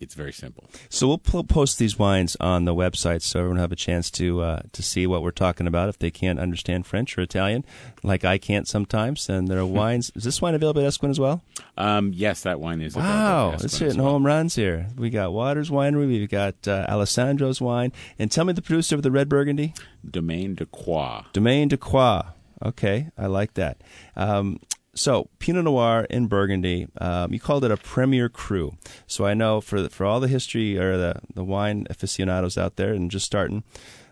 it's 0.05 0.15
very 0.15 0.33
simple. 0.33 0.65
So 0.89 1.09
we'll 1.09 1.19
po- 1.19 1.43
post 1.43 1.79
these 1.79 1.99
wines 1.99 2.37
on 2.39 2.65
the 2.65 2.75
website 2.75 3.23
so 3.23 3.41
everyone 3.41 3.57
will 3.57 3.63
have 3.63 3.73
a 3.73 3.77
chance 3.77 4.11
to 4.13 4.41
uh, 4.43 4.61
to 4.73 4.83
see 4.83 5.07
what 5.07 5.23
we're 5.23 5.33
talking 5.33 5.67
about. 5.67 5.89
If 5.89 5.99
they 5.99 6.11
can't 6.13 6.39
understand 6.39 6.87
French 6.87 7.19
or 7.19 7.23
Italian, 7.23 7.65
like 8.05 8.25
I 8.25 8.39
can't 8.39 8.69
sometimes, 8.69 9.29
and 9.29 9.49
there 9.49 9.59
are 9.59 9.67
wines. 9.83 10.13
Is 10.15 10.23
this 10.25 10.41
wine 10.41 10.55
available 10.55 10.83
at 10.83 10.87
Esquin 10.87 11.11
as 11.11 11.19
well? 11.19 11.43
Um, 11.77 12.13
yes, 12.15 12.43
that 12.43 12.61
wine 12.61 12.81
is. 12.81 12.95
available 12.95 13.15
Wow, 13.15 13.53
it's 13.61 13.79
hitting 13.79 13.99
well. 14.01 14.13
home 14.13 14.25
runs 14.27 14.55
here. 14.55 14.87
We 14.97 15.11
got 15.11 15.33
Waters 15.33 15.71
Winery, 15.71 16.07
we've 16.07 16.31
got 16.31 16.69
uh, 16.69 16.87
Alessandro's 16.89 17.61
wine, 17.61 17.93
and 18.19 18.31
tell 18.31 18.45
me 18.45 18.53
the 18.53 18.63
producer 18.63 18.95
of 18.95 19.03
the 19.03 19.11
Red 19.11 19.29
Burgundy, 19.29 19.75
Domaine 20.09 20.55
de 20.55 20.67
Croix. 20.67 21.23
Domaine 21.33 21.69
de 21.69 21.77
Croix. 21.77 22.23
Okay, 22.65 23.09
I 23.19 23.27
like 23.27 23.55
that. 23.55 23.79
Um, 24.17 24.61
so 24.95 25.29
Pinot 25.39 25.65
Noir 25.65 26.07
in 26.11 26.27
Burgundy, 26.27 26.87
um, 27.01 27.33
you 27.33 27.41
called 27.41 27.65
it 27.65 27.71
a 27.71 27.77
Premier 27.77 28.29
Cru. 28.29 28.73
So 29.07 29.27
I 29.27 29.35
know 29.35 29.61
for 29.61 29.89
for 29.89 30.07
all 30.07 30.21
the 30.21 30.29
history 30.29 30.79
or 30.79 30.97
the 30.97 31.21
the 31.35 31.45
wine 31.45 31.87
aficionados 31.91 32.57
out 32.57 32.77
there 32.77 32.93
and 32.93 33.11
just 33.11 33.27
starting, 33.27 33.65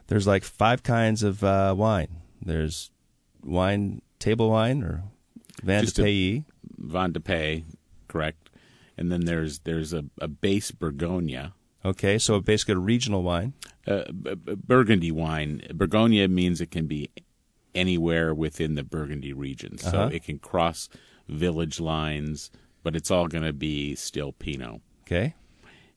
there's 0.08 0.26
like 0.26 0.44
five 0.44 0.82
kinds 0.82 1.22
of 1.22 1.42
uh, 1.44 1.74
wine. 1.76 2.16
There's 2.40 2.90
wine 3.42 4.02
table 4.18 4.50
wine 4.50 4.82
or 4.82 5.04
Van 5.62 5.82
Just 5.84 5.96
de 5.96 6.02
Pays. 6.02 6.42
Van 6.78 7.12
de 7.12 7.20
Pay, 7.20 7.64
correct. 8.08 8.50
And 8.98 9.10
then 9.10 9.24
there's 9.24 9.60
there's 9.60 9.92
a, 9.92 10.04
a 10.20 10.28
base 10.28 10.70
Bourgogne, 10.70 11.52
Okay, 11.84 12.18
so 12.18 12.40
basically 12.40 12.74
a 12.74 12.78
regional 12.78 13.22
wine. 13.22 13.54
uh, 13.86 14.04
b- 14.12 14.34
b- 14.34 14.54
Burgundy 14.54 15.10
wine. 15.10 15.62
Bourgogne 15.74 16.32
means 16.32 16.60
it 16.60 16.70
can 16.70 16.86
be 16.86 17.10
anywhere 17.74 18.34
within 18.34 18.74
the 18.74 18.82
Burgundy 18.84 19.32
region, 19.32 19.78
so 19.78 19.88
Uh-huh. 19.88 20.10
it 20.12 20.24
can 20.24 20.38
cross 20.38 20.88
village 21.28 21.80
lines, 21.80 22.50
but 22.82 22.94
it's 22.96 23.10
all 23.10 23.28
going 23.28 23.44
to 23.44 23.52
be 23.52 23.94
still 23.94 24.32
Pinot. 24.32 24.80
Okay. 25.06 25.34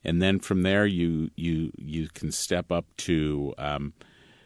and 0.04 0.22
then 0.22 0.40
from 0.40 0.62
there 0.64 0.86
you 0.86 1.32
you 1.36 1.72
you 1.78 2.08
can 2.14 2.32
step 2.32 2.72
up 2.72 2.86
to 2.98 3.54
um, 3.58 3.94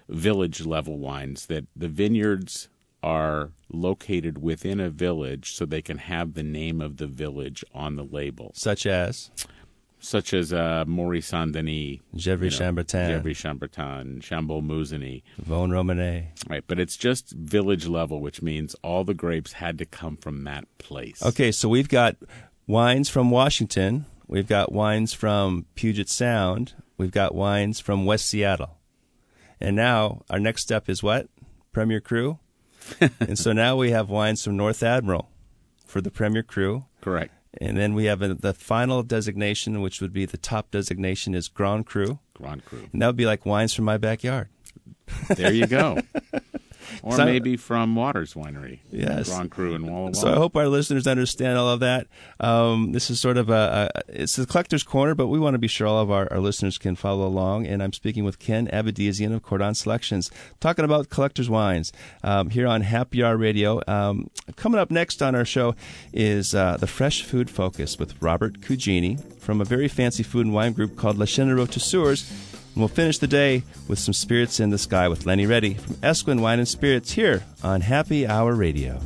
village 0.07 0.65
level 0.65 0.97
wines 0.97 1.45
that 1.47 1.65
the 1.75 1.87
vineyards 1.87 2.69
are 3.01 3.51
located 3.71 4.37
within 4.41 4.79
a 4.79 4.89
village 4.89 5.53
so 5.53 5.65
they 5.65 5.81
can 5.81 5.97
have 5.97 6.33
the 6.33 6.43
name 6.43 6.81
of 6.81 6.97
the 6.97 7.07
village 7.07 7.63
on 7.73 7.95
the 7.95 8.03
label 8.03 8.51
Such 8.55 8.85
as 8.85 9.31
such 9.99 10.33
as 10.33 10.53
uh, 10.53 10.85
Morey 10.87 11.21
Saint 11.21 11.51
Denis, 11.53 11.99
Gevrey 12.15 12.49
Chambertin. 12.49 13.21
Gevrey 13.21 13.35
Chambertin, 13.35 14.19
Chambolle 14.21 14.63
Musigny, 14.65 15.23
Vosne 15.45 15.71
Romanée. 15.71 16.27
right? 16.49 16.63
But 16.65 16.79
it's 16.79 16.97
just 16.97 17.31
village 17.31 17.87
level, 17.87 18.21
which 18.21 18.41
means 18.41 18.75
all 18.83 19.03
the 19.03 19.13
grapes 19.13 19.53
had 19.53 19.77
to 19.79 19.85
come 19.85 20.17
from 20.17 20.43
that 20.45 20.65
place. 20.77 21.21
Okay, 21.23 21.51
so 21.51 21.67
we've 21.69 21.89
got 21.89 22.15
wines 22.67 23.09
from 23.09 23.29
Washington. 23.29 24.05
We've 24.27 24.47
got 24.47 24.71
wines 24.71 25.13
from 25.13 25.65
Puget 25.75 26.09
Sound. 26.09 26.75
We've 26.97 27.11
got 27.11 27.33
wines 27.35 27.79
from 27.79 28.05
West 28.05 28.27
Seattle. 28.27 28.77
And 29.59 29.75
now 29.75 30.21
our 30.29 30.39
next 30.39 30.61
step 30.63 30.87
is 30.87 31.01
what? 31.03 31.27
Premier 31.73 31.99
Cru. 31.99 32.39
and 33.19 33.37
so 33.37 33.51
now 33.53 33.75
we 33.75 33.91
have 33.91 34.09
wines 34.09 34.43
from 34.43 34.55
North 34.55 34.81
Admiral 34.83 35.29
for 35.85 36.01
the 36.01 36.11
Premier 36.11 36.43
Cru. 36.43 36.85
correct. 37.01 37.33
And 37.57 37.77
then 37.77 37.93
we 37.93 38.05
have 38.05 38.21
a, 38.21 38.33
the 38.35 38.53
final 38.53 39.01
designation, 39.03 39.81
which 39.81 40.01
would 40.01 40.13
be 40.13 40.25
the 40.25 40.37
top 40.37 40.71
designation, 40.71 41.33
is 41.33 41.47
Grand 41.47 41.85
Cru. 41.85 42.19
Grand 42.35 42.63
Cru. 42.65 42.87
And 42.91 43.01
that 43.01 43.07
would 43.07 43.15
be 43.15 43.25
like 43.25 43.45
wines 43.45 43.73
from 43.73 43.85
my 43.85 43.97
backyard. 43.97 44.49
There 45.35 45.51
you 45.53 45.67
go. 45.67 45.99
or 47.03 47.15
So- 47.15 47.25
maybe 47.25 47.57
from 47.57 47.95
Waters 47.95 48.33
Winery. 48.33 48.79
Yes. 48.91 49.29
Grand 49.29 49.51
Cru 49.51 49.73
in 49.75 49.85
Walla 49.85 50.01
Walla. 50.01 50.13
So 50.15 50.31
I 50.31 50.35
hope 50.35 50.55
our 50.55 50.67
listeners 50.67 51.07
understand 51.07 51.57
all 51.57 51.69
of 51.69 51.79
that. 51.81 52.07
Um, 52.39 52.91
this 52.91 53.09
is 53.09 53.19
sort 53.19 53.37
of 53.37 53.49
a, 53.49 53.89
a 53.95 54.01
it's 54.21 54.35
the 54.35 54.45
collector's 54.45 54.83
corner, 54.83 55.15
but 55.15 55.27
we 55.27 55.39
want 55.39 55.53
to 55.53 55.59
be 55.59 55.67
sure 55.67 55.87
all 55.87 56.01
of 56.01 56.11
our, 56.11 56.27
our 56.31 56.39
listeners 56.39 56.77
can 56.77 56.95
follow 56.95 57.25
along. 57.25 57.67
And 57.67 57.81
I'm 57.83 57.93
speaking 57.93 58.23
with 58.23 58.39
Ken 58.39 58.67
Avedisian 58.67 59.33
of 59.33 59.43
Cordon 59.43 59.75
Selections, 59.75 60.29
talking 60.59 60.85
about 60.85 61.09
collector's 61.09 61.49
wines 61.49 61.91
um, 62.23 62.49
here 62.49 62.67
on 62.67 62.81
Happy 62.81 63.23
Hour 63.23 63.37
Radio. 63.37 63.81
Um, 63.87 64.29
coming 64.55 64.79
up 64.79 64.91
next 64.91 65.21
on 65.21 65.35
our 65.35 65.45
show 65.45 65.75
is 66.13 66.53
uh, 66.55 66.77
the 66.77 66.87
Fresh 66.87 67.23
Food 67.23 67.49
Focus 67.49 67.97
with 67.99 68.21
Robert 68.21 68.61
Cugini 68.61 69.21
from 69.39 69.61
a 69.61 69.65
very 69.65 69.87
fancy 69.87 70.23
food 70.23 70.45
and 70.45 70.53
wine 70.55 70.73
group 70.73 70.95
called 70.95 71.17
La 71.17 71.25
Chaîne 71.25 71.47
de 71.47 71.55
Rôtisseurs. 71.55 72.48
And 72.73 72.77
we'll 72.77 72.87
finish 72.87 73.17
the 73.17 73.27
day 73.27 73.63
with 73.87 73.99
some 73.99 74.13
spirits 74.13 74.59
in 74.59 74.69
the 74.69 74.77
sky 74.77 75.07
with 75.07 75.25
Lenny 75.25 75.45
Reddy 75.45 75.73
from 75.73 75.95
Esquin 76.03 76.41
Wine 76.41 76.59
and 76.59 76.67
Spirits 76.67 77.11
here 77.11 77.43
on 77.63 77.81
Happy 77.81 78.27
Hour 78.27 78.53
Radio. 78.53 78.99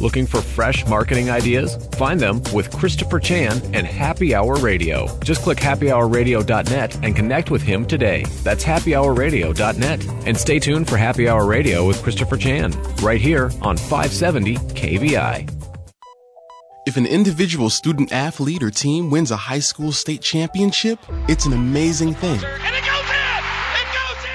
Looking 0.00 0.26
for 0.26 0.40
fresh 0.40 0.86
marketing 0.86 1.30
ideas? 1.30 1.76
Find 1.92 2.18
them 2.18 2.42
with 2.54 2.74
Christopher 2.74 3.20
Chan 3.20 3.60
and 3.74 3.86
Happy 3.86 4.34
Hour 4.34 4.56
Radio. 4.56 5.06
Just 5.20 5.42
click 5.42 5.58
happyhourradio.net 5.58 7.04
and 7.04 7.14
connect 7.14 7.50
with 7.50 7.60
him 7.60 7.84
today. 7.84 8.24
That's 8.42 8.64
happyhourradio.net. 8.64 10.06
And 10.26 10.36
stay 10.36 10.58
tuned 10.58 10.88
for 10.88 10.96
Happy 10.96 11.28
Hour 11.28 11.46
Radio 11.46 11.86
with 11.86 12.02
Christopher 12.02 12.38
Chan, 12.38 12.72
right 13.02 13.20
here 13.20 13.50
on 13.60 13.76
570 13.76 14.56
KVI. 14.56 15.56
If 16.86 16.96
an 16.96 17.04
individual 17.04 17.68
student 17.68 18.10
athlete 18.10 18.62
or 18.62 18.70
team 18.70 19.10
wins 19.10 19.30
a 19.30 19.36
high 19.36 19.58
school 19.58 19.92
state 19.92 20.22
championship, 20.22 20.98
it's 21.28 21.44
an 21.44 21.52
amazing 21.52 22.14
thing. 22.14 22.40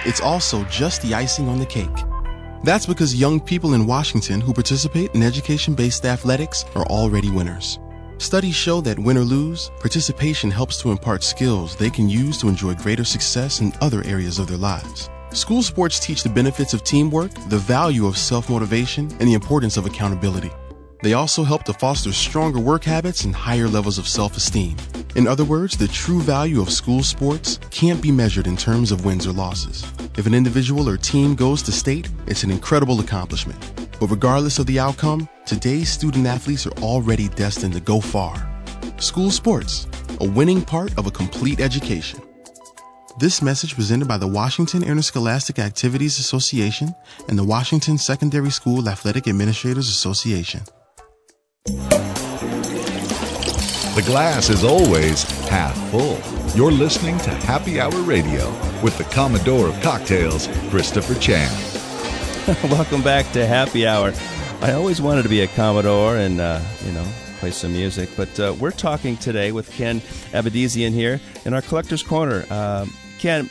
It's 0.06 0.22
also 0.22 0.64
just 0.66 1.02
the 1.02 1.16
icing 1.16 1.50
on 1.50 1.58
the 1.58 1.66
cake. 1.66 2.15
That's 2.64 2.86
because 2.86 3.14
young 3.16 3.40
people 3.40 3.74
in 3.74 3.86
Washington 3.86 4.42
who 4.42 4.54
participate 4.54 5.14
in 5.14 5.22
education 5.22 5.76
based 5.76 6.06
athletics 6.06 6.66
are 6.76 6.86
already 6.86 7.30
winners. 7.30 7.80
Studies 8.18 8.56
show 8.56 8.80
that 8.82 8.98
win 8.98 9.18
or 9.18 9.24
lose, 9.24 9.72
participation 9.80 10.50
helps 10.50 10.82
to 10.82 10.92
impart 10.92 11.24
skills 11.24 11.76
they 11.76 11.90
can 11.90 12.08
use 12.08 12.38
to 12.40 12.48
enjoy 12.48 12.74
greater 12.76 13.04
success 13.04 13.60
in 13.60 13.74
other 13.82 14.04
areas 14.06 14.40
of 14.40 14.48
their 14.48 14.58
lives. 14.58 15.10
School 15.32 15.62
sports 15.62 16.00
teach 16.00 16.24
the 16.24 16.30
benefits 16.30 16.74
of 16.74 16.84
teamwork, 16.84 17.34
the 17.50 17.58
value 17.58 18.08
of 18.08 18.18
self 18.18 18.50
motivation, 18.50 19.12
and 19.20 19.28
the 19.28 19.34
importance 19.34 19.76
of 19.76 19.86
accountability. 19.86 20.52
They 21.04 21.14
also 21.14 21.44
help 21.44 21.64
to 21.66 21.74
foster 21.74 22.14
stronger 22.14 22.60
work 22.60 22.84
habits 22.84 23.26
and 23.26 23.36
higher 23.36 23.68
levels 23.68 23.98
of 23.98 24.08
self 24.08 24.38
esteem. 24.38 24.78
In 25.16 25.28
other 25.28 25.46
words, 25.46 25.78
the 25.78 25.88
true 25.88 26.22
value 26.22 26.62
of 26.62 26.70
school 26.70 27.02
sports 27.02 27.58
can't 27.72 28.02
be 28.02 28.12
measured 28.12 28.48
in 28.48 28.58
terms 28.58 28.92
of 28.92 29.06
wins 29.06 29.26
or 29.26 29.32
losses. 29.32 29.90
If 30.18 30.26
an 30.26 30.34
individual 30.34 30.90
or 30.90 30.98
team 30.98 31.36
goes 31.36 31.64
to 31.64 31.72
state, 31.72 32.10
it's 32.28 32.44
an 32.44 32.52
incredible 32.52 33.00
accomplishment. 33.00 33.58
But 33.98 34.08
regardless 34.08 34.60
of 34.60 34.66
the 34.66 34.78
outcome, 34.78 35.30
today's 35.46 35.88
student 35.90 36.28
athletes 36.28 36.68
are 36.68 36.78
already 36.84 37.30
destined 37.30 37.76
to 37.76 37.80
go 37.80 38.02
far. 38.02 38.36
School 38.98 39.32
sports, 39.32 39.88
a 40.20 40.28
winning 40.28 40.62
part 40.62 40.98
of 40.98 41.08
a 41.08 41.12
complete 41.12 41.62
education. 41.62 42.22
This 43.18 43.42
message 43.42 43.76
presented 43.76 44.10
by 44.10 44.18
the 44.18 44.28
Washington 44.28 44.84
Interscholastic 44.84 45.60
Activities 45.60 46.20
Association 46.20 46.94
and 47.30 47.40
the 47.40 47.44
Washington 47.46 47.98
Secondary 47.98 48.50
School 48.50 48.90
Athletic 48.90 49.30
Administrators 49.30 49.88
Association. 49.88 50.64
The 53.96 54.02
glass 54.02 54.50
is 54.50 54.66
always 54.66 55.24
half 55.48 55.74
full. 55.90 56.20
You're 56.54 56.70
listening 56.70 57.18
to 57.20 57.30
Happy 57.30 57.80
Hour 57.80 58.02
Radio 58.02 58.50
with 58.84 58.98
the 58.98 59.06
Commodore 59.06 59.70
of 59.70 59.82
Cocktails, 59.82 60.50
Christopher 60.70 61.16
Chan. 61.16 61.50
Welcome 62.70 63.02
back 63.02 63.32
to 63.32 63.48
Happy 63.48 63.88
Hour. 63.88 64.12
I 64.60 64.74
always 64.74 65.02
wanted 65.02 65.24
to 65.24 65.30
be 65.30 65.40
a 65.44 65.48
Commodore 65.48 66.18
and, 66.18 66.42
uh, 66.42 66.60
you 66.86 66.92
know, 66.92 67.08
play 67.40 67.52
some 67.52 67.72
music, 67.72 68.10
but 68.18 68.38
uh, 68.38 68.54
we're 68.60 68.72
talking 68.72 69.16
today 69.16 69.54
with 69.54 69.72
Ken 69.72 70.02
Avedisian 70.34 70.92
here 70.92 71.22
in 71.46 71.54
our 71.54 71.62
Collector's 71.62 72.04
Corner. 72.04 72.46
Um, 72.50 72.94
Ken, 73.18 73.50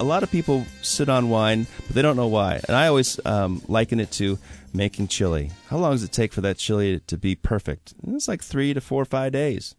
a 0.00 0.04
lot 0.04 0.22
of 0.22 0.30
people 0.30 0.64
sit 0.80 1.10
on 1.10 1.28
wine, 1.28 1.66
but 1.86 1.94
they 1.94 2.00
don't 2.00 2.16
know 2.16 2.28
why. 2.28 2.62
And 2.66 2.74
I 2.74 2.86
always 2.86 3.20
um, 3.26 3.60
liken 3.68 4.00
it 4.00 4.10
to 4.12 4.38
making 4.72 5.08
chili. 5.08 5.50
How 5.68 5.76
long 5.76 5.92
does 5.92 6.02
it 6.02 6.12
take 6.12 6.32
for 6.32 6.40
that 6.40 6.56
chili 6.56 7.00
to 7.00 7.18
be 7.18 7.34
perfect? 7.34 7.92
It's 8.08 8.26
like 8.26 8.42
three 8.42 8.72
to 8.72 8.80
four 8.80 9.02
or 9.02 9.04
five 9.04 9.32
days. 9.32 9.74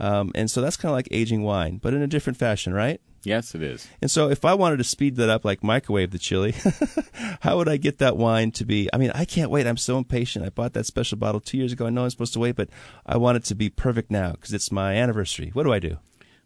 Um, 0.00 0.30
and 0.34 0.50
so 0.50 0.60
that's 0.60 0.76
kind 0.76 0.90
of 0.90 0.96
like 0.96 1.08
aging 1.10 1.42
wine, 1.42 1.78
but 1.78 1.94
in 1.94 2.02
a 2.02 2.06
different 2.06 2.36
fashion, 2.36 2.72
right? 2.72 3.00
Yes, 3.24 3.54
it 3.54 3.62
is. 3.62 3.88
And 4.00 4.10
so 4.10 4.30
if 4.30 4.44
I 4.44 4.54
wanted 4.54 4.76
to 4.76 4.84
speed 4.84 5.16
that 5.16 5.28
up, 5.28 5.44
like 5.44 5.64
microwave 5.64 6.12
the 6.12 6.18
chili, 6.18 6.54
how 7.40 7.56
would 7.56 7.68
I 7.68 7.76
get 7.76 7.98
that 7.98 8.16
wine 8.16 8.52
to 8.52 8.64
be? 8.64 8.88
I 8.92 8.96
mean, 8.96 9.10
I 9.12 9.24
can't 9.24 9.50
wait. 9.50 9.66
I'm 9.66 9.76
so 9.76 9.98
impatient. 9.98 10.46
I 10.46 10.50
bought 10.50 10.72
that 10.74 10.86
special 10.86 11.18
bottle 11.18 11.40
two 11.40 11.58
years 11.58 11.72
ago. 11.72 11.86
I 11.86 11.90
know 11.90 12.04
I'm 12.04 12.10
supposed 12.10 12.32
to 12.34 12.38
wait, 12.38 12.56
but 12.56 12.68
I 13.04 13.16
want 13.16 13.36
it 13.36 13.44
to 13.44 13.54
be 13.54 13.70
perfect 13.70 14.10
now 14.10 14.32
because 14.32 14.52
it's 14.52 14.70
my 14.70 14.94
anniversary. 14.94 15.50
What 15.52 15.64
do 15.64 15.72
I 15.72 15.80
do? 15.80 15.98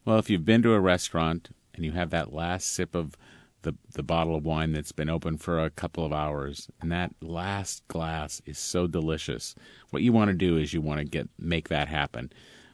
Well, 0.05 0.19
if 0.19 0.31
you've 0.31 0.47
been 0.47 0.63
to 0.63 0.73
a 0.73 0.81
restaurant 0.81 1.51
and 1.75 1.85
you 1.85 1.93
have 1.93 2.11
that 2.11 2.33
last 2.33 2.73
sip 2.73 2.95
of 2.95 3.17
the 3.63 3.77
the 3.95 4.03
bottle 4.03 4.35
of 4.35 4.45
wine 4.45 4.73
that's 4.73 4.93
been 4.93 5.09
open 5.09 5.39
for 5.39 5.61
a 5.61 5.71
couple 5.71 6.05
of 6.05 6.13
hours 6.13 6.69
and 6.81 6.91
that 6.91 7.13
last 7.21 7.87
glass 7.87 8.43
is 8.45 8.59
so 8.59 8.89
delicious 8.89 9.55
what 9.91 10.03
you 10.03 10.13
want 10.13 10.29
to 10.29 10.35
do 10.35 10.57
is 10.57 10.75
you 10.75 10.81
want 10.81 10.99
to 10.99 11.05
get 11.05 11.29
make 11.39 11.69
that 11.69 11.87
happen 11.87 12.33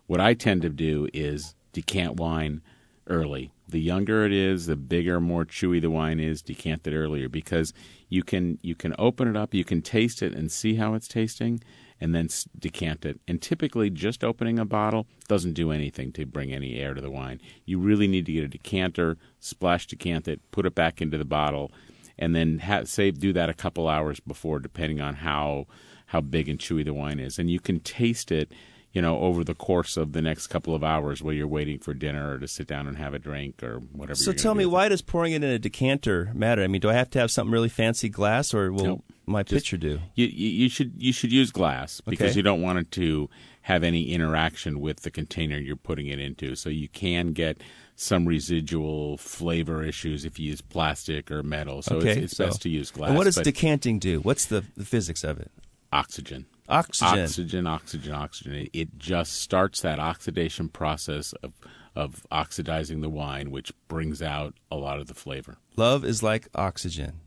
what 0.09 0.21
i 0.21 0.35
tend 0.35 0.61
to 0.61 0.69
do 0.69 1.09
is 1.15 1.55
decant 1.73 2.17
wine 2.17 2.61
early 3.07 3.53
the 3.69 3.81
younger 3.81 4.27
it 4.27 4.33
is 4.33 4.67
the 4.67 4.75
bigger 4.75 5.21
more 5.21 5.45
chewy 5.45 5.81
the 5.81 5.91
wine 5.91 6.19
is 6.19 6.43
decant 6.43 6.85
it 6.87 6.95
earlier 6.95 7.29
because 7.29 7.73
you 8.09 8.25
can 8.25 8.59
you 8.61 8.75
can 8.75 8.93
open 8.99 9.29
it 9.29 9.37
up 9.37 9.55
you 9.55 9.65
can 9.65 9.81
taste 9.81 10.21
it 10.21 10.35
and 10.35 10.51
see 10.51 10.75
how 10.75 10.95
it's 10.95 11.07
tasting 11.07 11.61
and 12.01 12.15
then 12.15 12.29
decant 12.59 13.05
it. 13.05 13.21
And 13.27 13.41
typically, 13.43 13.91
just 13.91 14.23
opening 14.23 14.59
a 14.59 14.65
bottle 14.65 15.07
doesn't 15.27 15.55
do 15.55 15.73
anything 15.73 16.13
to 16.13 16.27
bring 16.27 16.53
any 16.53 16.77
air 16.77 16.95
to 16.95 17.01
the 17.01 17.11
wine. 17.11 17.41
You 17.65 17.79
really 17.79 18.07
need 18.07 18.27
to 18.27 18.33
get 18.33 18.45
a 18.45 18.49
decanter, 18.49 19.17
splash 19.41 19.87
decant 19.87 20.29
it, 20.29 20.41
put 20.51 20.67
it 20.67 20.75
back 20.75 21.01
into 21.01 21.19
the 21.19 21.25
bottle, 21.25 21.73
and 22.19 22.35
then 22.35 22.61
ha- 22.61 22.85
say 22.85 23.11
do 23.11 23.33
that 23.33 23.49
a 23.49 23.55
couple 23.55 23.89
hours 23.89 24.21
before, 24.21 24.59
depending 24.61 25.01
on 25.01 25.17
how 25.17 25.67
how 26.07 26.21
big 26.23 26.49
and 26.49 26.59
chewy 26.59 26.85
the 26.85 26.95
wine 26.95 27.21
is. 27.21 27.39
And 27.39 27.51
you 27.51 27.61
can 27.61 27.81
taste 27.81 28.33
it 28.33 28.53
you 28.93 29.03
know, 29.03 29.19
over 29.19 29.45
the 29.45 29.55
course 29.55 29.97
of 29.97 30.13
the 30.13 30.23
next 30.23 30.47
couple 30.47 30.75
of 30.75 30.83
hours 30.83 31.23
while 31.23 31.35
you're 31.35 31.47
waiting 31.47 31.79
for 31.79 31.93
dinner 31.95 32.33
or 32.35 32.39
to 32.39 32.49
sit 32.49 32.67
down 32.67 32.87
and 32.87 32.97
have 32.97 33.13
a 33.15 33.19
drink 33.19 33.63
or 33.63 33.79
whatever. 33.93 34.17
So 34.17 34.33
tell 34.33 34.55
me, 34.55 34.65
why 34.67 34.89
does 34.89 35.03
pouring 35.03 35.33
it 35.35 35.45
in 35.45 35.51
a 35.51 35.59
decanter 35.59 36.31
matter? 36.35 36.63
I 36.63 36.67
mean, 36.69 36.81
do 36.81 36.89
I 36.89 36.95
have 36.95 37.11
to 37.11 37.19
have 37.19 37.31
something 37.31 37.53
really 37.53 37.69
fancy 37.69 38.09
glass, 38.09 38.55
or 38.55 38.73
will 38.73 38.85
Nope. 38.85 39.05
my 39.27 39.43
Just- 39.43 39.65
pitcher 39.67 39.77
do? 39.77 39.99
You, 40.15 40.27
you 40.27 40.69
should 40.69 40.95
you 40.97 41.13
should 41.13 41.33
use 41.33 41.51
glass 41.51 42.01
because 42.01 42.31
Okay. 42.31 42.37
you 42.39 42.43
don't 42.43 42.63
want 42.63 42.79
it 42.79 42.91
to 42.93 43.29
have 43.63 43.85
any 43.85 44.11
interaction 44.13 44.81
with 44.81 45.01
the 45.01 45.11
container 45.11 45.59
you're 45.59 45.77
putting 45.77 46.07
it 46.07 46.19
into. 46.19 46.57
So 46.57 46.71
you 46.71 46.89
can 46.89 47.33
get 47.35 47.59
some 47.97 48.25
residual 48.27 49.19
flavor 49.19 49.83
issues 49.85 50.25
if 50.25 50.39
you 50.39 50.49
use 50.51 50.63
plastic 50.63 51.31
or 51.31 51.43
metal. 51.43 51.83
So 51.83 51.97
okay, 51.97 52.13
it's, 52.13 52.19
it's 52.33 52.37
so- 52.39 52.47
best 52.47 52.63
to 52.63 52.71
use 52.71 52.91
glass. 52.91 53.09
And 53.11 53.19
what 53.19 53.25
does 53.25 53.37
decanting 53.37 53.99
do? 53.99 54.21
What's 54.21 54.47
the, 54.47 54.65
the 54.77 54.87
physics 54.87 55.23
of 55.25 55.39
it? 55.39 55.51
oxygen? 55.93 56.47
Oxygen. 56.69 57.25
Oxygen, 57.25 57.67
oxygen, 57.67 58.13
oxygen. 58.13 58.55
It, 58.55 58.71
it 58.73 58.99
just 58.99 59.41
starts 59.41 59.81
that 59.81 59.99
oxidation 59.99 60.69
process 60.69 61.33
of 61.43 61.53
of 61.97 62.27
oxidizing 62.31 63.01
the 63.01 63.09
wine, 63.09 63.51
which 63.51 63.73
brings 63.89 64.23
out 64.23 64.55
a 64.71 64.77
lot 64.77 65.01
of 65.01 65.09
the 65.09 65.15
flavor. 65.15 65.57
Love 65.77 66.05
is 66.05 66.23
like 66.23 66.47
oxygen. 66.55 67.21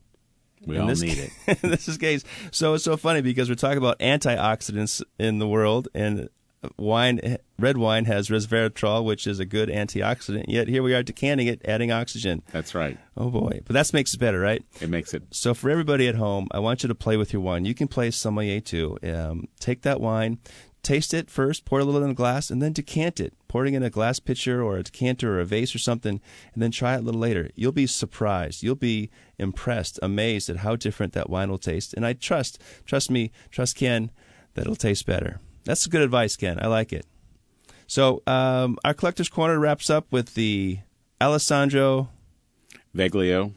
We 0.66 0.76
In 0.76 0.82
all 0.84 0.88
this 0.88 1.02
need 1.02 1.18
it. 1.18 1.32
in 1.64 1.72
this 1.72 1.88
is 1.90 1.98
case. 1.98 2.24
So 2.52 2.76
it's 2.76 2.84
so 2.84 2.96
funny 2.96 3.22
because 3.22 3.50
we're 3.50 3.56
talking 3.56 3.80
about 3.80 4.00
antioxidants 4.00 5.02
in 5.20 5.40
the 5.40 5.48
world, 5.48 5.90
and 5.94 6.30
wine, 6.78 7.38
red 7.58 7.78
wine 7.78 8.06
has 8.06 8.30
resveratrol, 8.30 9.04
which 9.04 9.26
is 9.28 9.40
a 9.40 9.46
good 9.46 9.70
antioxidant. 9.70 10.46
Yet 10.48 10.68
here 10.68 10.84
we 10.84 10.94
are 10.94 11.04
decanting 11.04 11.48
it, 11.48 11.62
adding 11.66 11.92
oxygen. 11.92 12.44
That's 12.52 12.76
right. 12.76 12.98
Oh 13.18 13.30
boy! 13.30 13.62
But 13.66 13.74
that 13.74 13.94
makes 13.94 14.14
it 14.14 14.20
better, 14.20 14.40
right? 14.40 14.64
It 14.80 14.90
makes 14.90 15.14
it 15.14 15.24
So 15.32 15.54
for 15.54 15.70
everybody 15.70 16.08
at 16.08 16.16
home, 16.16 16.48
I 16.52 16.60
want 16.60 16.84
you 16.84 16.88
to 16.88 16.96
play 16.96 17.18
with 17.18 17.34
your 17.34 17.42
wine. 17.42 17.66
You 17.66 17.74
can 17.74 17.88
play 17.88 18.12
sommelier 18.12 18.62
too. 18.62 18.98
Um, 19.04 19.48
take 19.60 19.82
that 19.82 20.00
wine, 20.00 20.40
taste 20.84 21.14
it 21.14 21.30
first, 21.30 21.66
pour 21.66 21.80
a 21.80 21.84
little 21.84 22.04
in 22.04 22.12
a 22.12 22.16
glass, 22.16 22.50
and 22.50 22.62
then 22.62 22.74
decant 22.74 23.20
it. 23.20 23.34
Pour 23.48 23.66
it 23.66 23.74
in 23.74 23.84
a 23.84 23.90
glass 23.90 24.20
pitcher 24.20 24.62
or 24.62 24.78
a 24.78 24.84
decanter 24.84 25.38
or 25.38 25.40
a 25.40 25.46
vase 25.46 25.76
or 25.76 25.80
something, 25.80 26.22
and 26.54 26.64
then 26.64 26.72
try 26.72 26.96
it 26.96 27.00
a 27.00 27.02
little 27.02 27.22
later. 27.22 27.50
You'll 27.56 27.72
be 27.72 27.88
surprised. 27.88 28.64
You'll 28.64 28.76
be 28.76 29.10
impressed, 29.38 30.00
amazed 30.02 30.50
at 30.50 30.58
how 30.58 30.76
different 30.76 31.14
that 31.14 31.30
wine 31.30 31.50
will 31.50 31.58
taste. 31.58 31.94
And 31.94 32.06
I 32.06 32.14
trust, 32.14 32.62
trust 32.86 33.10
me, 33.12 33.32
trust 33.50 33.76
Ken, 33.76 34.12
that 34.54 34.62
it'll 34.62 34.76
taste 34.76 35.06
better. 35.06 35.40
That's 35.64 35.86
good 35.88 36.02
advice, 36.02 36.36
Ken. 36.36 36.58
I 36.62 36.68
like 36.68 36.92
it. 36.94 37.06
So 37.88 38.24
um, 38.26 38.78
our 38.86 38.94
collector's 38.94 39.30
corner 39.30 39.60
wraps 39.60 39.90
up 39.90 40.08
with 40.12 40.34
the 40.34 40.80
Alessandro, 41.20 42.10
Veglio, 42.96 43.54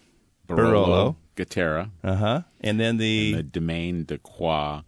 Barolo. 0.48 0.56
Barolo, 0.56 1.16
Gattera, 1.36 1.90
uh 2.02 2.14
huh, 2.16 2.42
and 2.60 2.78
then 2.78 2.96
the 2.96 3.30
and 3.30 3.38
the 3.38 3.42
Domaine 3.44 4.04
de 4.04 4.18
Croix 4.18 4.82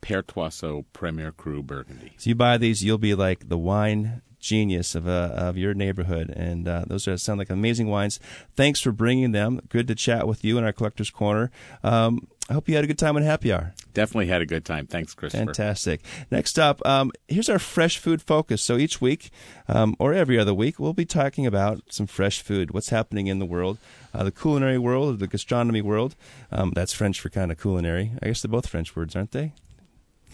Pertuisots 0.00 0.84
Premier 0.92 1.32
Cru 1.32 1.62
Burgundy. 1.62 2.12
So 2.18 2.30
you 2.30 2.34
buy 2.34 2.58
these, 2.58 2.82
you'll 2.84 2.98
be 2.98 3.14
like 3.14 3.48
the 3.48 3.58
wine 3.58 4.22
genius 4.38 4.94
of 4.94 5.06
uh, 5.08 5.30
of 5.34 5.56
your 5.56 5.74
neighborhood, 5.74 6.30
and 6.30 6.68
uh, 6.68 6.84
those 6.86 7.06
are, 7.08 7.16
sound 7.16 7.38
like 7.38 7.50
amazing 7.50 7.88
wines. 7.88 8.18
Thanks 8.56 8.80
for 8.80 8.92
bringing 8.92 9.32
them. 9.32 9.60
Good 9.68 9.88
to 9.88 9.94
chat 9.94 10.26
with 10.26 10.44
you 10.44 10.58
in 10.58 10.64
our 10.64 10.72
collector's 10.72 11.10
corner. 11.10 11.50
Um, 11.82 12.28
I 12.52 12.54
hope 12.54 12.68
you 12.68 12.74
had 12.74 12.84
a 12.84 12.86
good 12.86 12.98
time 12.98 13.16
on 13.16 13.22
Happy 13.22 13.50
Hour. 13.50 13.72
Definitely 13.94 14.26
had 14.26 14.42
a 14.42 14.46
good 14.46 14.66
time. 14.66 14.86
Thanks, 14.86 15.14
Christopher. 15.14 15.46
Fantastic. 15.46 16.02
Next 16.30 16.58
up, 16.58 16.84
um, 16.86 17.10
here's 17.26 17.48
our 17.48 17.58
fresh 17.58 17.96
food 17.96 18.20
focus. 18.20 18.60
So 18.60 18.76
each 18.76 19.00
week, 19.00 19.30
um, 19.68 19.96
or 19.98 20.12
every 20.12 20.38
other 20.38 20.52
week, 20.52 20.78
we'll 20.78 20.92
be 20.92 21.06
talking 21.06 21.46
about 21.46 21.80
some 21.88 22.06
fresh 22.06 22.42
food, 22.42 22.72
what's 22.72 22.90
happening 22.90 23.26
in 23.26 23.38
the 23.38 23.46
world, 23.46 23.78
uh, 24.12 24.22
the 24.24 24.30
culinary 24.30 24.76
world, 24.76 25.14
or 25.14 25.16
the 25.16 25.26
gastronomy 25.26 25.80
world. 25.80 26.14
Um, 26.50 26.72
that's 26.74 26.92
French 26.92 27.20
for 27.20 27.30
kind 27.30 27.50
of 27.50 27.58
culinary. 27.58 28.12
I 28.22 28.26
guess 28.26 28.42
they're 28.42 28.50
both 28.50 28.68
French 28.68 28.94
words, 28.94 29.16
aren't 29.16 29.30
they? 29.30 29.54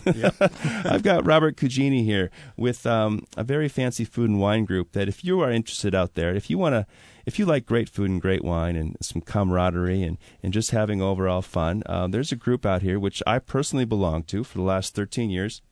I've 0.85 1.03
got 1.03 1.27
Robert 1.27 1.57
Cugini 1.57 2.05
here 2.05 2.31
with 2.57 2.87
um, 2.87 3.25
a 3.37 3.45
very 3.45 3.69
fancy 3.69 4.05
food 4.05 4.31
and 4.31 4.41
wine 4.41 4.65
group. 4.65 4.93
That 4.93 5.09
if 5.09 5.25
you 5.25 5.41
are 5.41 5.51
interested 5.51 5.95
out 5.95 6.15
there, 6.15 6.35
if 6.35 6.51
you 6.51 6.59
want 6.59 6.75
to, 6.75 6.87
if 7.27 7.39
you 7.39 7.47
like 7.47 7.67
great 7.67 7.89
food 7.89 8.11
and 8.11 8.21
great 8.21 8.45
wine 8.45 8.77
and 8.77 8.97
some 9.01 9.23
camaraderie 9.23 10.03
and, 10.03 10.19
and 10.43 10.53
just 10.53 10.71
having 10.71 11.03
overall 11.03 11.43
fun, 11.43 11.83
uh, 11.87 12.07
there's 12.07 12.33
a 12.33 12.37
group 12.37 12.65
out 12.65 12.83
here 12.83 12.99
which 12.99 13.23
I 13.27 13.39
personally 13.39 13.85
belong 13.85 14.23
to 14.25 14.45
for 14.45 14.59
the 14.59 14.65
last 14.65 14.95
13 14.95 15.31
years. 15.31 15.63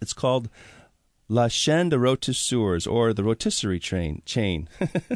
It's 0.00 0.12
called 0.12 0.48
La 1.28 1.48
Chaîne 1.48 1.90
de 1.90 1.96
Rotisseurs, 1.96 2.86
or 2.90 3.12
the 3.12 3.24
rotisserie 3.24 3.80
train 3.80 4.22
chain, 4.24 4.68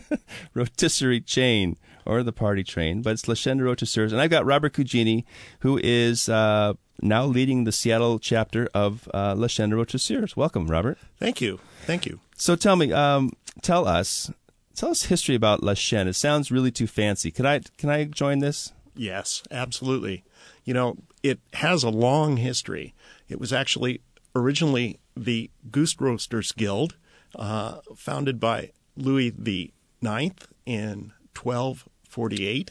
rotisserie 0.55 1.21
chain, 1.21 1.77
or 2.05 2.23
the 2.23 2.33
party 2.33 2.65
train. 2.65 3.03
But 3.03 3.13
it's 3.13 3.23
de 3.23 3.33
Rotisseurs, 3.33 4.13
and 4.13 4.21
I've 4.21 4.31
got 4.31 4.45
Robert 4.45 4.73
Cugini, 4.73 5.25
who 5.61 5.81
is 5.83 6.29
uh, 6.29 6.75
now 7.03 7.25
leading 7.25 7.65
the 7.65 7.73
Seattle 7.73 8.19
chapter 8.19 8.69
of 8.75 9.09
uh, 9.15 9.35
de 9.35 9.41
Rotisseurs. 9.41 10.37
Welcome, 10.37 10.67
Robert. 10.67 10.99
Thank 11.19 11.41
you. 11.41 11.61
Thank 11.83 12.07
you. 12.07 12.21
So 12.37 12.57
tell 12.57 12.77
me, 12.77 12.93
um, 12.93 13.33
tell 13.63 13.87
us, 13.87 14.31
tell 14.75 14.91
us 14.91 15.05
history 15.05 15.35
about 15.35 15.63
La 15.63 15.73
Chaîne. 15.73 16.07
It 16.07 16.15
sounds 16.15 16.51
really 16.51 16.71
too 16.71 16.87
fancy. 16.87 17.31
Can 17.31 17.47
I 17.47 17.61
can 17.79 17.91
I 17.91 18.05
join 18.05 18.39
this? 18.41 18.73
Yes, 18.95 19.43
absolutely. 19.51 20.25
You 20.65 20.75
know, 20.75 20.97
it 21.23 21.41
has 21.55 21.83
a 21.83 21.91
long 21.91 22.37
history. 22.37 22.95
It 23.29 23.41
was 23.41 23.53
actually 23.53 24.03
originally 24.35 24.99
the 25.17 25.51
Goose 25.71 25.97
Roasters 26.01 26.53
Guild, 26.53 26.97
uh, 27.35 27.81
founded 27.97 28.41
by 28.41 28.73
Louis 28.97 29.31
the 29.31 29.73
Ninth 30.01 30.49
in 30.67 31.13
1248. 32.15 32.71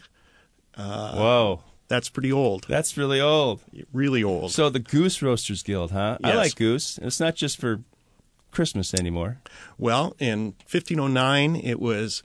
Uh, 0.75 1.15
Whoa. 1.15 1.63
That's 1.88 2.08
pretty 2.08 2.32
old. 2.32 2.65
That's 2.69 2.97
really 2.97 3.19
old. 3.19 3.62
Really 3.91 4.23
old. 4.23 4.52
So 4.52 4.69
the 4.69 4.80
Goose 4.80 5.21
Roasters 5.23 5.63
Guild, 5.63 5.91
huh? 5.91 6.19
I 6.23 6.36
like 6.36 6.56
goose. 6.56 6.99
It's 7.02 7.19
not 7.19 7.36
just 7.36 7.60
for 7.60 7.82
Christmas 8.52 8.93
anymore. 8.93 9.41
Well, 9.80 10.15
in 10.19 10.54
1509, 10.69 11.56
it 11.56 11.80
was 11.80 12.21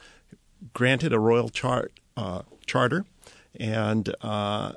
granted 0.74 1.14
a 1.14 1.18
royal 1.18 1.48
chart, 1.48 1.92
uh, 2.16 2.42
charter, 2.66 3.06
and 3.58 4.14
uh, 4.20 4.72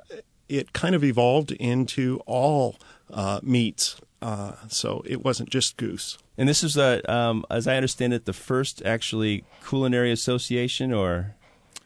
it 0.48 0.72
kind 0.72 0.94
of 0.94 1.04
evolved 1.04 1.52
into 1.52 2.20
all 2.24 2.76
uh, 3.10 3.40
meats. 3.42 4.00
Uh, 4.20 4.52
so 4.68 5.02
it 5.06 5.22
wasn't 5.22 5.50
just 5.50 5.76
goose. 5.76 6.18
And 6.36 6.48
this 6.48 6.64
is, 6.64 6.78
uh, 6.78 7.00
um, 7.08 7.44
as 7.50 7.66
I 7.68 7.76
understand 7.76 8.12
it, 8.14 8.24
the 8.24 8.32
first 8.32 8.82
actually 8.84 9.44
culinary 9.66 10.10
association, 10.12 10.92
or 10.92 11.34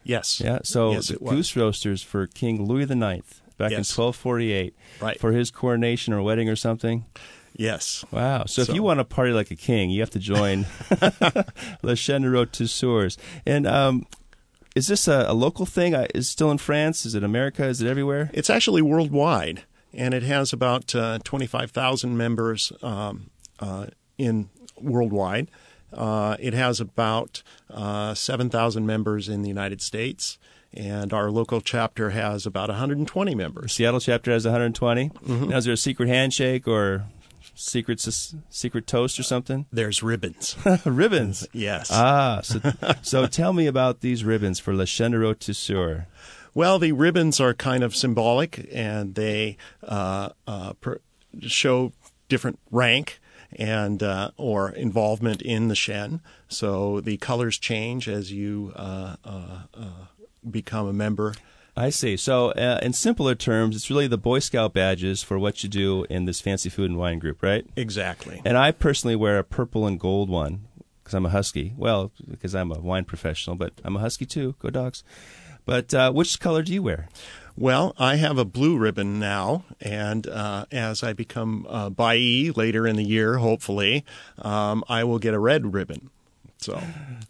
Yes. 0.05 0.41
yeah. 0.45 0.61
So 0.65 0.93
Yes, 0.93 1.09
the 1.09 1.17
goose 1.19 1.57
roasters 1.57 2.03
for 2.03 2.27
King 2.27 2.65
Louis 2.67 2.85
the 2.85 2.95
Ninth 2.97 3.41
back 3.59 3.71
in 3.73 3.79
1248 3.79 4.75
Right. 5.01 5.19
for 5.21 5.33
his 5.33 5.51
coronation 5.51 6.13
or 6.13 6.23
wedding 6.23 6.49
or 6.49 6.57
something. 6.57 7.05
Yes. 7.55 8.05
Wow. 8.11 8.47
So, 8.47 8.63
if 8.63 8.71
you 8.71 8.83
want 8.83 9.01
to 9.01 9.05
party 9.05 9.33
like 9.33 9.51
a 9.51 9.57
king, 9.57 9.91
you 9.91 10.01
have 10.01 10.11
to 10.11 10.19
join 10.19 10.67
Le 11.83 11.95
Chaîne 11.95 12.23
de 12.23 12.29
Rôtisseurs. 12.29 13.17
And 13.45 13.67
um, 13.67 14.07
is 14.75 14.87
this 14.89 15.07
a, 15.07 15.27
a 15.29 15.35
local 15.35 15.67
thing? 15.67 15.93
Is 15.93 16.27
it 16.27 16.31
still 16.31 16.51
in 16.51 16.59
France? 16.59 17.05
Is 17.05 17.15
it 17.15 17.23
America? 17.23 17.67
Is 17.67 17.83
it 17.83 17.89
everywhere? 17.89 18.31
It's 18.33 18.49
actually 18.49 18.81
worldwide, 18.81 19.65
and 19.93 20.15
it 20.15 20.23
has 20.23 20.53
about 20.55 20.95
uh, 20.95 21.19
25,000 21.25 22.17
members 22.17 22.73
um, 22.83 23.31
uh, 23.61 23.87
in 24.17 24.49
worldwide. 24.81 25.51
Uh, 25.93 26.37
it 26.41 26.55
has 26.55 26.81
about 26.81 27.43
uh, 27.71 28.15
7,000 28.15 28.87
members 28.87 29.29
in 29.29 29.43
the 29.43 29.49
United 29.49 29.81
States, 29.81 30.39
and 30.73 31.13
our 31.13 31.31
local 31.31 31.61
chapter 31.61 32.11
has 32.11 32.47
about 32.47 32.69
120 32.69 33.35
members. 33.35 33.73
Seattle 33.75 34.01
chapter 34.01 34.31
has 34.31 34.45
120. 34.45 35.09
Mm-hmm. 35.09 35.49
Now, 35.49 35.57
is 35.59 35.65
there 35.65 35.75
a 35.75 35.77
secret 35.77 36.09
handshake 36.09 36.67
or 36.67 37.07
secret 37.55 38.01
secret 38.49 38.87
toast 38.87 39.19
or 39.19 39.23
something? 39.23 39.67
There's 39.73 40.03
ribbons. 40.03 40.57
ribbons. 40.85 41.47
Yes. 41.53 41.91
Ah, 41.93 42.41
so, 42.43 42.61
so 43.03 43.27
tell 43.27 43.53
me 43.53 43.67
about 43.67 44.01
these 44.01 44.25
ribbons 44.25 44.59
for 44.59 44.75
Le 44.75 44.85
Chaîne 44.85 45.13
de 45.13 45.19
Rôtisseur. 45.19 46.07
Well, 46.55 46.79
the 46.79 46.93
ribbons 46.93 47.41
are 47.41 47.55
kind 47.55 47.83
of 47.83 47.97
symbolic, 47.97 48.69
and 48.73 49.15
they 49.15 49.57
uh, 49.83 50.31
uh, 50.47 50.75
per- 50.75 51.01
show 51.41 51.93
different 52.29 52.59
rank 52.71 53.21
and 53.57 54.03
uh, 54.03 54.31
or 54.37 54.71
involvement 54.71 55.43
in 55.43 55.69
the 55.69 55.75
Chaîne. 55.75 56.21
So 56.49 57.01
the 57.01 57.17
colors 57.17 57.59
change 57.59 58.09
as 58.09 58.33
you 58.33 58.73
uh, 58.77 59.17
uh, 59.25 59.59
uh, 59.75 60.07
become 60.49 60.87
a 60.87 60.93
member. 60.93 61.35
I 61.75 61.89
see. 61.89 62.19
So, 62.19 62.51
uh, 62.51 62.81
in 62.83 62.93
simpler 62.93 63.35
terms, 63.35 63.75
it's 63.75 63.89
really 63.89 64.07
the 64.07 64.19
Boy 64.19 64.41
Scout 64.41 64.75
badges 64.75 65.23
for 65.23 65.39
what 65.39 65.63
you 65.63 65.71
do 65.71 66.05
in 66.11 66.27
this 66.27 66.39
fancy 66.39 66.69
food 66.69 66.91
and 66.91 66.99
wine 66.99 67.19
group, 67.19 67.43
right? 67.43 67.65
Exactly. 67.77 68.43
And 68.45 68.59
I 68.59 68.73
personally 68.73 69.17
wear 69.17 69.39
a 69.39 69.45
purple 69.45 69.87
and 69.87 69.99
gold 69.99 70.29
one 70.29 70.67
because 71.03 71.15
I'm 71.15 71.25
a 71.25 71.31
husky. 71.31 71.73
Well, 71.77 72.13
because 72.29 72.55
I'm 72.55 72.71
a 72.73 72.79
wine 72.79 73.05
professional, 73.05 73.57
but 73.57 73.73
I'm 73.85 73.97
a 73.97 74.01
husky 74.01 74.27
too. 74.27 74.55
Go 74.59 74.69
dogs. 74.69 75.03
But 75.65 75.95
uh, 75.95 76.13
which 76.13 76.41
color 76.41 76.63
do 76.63 76.73
you 76.73 76.83
wear? 76.83 77.09
Well, 77.57 77.95
I 77.99 78.17
have 78.17 78.39
a 78.39 78.45
blue 78.47 78.79
ribbon 78.79 79.19
now, 79.19 79.65
and 79.81 80.27
uh, 80.27 80.65
as 80.73 81.03
I 81.03 81.13
become 81.13 81.67
uh, 81.69 81.91
Bai 81.91 82.51
later 82.57 82.87
in 82.87 82.97
the 82.97 83.05
year, 83.05 83.39
hopefully, 83.39 84.05
um, 84.39 84.83
I 84.89 85.05
will 85.05 85.19
get 85.19 85.35
a 85.35 85.39
red 85.39 85.75
ribbon. 85.75 86.09
So, 86.57 86.81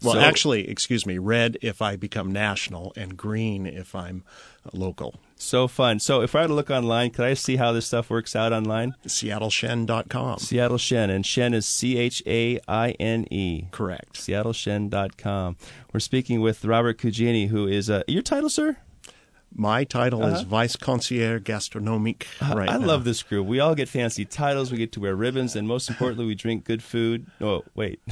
well, 0.01 0.13
So- 0.13 0.19
actually, 0.21 0.69
excuse 0.69 1.05
me, 1.05 1.17
red 1.17 1.57
if 1.61 1.81
I 1.81 1.95
become 1.97 2.31
national, 2.31 2.93
and 2.95 3.17
green 3.17 3.65
if 3.65 3.93
I'm 3.95 4.23
local. 4.71 5.15
So 5.43 5.67
fun. 5.67 5.99
So, 5.99 6.21
if 6.21 6.35
I 6.35 6.41
were 6.43 6.47
to 6.47 6.53
look 6.53 6.71
online, 6.71 7.09
could 7.11 7.25
I 7.25 7.33
see 7.33 7.57
how 7.57 7.71
this 7.73 7.85
stuff 7.85 8.09
works 8.09 8.35
out 8.35 8.53
online? 8.53 8.95
SeattleChaine.com. 9.05 10.39
Seattle 10.39 10.77
Chaîne, 10.77 11.09
and 11.09 11.23
Chaîne 11.25 11.53
is 11.53 11.65
C 11.67 11.97
H 11.97 12.23
A 12.25 12.59
I 12.67 12.91
N 12.91 13.27
E. 13.31 13.65
Correct. 13.71 14.13
SeattleChaine.com. 14.13 15.57
We're 15.93 15.99
speaking 15.99 16.39
with 16.41 16.63
Robert 16.63 16.97
Cugini, 16.97 17.49
who 17.49 17.67
is 17.67 17.89
uh, 17.89 18.03
your 18.07 18.21
title, 18.21 18.49
sir. 18.49 18.77
My 19.55 19.83
title 19.83 20.23
is 20.25 20.41
Vice 20.41 20.75
Conseiller 20.75 21.43
Gastronomique. 21.43 22.25
Right 22.41 22.51
Uh-huh. 22.69 22.75
I 22.75 22.77
now. 22.79 22.87
love 22.87 23.03
this 23.03 23.21
group. 23.21 23.45
We 23.45 23.59
all 23.59 23.75
get 23.75 23.87
fancy 23.87 24.25
titles. 24.25 24.71
We 24.71 24.77
get 24.79 24.91
to 24.93 24.99
wear 24.99 25.15
ribbons, 25.15 25.55
and 25.55 25.67
most 25.67 25.89
importantly, 25.89 26.25
we 26.25 26.33
drink 26.33 26.63
good 26.63 26.81
food. 26.81 27.27
Oh, 27.39 27.63
wait. 27.75 27.99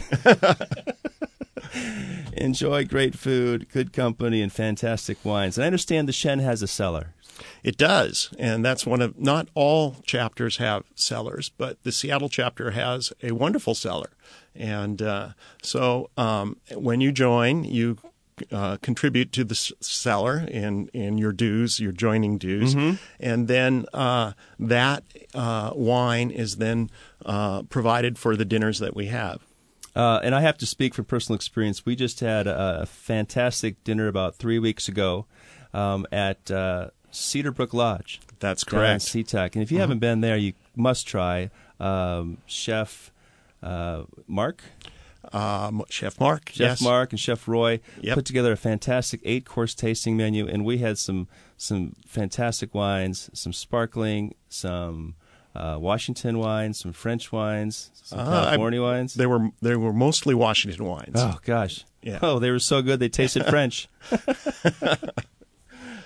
Enjoy 2.33 2.85
great 2.85 3.15
food, 3.15 3.69
good 3.69 3.91
company, 3.93 4.41
and 4.41 4.51
fantastic 4.51 5.23
wines. 5.23 5.57
And 5.57 5.63
I 5.63 5.67
understand 5.67 6.07
the 6.07 6.11
Chaîne 6.13 6.41
has 6.41 6.61
a 6.61 6.67
cellar. 6.67 7.13
It 7.63 7.77
does, 7.77 8.29
and 8.39 8.63
that's 8.65 8.85
one 8.85 9.01
of 9.01 9.19
not 9.19 9.47
all 9.53 9.97
chapters 10.05 10.57
have 10.57 10.83
cellars, 10.95 11.49
but 11.57 11.81
the 11.83 11.91
Seattle 11.91 12.29
chapter 12.29 12.71
has 12.71 13.11
a 13.23 13.31
wonderful 13.31 13.75
cellar, 13.75 14.11
and 14.55 15.01
uh, 15.01 15.29
so 15.61 16.09
um, 16.17 16.57
when 16.75 17.01
you 17.01 17.11
join, 17.11 17.63
you 17.63 17.97
uh, 18.51 18.77
contribute 18.81 19.31
to 19.33 19.43
the 19.43 19.53
s- 19.53 19.71
cellar 19.81 20.39
in 20.49 20.87
in 20.93 21.17
your 21.17 21.31
dues, 21.31 21.79
your 21.79 21.91
joining 21.91 22.37
dues, 22.39 22.73
and 23.19 23.47
then 23.47 23.85
uh, 23.93 24.33
that 24.59 25.03
uh, 25.35 25.71
wine 25.75 26.31
is 26.31 26.57
then 26.57 26.89
uh, 27.25 27.61
provided 27.63 28.17
for 28.17 28.35
the 28.35 28.45
dinners 28.45 28.79
that 28.79 28.95
we 28.95 29.07
have. 29.07 29.41
Uh, 29.93 30.21
and 30.23 30.33
I 30.33 30.39
have 30.41 30.57
to 30.59 30.65
speak 30.65 30.93
from 30.95 31.03
personal 31.05 31.35
experience. 31.35 31.85
We 31.85 31.97
just 31.97 32.21
had 32.21 32.47
a, 32.47 32.83
a 32.83 32.85
fantastic 32.85 33.83
dinner 33.83 34.07
about 34.07 34.35
three 34.37 34.57
weeks 34.57 34.87
ago 34.87 35.25
um, 35.73 36.07
at 36.13 36.49
uh, 37.11 37.13
Cedar 37.13 37.51
Brook 37.51 37.73
Lodge. 37.73 38.19
That's 38.39 38.63
correct. 38.63 39.03
SeaTac. 39.03 39.53
And 39.53 39.61
if 39.63 39.71
you 39.71 39.79
haven't 39.79 39.99
been 39.99 40.21
there, 40.21 40.37
you 40.37 40.53
must 40.75 41.07
try 41.07 41.49
um, 41.79 42.37
Chef 42.45 43.11
uh, 43.61 44.03
Mark. 44.27 44.63
Um, 45.33 45.83
Chef 45.89 46.19
Mark, 46.19 46.49
Chef 46.49 46.57
yes. 46.59 46.81
Mark 46.81 47.11
and 47.11 47.19
Chef 47.19 47.47
Roy 47.47 47.79
Yep. 48.01 48.15
put 48.15 48.25
together 48.25 48.51
a 48.51 48.57
fantastic 48.57 49.21
eight 49.23 49.45
course 49.45 49.75
tasting 49.75 50.17
menu, 50.17 50.47
and 50.47 50.65
we 50.65 50.79
had 50.79 50.97
some 50.97 51.27
some 51.57 51.95
fantastic 52.07 52.73
wines, 52.73 53.29
some 53.31 53.53
sparkling, 53.53 54.33
some 54.49 55.13
uh, 55.55 55.77
Washington 55.79 56.39
wines, 56.39 56.79
some 56.79 56.91
French 56.91 57.31
wines, 57.31 57.91
some 57.93 58.19
Uh, 58.19 58.23
I- 58.23 58.43
California 58.45 58.81
wines. 58.81 59.13
They 59.13 59.27
were 59.27 59.49
they 59.61 59.75
were 59.75 59.93
mostly 59.93 60.33
Washington 60.33 60.85
wines. 60.85 61.11
Oh 61.15 61.37
gosh! 61.45 61.85
Yeah. 62.01 62.17
Oh, 62.23 62.39
they 62.39 62.49
were 62.49 62.57
so 62.59 62.81
good 62.81 62.99
they 62.99 63.07
tasted 63.09 63.45
French. 63.49 63.87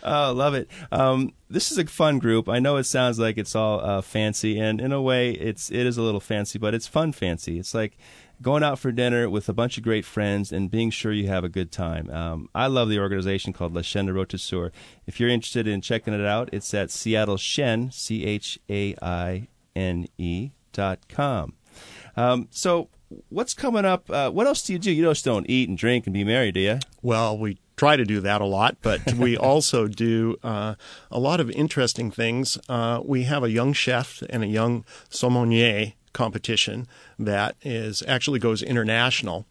oh, 0.05 0.31
love 0.33 0.53
it. 0.53 0.69
Um, 0.91 1.33
this 1.49 1.71
is 1.71 1.77
a 1.77 1.85
fun 1.85 2.19
group. 2.19 2.47
I 2.47 2.59
know 2.59 2.77
it 2.77 2.85
sounds 2.85 3.19
like 3.19 3.37
it's 3.37 3.55
all 3.55 3.79
uh, 3.81 4.01
fancy, 4.01 4.59
and 4.59 4.79
in 4.79 4.91
a 4.91 5.01
way, 5.01 5.31
it's 5.31 5.71
it 5.71 5.85
is 5.85 5.97
a 5.97 6.01
little 6.01 6.19
fancy, 6.19 6.57
but 6.57 6.73
it's 6.73 6.87
fun 6.87 7.11
fancy. 7.11 7.59
It's 7.59 7.73
like 7.73 7.97
going 8.41 8.63
out 8.63 8.79
for 8.79 8.91
dinner 8.91 9.29
with 9.29 9.47
a 9.49 9.53
bunch 9.53 9.77
of 9.77 9.83
great 9.83 10.05
friends 10.05 10.51
and 10.51 10.69
being 10.69 10.89
sure 10.89 11.11
you 11.11 11.27
have 11.27 11.43
a 11.43 11.49
good 11.49 11.71
time. 11.71 12.09
Um, 12.09 12.49
I 12.53 12.67
love 12.67 12.89
the 12.89 12.99
organization 12.99 13.53
called 13.53 13.73
La 13.73 13.81
Chaîne 13.81 14.07
de 14.07 14.13
Rôtisseur. 14.13 14.71
If 15.07 15.19
you're 15.19 15.29
interested 15.29 15.67
in 15.67 15.81
checking 15.81 16.13
it 16.13 16.25
out, 16.25 16.49
it's 16.51 16.73
at 16.73 16.91
Seattle 16.91 17.37
Chaîne, 17.37 17.93
C 17.93 18.25
H 18.25 18.59
A 18.69 18.95
I 19.01 19.47
N 19.75 20.07
E 20.17 20.51
dot 20.73 21.07
com. 21.07 21.53
Um, 22.17 22.47
so, 22.51 22.89
what's 23.29 23.53
coming 23.53 23.85
up? 23.85 24.09
Uh, 24.09 24.29
what 24.31 24.47
else 24.47 24.63
do 24.63 24.73
you 24.73 24.79
do? 24.79 24.91
You 24.91 25.03
just 25.03 25.25
don't 25.25 25.49
eat 25.49 25.69
and 25.69 25.77
drink 25.77 26.07
and 26.07 26.13
be 26.13 26.23
merry, 26.23 26.51
do 26.51 26.59
you? 26.59 26.79
Well, 27.01 27.37
we 27.37 27.57
try 27.75 27.95
to 27.95 28.05
do 28.05 28.19
that 28.21 28.41
a 28.41 28.45
lot, 28.45 28.77
but 28.81 29.13
we 29.17 29.37
also 29.37 29.87
do 29.87 30.37
uh, 30.43 30.75
a 31.12 31.19
lot 31.19 31.39
of 31.39 31.50
interesting 31.52 32.12
things. 32.12 32.58
Uh, 32.69 33.02
we 33.04 33.23
have 33.23 33.43
a 33.43 33.52
young 33.52 33.73
chef 33.73 34.21
and 34.29 34.43
a 34.43 34.47
young 34.47 34.85
sommelier 35.10 35.93
competition 36.13 36.87
that 37.19 37.56
is 37.62 38.04
actually 38.08 38.39
goes 38.39 38.62
international, 38.63 39.45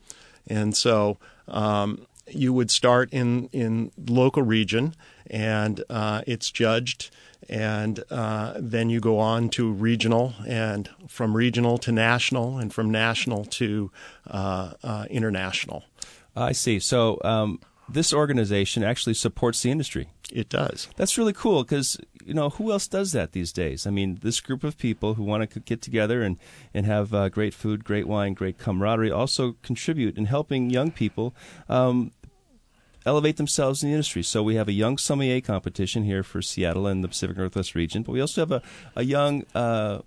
and 0.47 0.77
so 0.77 1.19
um, 1.49 2.07
you 2.29 2.53
would 2.53 2.71
start 2.71 3.09
in 3.13 3.49
in 3.53 3.93
local 4.09 4.43
region, 4.43 4.95
and 5.29 5.83
uh, 5.91 6.23
it's 6.27 6.51
judged. 6.51 7.11
And 7.47 8.03
uh, 8.11 8.55
then 8.57 8.89
you 8.89 9.01
go 9.01 9.19
on 9.19 9.51
to 9.51 9.71
regional, 9.71 10.33
and 10.49 10.89
from 11.07 11.37
regional 11.37 11.77
to 11.77 11.93
national, 11.93 12.57
and 12.57 12.73
from 12.73 12.91
national 12.91 13.45
to 13.45 13.91
uh, 14.27 14.73
uh, 14.83 15.05
international. 15.11 15.85
I 16.35 16.53
see. 16.53 16.79
So 16.81 17.21
um, 17.23 17.61
this 17.89 18.13
organization 18.13 18.83
actually 18.83 19.15
supports 19.15 19.63
the 19.63 19.71
industry. 19.71 20.09
It 20.33 20.49
does. 20.49 20.89
That's 20.97 21.19
really 21.19 21.33
cool 21.33 21.63
because 21.63 21.99
you 22.25 22.35
know 22.35 22.51
who 22.51 22.73
else 22.73 22.89
does 22.89 23.13
that 23.13 23.33
these 23.33 23.53
days? 23.53 23.87
I 23.87 23.91
mean, 23.91 24.19
this 24.23 24.41
group 24.41 24.65
of 24.65 24.79
people 24.79 25.15
who 25.15 25.23
want 25.23 25.49
to 25.51 25.61
get 25.61 25.83
together 25.83 26.23
and 26.23 26.39
and 26.73 26.87
have 26.87 27.13
uh, 27.13 27.29
great 27.29 27.55
food, 27.55 27.85
great 27.85 28.07
wine, 28.07 28.35
great 28.35 28.59
camaraderie 28.59 29.11
also 29.11 29.57
contribute 29.63 30.17
in 30.17 30.27
helping 30.27 30.71
young 30.71 30.91
people. 30.91 31.35
Um, 31.69 32.13
elevate 33.07 33.37
themselves 33.37 33.83
in 33.83 33.91
the 33.91 33.95
industry. 33.95 34.23
So 34.23 34.43
we 34.43 34.55
have 34.55 34.67
a 34.67 34.73
young 34.73 34.97
sommelier 34.97 35.43
competition 35.43 36.05
here 36.05 36.23
for 36.23 36.41
Seattle 36.41 36.87
and 36.87 37.05
the 37.05 37.09
Pacific 37.09 37.37
Northwest 37.37 37.75
region, 37.75 38.03
but 38.03 38.13
we 38.13 38.21
also 38.23 38.41
have 38.41 38.51
a, 38.51 38.63
a 38.97 39.03
young 39.03 39.45
uh, 39.55 39.99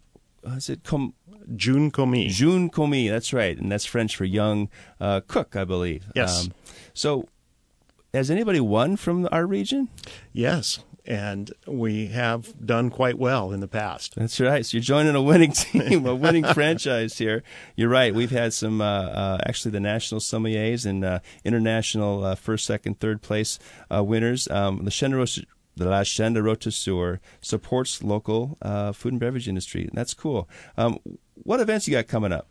is 0.55 0.69
it 0.69 0.84
com- 0.84 1.13
Jeune 1.55 1.91
commis? 1.91 2.34
Jeune 2.34 2.69
commis, 2.69 3.09
that's 3.09 3.34
right, 3.34 3.57
and 3.57 3.71
that's 3.71 3.86
French 3.86 4.15
for 4.15 4.25
young 4.25 4.69
uh, 4.99 5.21
cook, 5.28 5.55
I 5.55 5.63
believe. 5.63 6.05
Yes. 6.15 6.45
Um, 6.45 6.53
so, 6.93 7.28
has 8.13 8.31
anybody 8.31 8.59
won 8.59 8.95
from 8.95 9.27
our 9.31 9.45
region? 9.45 9.89
Yes, 10.33 10.79
and 11.05 11.51
we 11.65 12.07
have 12.07 12.65
done 12.65 12.89
quite 12.89 13.17
well 13.17 13.51
in 13.51 13.61
the 13.61 13.67
past. 13.67 14.15
That's 14.15 14.39
right. 14.39 14.65
So 14.65 14.77
you're 14.77 14.83
joining 14.83 15.15
a 15.15 15.21
winning 15.21 15.51
team, 15.53 16.05
a 16.05 16.13
winning 16.13 16.43
franchise 16.45 17.17
here. 17.17 17.43
You're 17.75 17.89
right. 17.89 18.13
We've 18.13 18.31
had 18.31 18.53
some, 18.53 18.81
uh, 18.81 18.85
uh, 18.85 19.37
actually, 19.45 19.71
the 19.71 19.79
national 19.79 20.21
sommeliers 20.21 20.85
and 20.85 21.05
uh, 21.05 21.19
international 21.45 22.25
uh, 22.25 22.35
first, 22.35 22.65
second, 22.65 22.99
third 22.99 23.21
place 23.21 23.57
uh, 23.93 24.03
winners. 24.03 24.49
Um, 24.49 24.83
the 24.83 24.91
Chandra 24.91 25.25
the 25.77 25.85
La 25.85 25.99
de 25.99 26.41
Rotisseur 26.41 27.19
supports 27.39 28.03
local 28.03 28.57
uh, 28.61 28.91
food 28.91 29.13
and 29.13 29.19
beverage 29.19 29.47
industry. 29.47 29.89
That's 29.93 30.13
cool. 30.13 30.49
Um, 30.75 30.99
what 31.35 31.59
events 31.59 31.87
you 31.87 31.93
got 31.93 32.07
coming 32.07 32.33
up? 32.33 32.47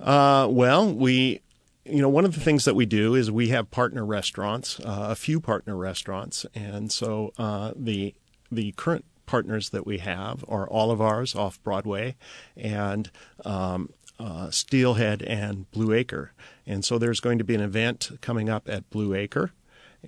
Uh, 0.00 0.48
well, 0.50 0.92
we 0.92 1.42
you 1.88 2.02
know, 2.02 2.08
one 2.08 2.24
of 2.24 2.34
the 2.34 2.40
things 2.40 2.64
that 2.64 2.74
we 2.74 2.86
do 2.86 3.14
is 3.14 3.30
we 3.30 3.48
have 3.48 3.70
partner 3.70 4.04
restaurants, 4.04 4.80
uh, 4.80 5.08
a 5.10 5.14
few 5.14 5.40
partner 5.40 5.76
restaurants, 5.76 6.46
and 6.54 6.92
so 6.92 7.32
uh, 7.38 7.72
the 7.76 8.14
the 8.50 8.72
current 8.72 9.04
partners 9.26 9.70
that 9.70 9.86
we 9.86 9.98
have 9.98 10.44
are 10.48 10.68
Olivars 10.68 11.36
off 11.36 11.62
Broadway, 11.62 12.16
and 12.56 13.10
um, 13.44 13.90
uh, 14.18 14.50
Steelhead 14.50 15.22
and 15.22 15.70
Blue 15.70 15.92
Acre, 15.92 16.32
and 16.66 16.84
so 16.84 16.98
there's 16.98 17.20
going 17.20 17.38
to 17.38 17.44
be 17.44 17.54
an 17.54 17.60
event 17.60 18.10
coming 18.20 18.48
up 18.48 18.68
at 18.68 18.88
Blue 18.90 19.14
Acre, 19.14 19.52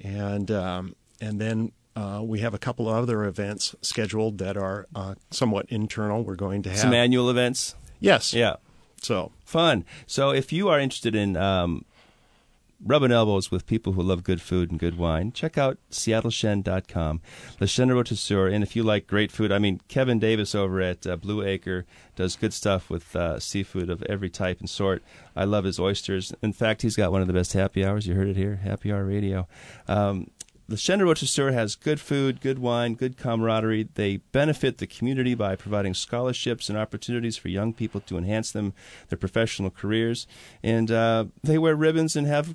and 0.02 0.50
um, 0.50 0.94
and 1.20 1.40
then 1.40 1.72
uh, 1.96 2.20
we 2.22 2.40
have 2.40 2.54
a 2.54 2.58
couple 2.58 2.88
of 2.88 2.96
other 2.96 3.24
events 3.24 3.74
scheduled 3.82 4.38
that 4.38 4.56
are 4.56 4.86
uh, 4.94 5.14
somewhat 5.30 5.66
internal. 5.68 6.24
We're 6.24 6.36
going 6.36 6.62
to 6.62 6.70
have 6.70 6.78
some 6.78 6.94
annual 6.94 7.28
events. 7.30 7.74
Yes. 7.98 8.32
Yeah. 8.32 8.56
So 9.00 9.32
fun. 9.44 9.84
So 10.06 10.30
if 10.30 10.52
you 10.52 10.68
are 10.68 10.78
interested 10.78 11.14
in 11.14 11.36
um, 11.36 11.84
rubbing 12.84 13.12
elbows 13.12 13.50
with 13.50 13.66
people 13.66 13.92
who 13.94 14.02
love 14.02 14.24
good 14.24 14.40
food 14.40 14.70
and 14.70 14.78
good 14.78 14.96
wine, 14.96 15.32
check 15.32 15.58
out 15.58 15.78
seattlechaine.com, 15.90 17.20
Le 17.60 17.66
Chaîne 17.66 17.90
Rôtisseur. 17.90 18.52
And 18.52 18.62
if 18.62 18.74
you 18.74 18.82
like 18.82 19.06
great 19.06 19.32
food, 19.32 19.52
I 19.52 19.58
mean, 19.58 19.80
Kevin 19.88 20.18
Davis 20.18 20.54
over 20.54 20.80
at 20.80 21.06
uh, 21.06 21.16
Blue 21.16 21.42
Acre 21.42 21.86
does 22.16 22.36
good 22.36 22.52
stuff 22.52 22.90
with 22.90 23.14
uh, 23.16 23.38
seafood 23.38 23.90
of 23.90 24.02
every 24.04 24.30
type 24.30 24.60
and 24.60 24.68
sort. 24.68 25.02
I 25.34 25.44
love 25.44 25.64
his 25.64 25.78
oysters. 25.78 26.34
In 26.42 26.52
fact, 26.52 26.82
he's 26.82 26.96
got 26.96 27.12
one 27.12 27.20
of 27.20 27.26
the 27.26 27.32
best 27.32 27.52
happy 27.52 27.84
hours. 27.84 28.06
You 28.06 28.14
heard 28.14 28.28
it 28.28 28.36
here, 28.36 28.56
Happy 28.56 28.92
Hour 28.92 29.04
Radio. 29.04 29.48
Um, 29.88 30.30
the 30.70 30.76
Chaîne 30.76 31.02
Rôtisseur 31.02 31.52
has 31.52 31.74
good 31.74 32.00
food, 32.00 32.40
good 32.40 32.60
wine, 32.60 32.94
good 32.94 33.16
camaraderie. 33.16 33.88
They 33.94 34.18
benefit 34.18 34.78
the 34.78 34.86
community 34.86 35.34
by 35.34 35.56
providing 35.56 35.94
scholarships 35.94 36.68
and 36.68 36.78
opportunities 36.78 37.36
for 37.36 37.48
young 37.48 37.72
people 37.72 38.00
to 38.02 38.16
enhance 38.16 38.52
them 38.52 38.72
their 39.08 39.18
professional 39.18 39.70
careers. 39.70 40.28
And 40.62 40.92
uh, 40.92 41.24
they 41.42 41.58
wear 41.58 41.74
ribbons 41.74 42.14
and 42.14 42.28
have 42.28 42.54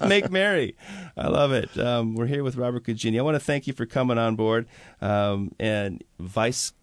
make 0.06 0.30
merry. 0.30 0.76
I 1.16 1.28
love 1.28 1.52
it. 1.52 1.78
Um, 1.78 2.16
we're 2.16 2.26
here 2.26 2.44
with 2.44 2.56
Robert 2.56 2.84
Cugini. 2.84 3.18
I 3.18 3.22
want 3.22 3.36
to 3.36 3.40
thank 3.40 3.66
you 3.66 3.72
for 3.72 3.86
coming 3.86 4.18
on 4.18 4.36
board. 4.36 4.66
Um, 5.00 5.54
and 5.58 6.04
Vice 6.18 6.74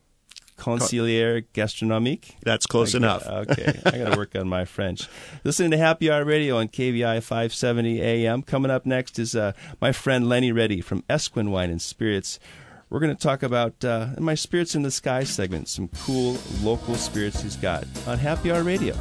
Consigliere 0.63 1.43
Gastronomique. 1.53 2.37
That's 2.43 2.65
close 2.65 2.95
enough. 2.95 3.23
Okay, 3.33 3.79
I 3.85 3.97
got 3.97 4.11
to 4.13 4.17
work 4.17 4.35
on 4.35 4.47
my 4.47 4.63
French. 4.63 5.07
Listening 5.43 5.71
to 5.71 5.77
Happy 5.77 6.09
Hour 6.09 6.23
Radio 6.23 6.57
on 6.57 6.67
KVI 6.67 7.21
570 7.21 8.01
AM. 8.01 8.41
Coming 8.43 8.71
up 8.71 8.85
next 8.85 9.19
is 9.19 9.35
uh, 9.35 9.51
my 9.81 9.91
friend 9.91 10.29
Lenny 10.29 10.51
Reddy 10.51 10.79
from 10.81 11.03
Esquin 11.09 11.49
Wine 11.51 11.69
and 11.69 11.81
Spirits. 11.81 12.39
We're 12.89 12.99
going 12.99 13.15
to 13.15 13.21
talk 13.21 13.43
about 13.43 13.83
uh, 13.83 14.09
my 14.19 14.35
Spirits 14.35 14.75
in 14.75 14.83
the 14.83 14.91
Sky 14.91 15.23
segment, 15.23 15.67
some 15.67 15.89
cool 15.89 16.37
local 16.61 16.95
spirits 16.95 17.41
he's 17.41 17.55
got 17.55 17.85
on 18.07 18.19
Happy 18.19 18.51
Hour 18.51 18.63
Radio. 18.63 18.95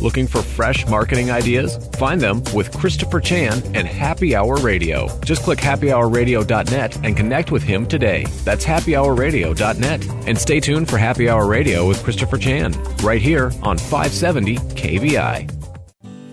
Looking 0.00 0.26
for 0.26 0.42
fresh 0.42 0.86
marketing 0.86 1.30
ideas? 1.30 1.76
Find 1.96 2.20
them 2.20 2.42
with 2.54 2.76
Christopher 2.76 3.20
Chan 3.20 3.62
and 3.74 3.86
Happy 3.86 4.36
Hour 4.36 4.56
Radio. 4.56 5.08
Just 5.20 5.42
click 5.42 5.58
happyhourradio.net 5.58 7.04
and 7.04 7.16
connect 7.16 7.50
with 7.50 7.62
him 7.62 7.86
today. 7.86 8.24
That's 8.44 8.64
happyhourradio.net. 8.64 10.08
And 10.26 10.38
stay 10.38 10.60
tuned 10.60 10.88
for 10.88 10.98
Happy 10.98 11.28
Hour 11.28 11.46
Radio 11.46 11.86
with 11.88 12.02
Christopher 12.04 12.38
Chan, 12.38 12.72
right 13.02 13.20
here 13.22 13.52
on 13.62 13.78
570 13.78 14.56
KVI. 14.56 15.57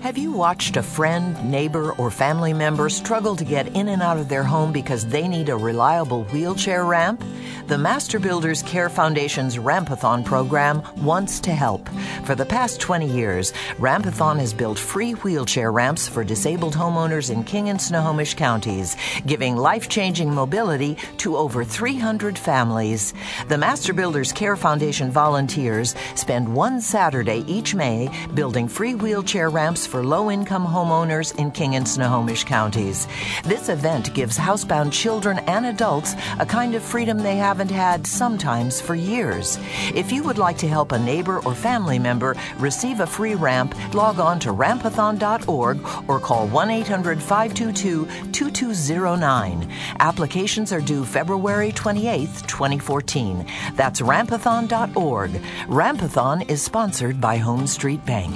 Have 0.06 0.20
you 0.20 0.32
watched 0.32 0.78
a 0.78 0.84
friend, 0.84 1.50
neighbor, 1.50 1.94
or 1.94 2.12
family 2.12 2.54
member 2.54 2.90
struggle 2.90 3.36
to 3.38 3.44
get 3.44 3.76
in 3.76 3.88
and 3.88 4.04
out 4.04 4.20
of 4.20 4.30
their 4.30 4.44
home 4.44 4.72
because 4.72 5.04
they 5.04 5.28
need 5.28 5.50
a 5.50 5.58
reliable 5.58 6.26
wheelchair 6.26 6.86
ramp? 6.86 7.24
The 7.66 7.80
Master 7.80 8.20
Builders 8.20 8.62
Care 8.62 8.90
Foundation's 8.90 9.58
Rampathon 9.58 10.24
program 10.24 10.84
wants 10.98 11.40
to 11.40 11.52
help. 11.52 11.90
For 12.24 12.36
the 12.36 12.46
past 12.46 12.80
20 12.80 13.08
years, 13.08 13.52
Rampathon 13.80 14.38
has 14.38 14.54
built 14.54 14.78
free 14.78 15.14
wheelchair 15.14 15.72
ramps 15.72 16.08
for 16.08 16.24
disabled 16.24 16.76
homeowners 16.76 17.32
in 17.32 17.44
King 17.44 17.70
and 17.70 17.82
Snohomish 17.82 18.36
counties, 18.36 18.96
giving 19.26 19.58
life 19.58 19.90
changing 19.90 20.32
mobility 20.32 20.98
to 21.18 21.36
over 21.36 21.64
300 21.64 22.38
families. 22.38 23.16
The 23.48 23.58
Master 23.58 23.94
Builders 23.94 24.32
Care 24.32 24.56
Foundation 24.56 25.10
volunteers 25.10 25.96
spend 26.14 26.54
one 26.54 26.80
Saturday 26.80 27.44
each 27.48 27.74
May 27.74 28.12
building 28.36 28.68
free 28.68 28.94
wheelchair 28.94 29.50
ramps 29.50 29.88
for 29.96 30.04
low 30.04 30.30
income 30.30 30.68
homeowners 30.68 31.34
in 31.40 31.50
King 31.50 31.78
and 31.78 31.88
Snohomish 31.88 32.44
counties. 32.44 33.08
This 33.46 33.70
event 33.70 34.14
gives 34.14 34.38
housebound 34.38 34.92
children 34.92 35.40
and 35.48 35.66
adults 35.68 36.16
a 36.38 36.46
kind 36.46 36.76
of 36.76 36.84
freedom 36.84 37.18
they 37.18 37.38
haven't 37.38 37.72
had 37.72 38.06
sometimes 38.06 38.82
for 38.82 38.94
years. 38.94 39.58
If 39.94 40.12
you 40.12 40.22
would 40.24 40.38
like 40.38 40.58
to 40.58 40.68
help 40.68 40.92
a 40.92 41.00
neighbor 41.00 41.40
or 41.46 41.56
family 41.56 41.98
member 41.98 42.36
receive 42.58 43.00
a 43.00 43.08
free 43.08 43.36
ramp, 43.36 43.74
log 43.94 44.20
on 44.20 44.38
to 44.40 44.50
rampathon.org 44.50 45.80
or 46.10 46.20
call 46.20 46.46
1 46.50 46.70
800 46.72 47.22
522 47.22 48.06
2209. 48.34 49.72
Applications 50.02 50.74
are 50.74 50.82
due 50.82 51.06
February 51.06 51.72
28, 51.72 52.28
2014. 52.48 53.46
That's 53.76 54.02
rampathon.org. 54.02 55.32
Rampathon 55.70 56.50
is 56.50 56.62
sponsored 56.62 57.22
by 57.22 57.38
Home 57.38 57.66
Street 57.66 58.06
Bank. 58.06 58.36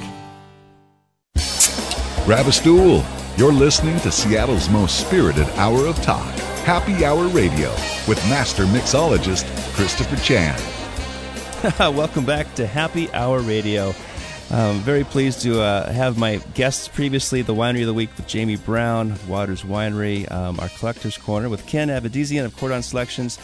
Grab 2.29 2.45
a 2.45 2.51
stool. 2.51 3.03
You're 3.37 3.51
listening 3.51 3.99
to 4.01 4.11
Seattle's 4.11 4.69
most 4.69 4.99
spirited 4.99 5.47
hour 5.55 5.87
of 5.87 5.95
talk, 6.03 6.31
Happy 6.61 7.03
Hour 7.03 7.27
Radio, 7.27 7.71
with 8.07 8.23
master 8.29 8.65
mixologist 8.65 9.47
Christopher 9.73 10.15
Chan. 10.17 10.55
Welcome 11.79 12.25
back 12.25 12.53
to 12.53 12.67
Happy 12.67 13.11
Hour 13.13 13.39
Radio. 13.39 13.95
I'm 14.51 14.75
very 14.81 15.03
pleased 15.03 15.41
to 15.41 15.59
uh, 15.59 15.91
have 15.91 16.19
my 16.19 16.35
guests 16.53 16.87
previously, 16.87 17.41
the 17.41 17.55
Winery 17.55 17.81
of 17.81 17.87
the 17.87 17.95
Week 17.95 18.15
with 18.15 18.27
Jamie 18.27 18.57
Brown, 18.57 19.15
Waters 19.27 19.63
Winery, 19.63 20.31
um, 20.31 20.59
our 20.59 20.69
Collector's 20.69 21.17
Corner 21.17 21.49
with 21.49 21.65
Ken 21.65 21.87
Avedisian 21.87 22.45
of 22.45 22.55
Cordon 22.55 22.83
Selections, 22.83 23.39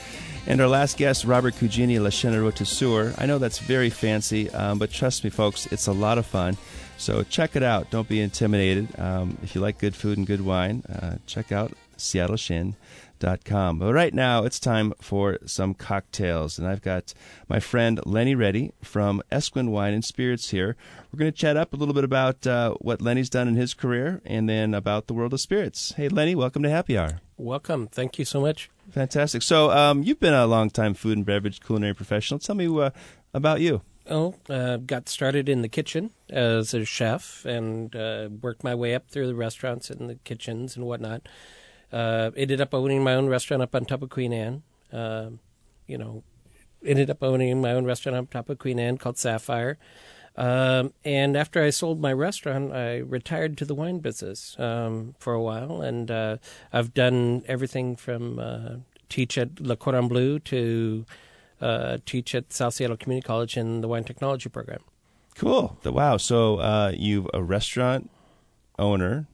and 0.46 0.62
our 0.62 0.68
last 0.68 0.98
guest, 0.98 1.26
Robert 1.26 1.56
Cugini, 1.56 2.00
La 2.00 2.10
Chaîne 2.10 2.40
Rôtisseur. 2.40 3.16
I 3.18 3.26
know 3.26 3.40
that's 3.40 3.58
very 3.58 3.90
fancy, 3.90 4.52
um, 4.52 4.78
but 4.78 4.92
trust 4.92 5.24
me, 5.24 5.32
folks, 5.32 5.66
it's 5.72 5.88
a 5.88 5.92
lot 5.92 6.20
of 6.20 6.28
fun. 6.28 6.56
So 6.98 7.24
check 7.24 7.56
it 7.56 7.64
out. 7.64 7.90
Don't 7.92 8.08
be 8.08 8.22
intimidated. 8.22 8.88
Um, 9.00 9.38
if 9.44 9.56
you 9.56 9.62
like 9.62 9.78
good 9.78 9.96
food 9.96 10.18
and 10.18 10.26
good 10.26 10.42
wine, 10.42 10.84
uh, 10.90 11.18
check 11.26 11.52
out 11.52 11.74
seattlechaine.com. 11.98 13.80
But 13.80 13.94
right 13.94 14.14
now, 14.14 14.44
it's 14.44 14.60
time 14.60 14.94
for 15.02 15.38
some 15.46 15.74
cocktails. 15.74 16.58
And 16.58 16.68
I've 16.68 16.82
got 16.82 17.14
my 17.48 17.60
friend 17.60 18.00
Lenny 18.06 18.36
Reddy 18.36 18.72
from 18.82 19.22
Esquin 19.32 19.72
Wine 19.72 19.94
and 19.94 20.06
Spirits 20.06 20.50
here. 20.52 20.76
We're 21.12 21.20
going 21.20 21.32
to 21.32 21.38
chat 21.38 21.58
up 21.58 21.74
a 21.74 21.78
little 21.78 21.94
bit 21.94 22.04
about 22.04 22.48
uh, 22.48 22.74
what 22.76 23.02
Lenny's 23.02 23.30
done 23.30 23.48
in 23.48 23.56
his 23.56 23.74
career 23.74 24.22
and 24.26 24.50
then 24.50 24.74
about 24.74 25.08
the 25.08 25.14
world 25.14 25.34
of 25.34 25.42
spirits. 25.42 25.94
Hey, 25.94 26.10
Lenny, 26.10 26.36
welcome 26.36 26.64
to 26.64 26.70
Happy 26.70 26.98
Hour. 26.98 27.20
Welcome. 27.38 27.88
Thank 27.88 28.18
you 28.18 28.26
so 28.26 28.42
much. 28.42 28.70
Fantastic. 28.92 29.42
So, 29.42 29.72
um, 29.72 30.04
you've 30.04 30.20
been 30.20 30.34
a 30.34 30.48
long 30.48 30.70
time 30.70 30.94
food 30.94 31.18
and 31.18 31.26
beverage 31.26 31.60
culinary 31.60 31.94
professional. 31.94 32.40
Tell 32.40 32.56
me 32.56 32.68
uh, 32.68 32.92
about 33.34 33.60
you. 33.60 33.82
Oh, 34.08 34.36
uh, 34.50 34.78
got 34.78 35.10
started 35.10 35.50
in 35.50 35.64
the 35.64 35.68
kitchen 35.68 36.12
as 36.30 36.76
a 36.76 36.86
chef 36.86 37.44
and 37.44 37.96
uh, 37.96 38.30
worked 38.42 38.64
my 38.64 38.76
way 38.76 38.94
up 38.94 39.10
through 39.10 39.26
the 39.26 39.36
restaurants 39.36 39.90
and 39.90 40.10
the 40.10 40.16
kitchens 40.16 40.76
and 40.76 40.86
whatnot. 40.86 41.28
Uh, 41.92 42.30
ended 42.38 42.62
up 42.62 42.74
owning 42.74 43.04
my 43.04 43.16
own 43.16 43.28
restaurant 43.28 43.64
up 43.64 43.74
on 43.74 43.86
top 43.86 44.04
of 44.04 44.10
Queen 44.10 44.32
Anne. 44.32 44.62
Uh, 44.94 45.30
you 45.88 45.98
know, 45.98 46.24
ended 46.86 47.10
up 47.10 47.24
owning 47.24 47.62
my 47.62 47.72
own 47.72 47.86
restaurant 47.86 48.18
up 48.18 48.30
top 48.30 48.50
of 48.50 48.60
Queen 48.60 48.80
Anne 48.80 48.98
called 48.98 49.18
Sapphire. 49.18 49.78
Um, 50.38 50.94
and 51.04 51.36
after 51.36 51.64
I 51.64 51.70
sold 51.70 52.02
my 52.02 52.14
restaurant, 52.14 52.74
I 52.74 52.98
retired 52.98 53.58
to 53.58 53.66
the 53.66 53.74
wine 53.74 54.00
business 54.00 54.56
um, 54.60 55.16
for 55.18 55.34
a 55.34 55.42
while, 55.42 55.82
and 55.82 56.12
uh, 56.12 56.38
I've 56.74 56.94
done 56.94 57.44
everything 57.48 57.96
from 57.96 58.38
uh, 58.38 58.76
teach 59.08 59.38
at 59.38 59.60
Le 59.60 59.78
Cordon 59.78 60.10
Bleu 60.10 60.40
to 60.40 61.06
uh, 61.62 61.98
teach 62.06 62.36
at 62.36 62.52
South 62.54 62.74
Seattle 62.74 62.98
Community 62.98 63.26
College 63.26 63.58
in 63.58 63.82
the 63.82 63.88
wine 63.88 64.04
technology 64.04 64.50
program. 64.50 64.80
Cool. 65.36 65.78
Wow. 65.84 66.18
So 66.18 66.58
uh, 66.58 66.92
you 66.96 67.30
a 67.34 67.44
restaurant 67.44 68.10
owner, 68.80 69.28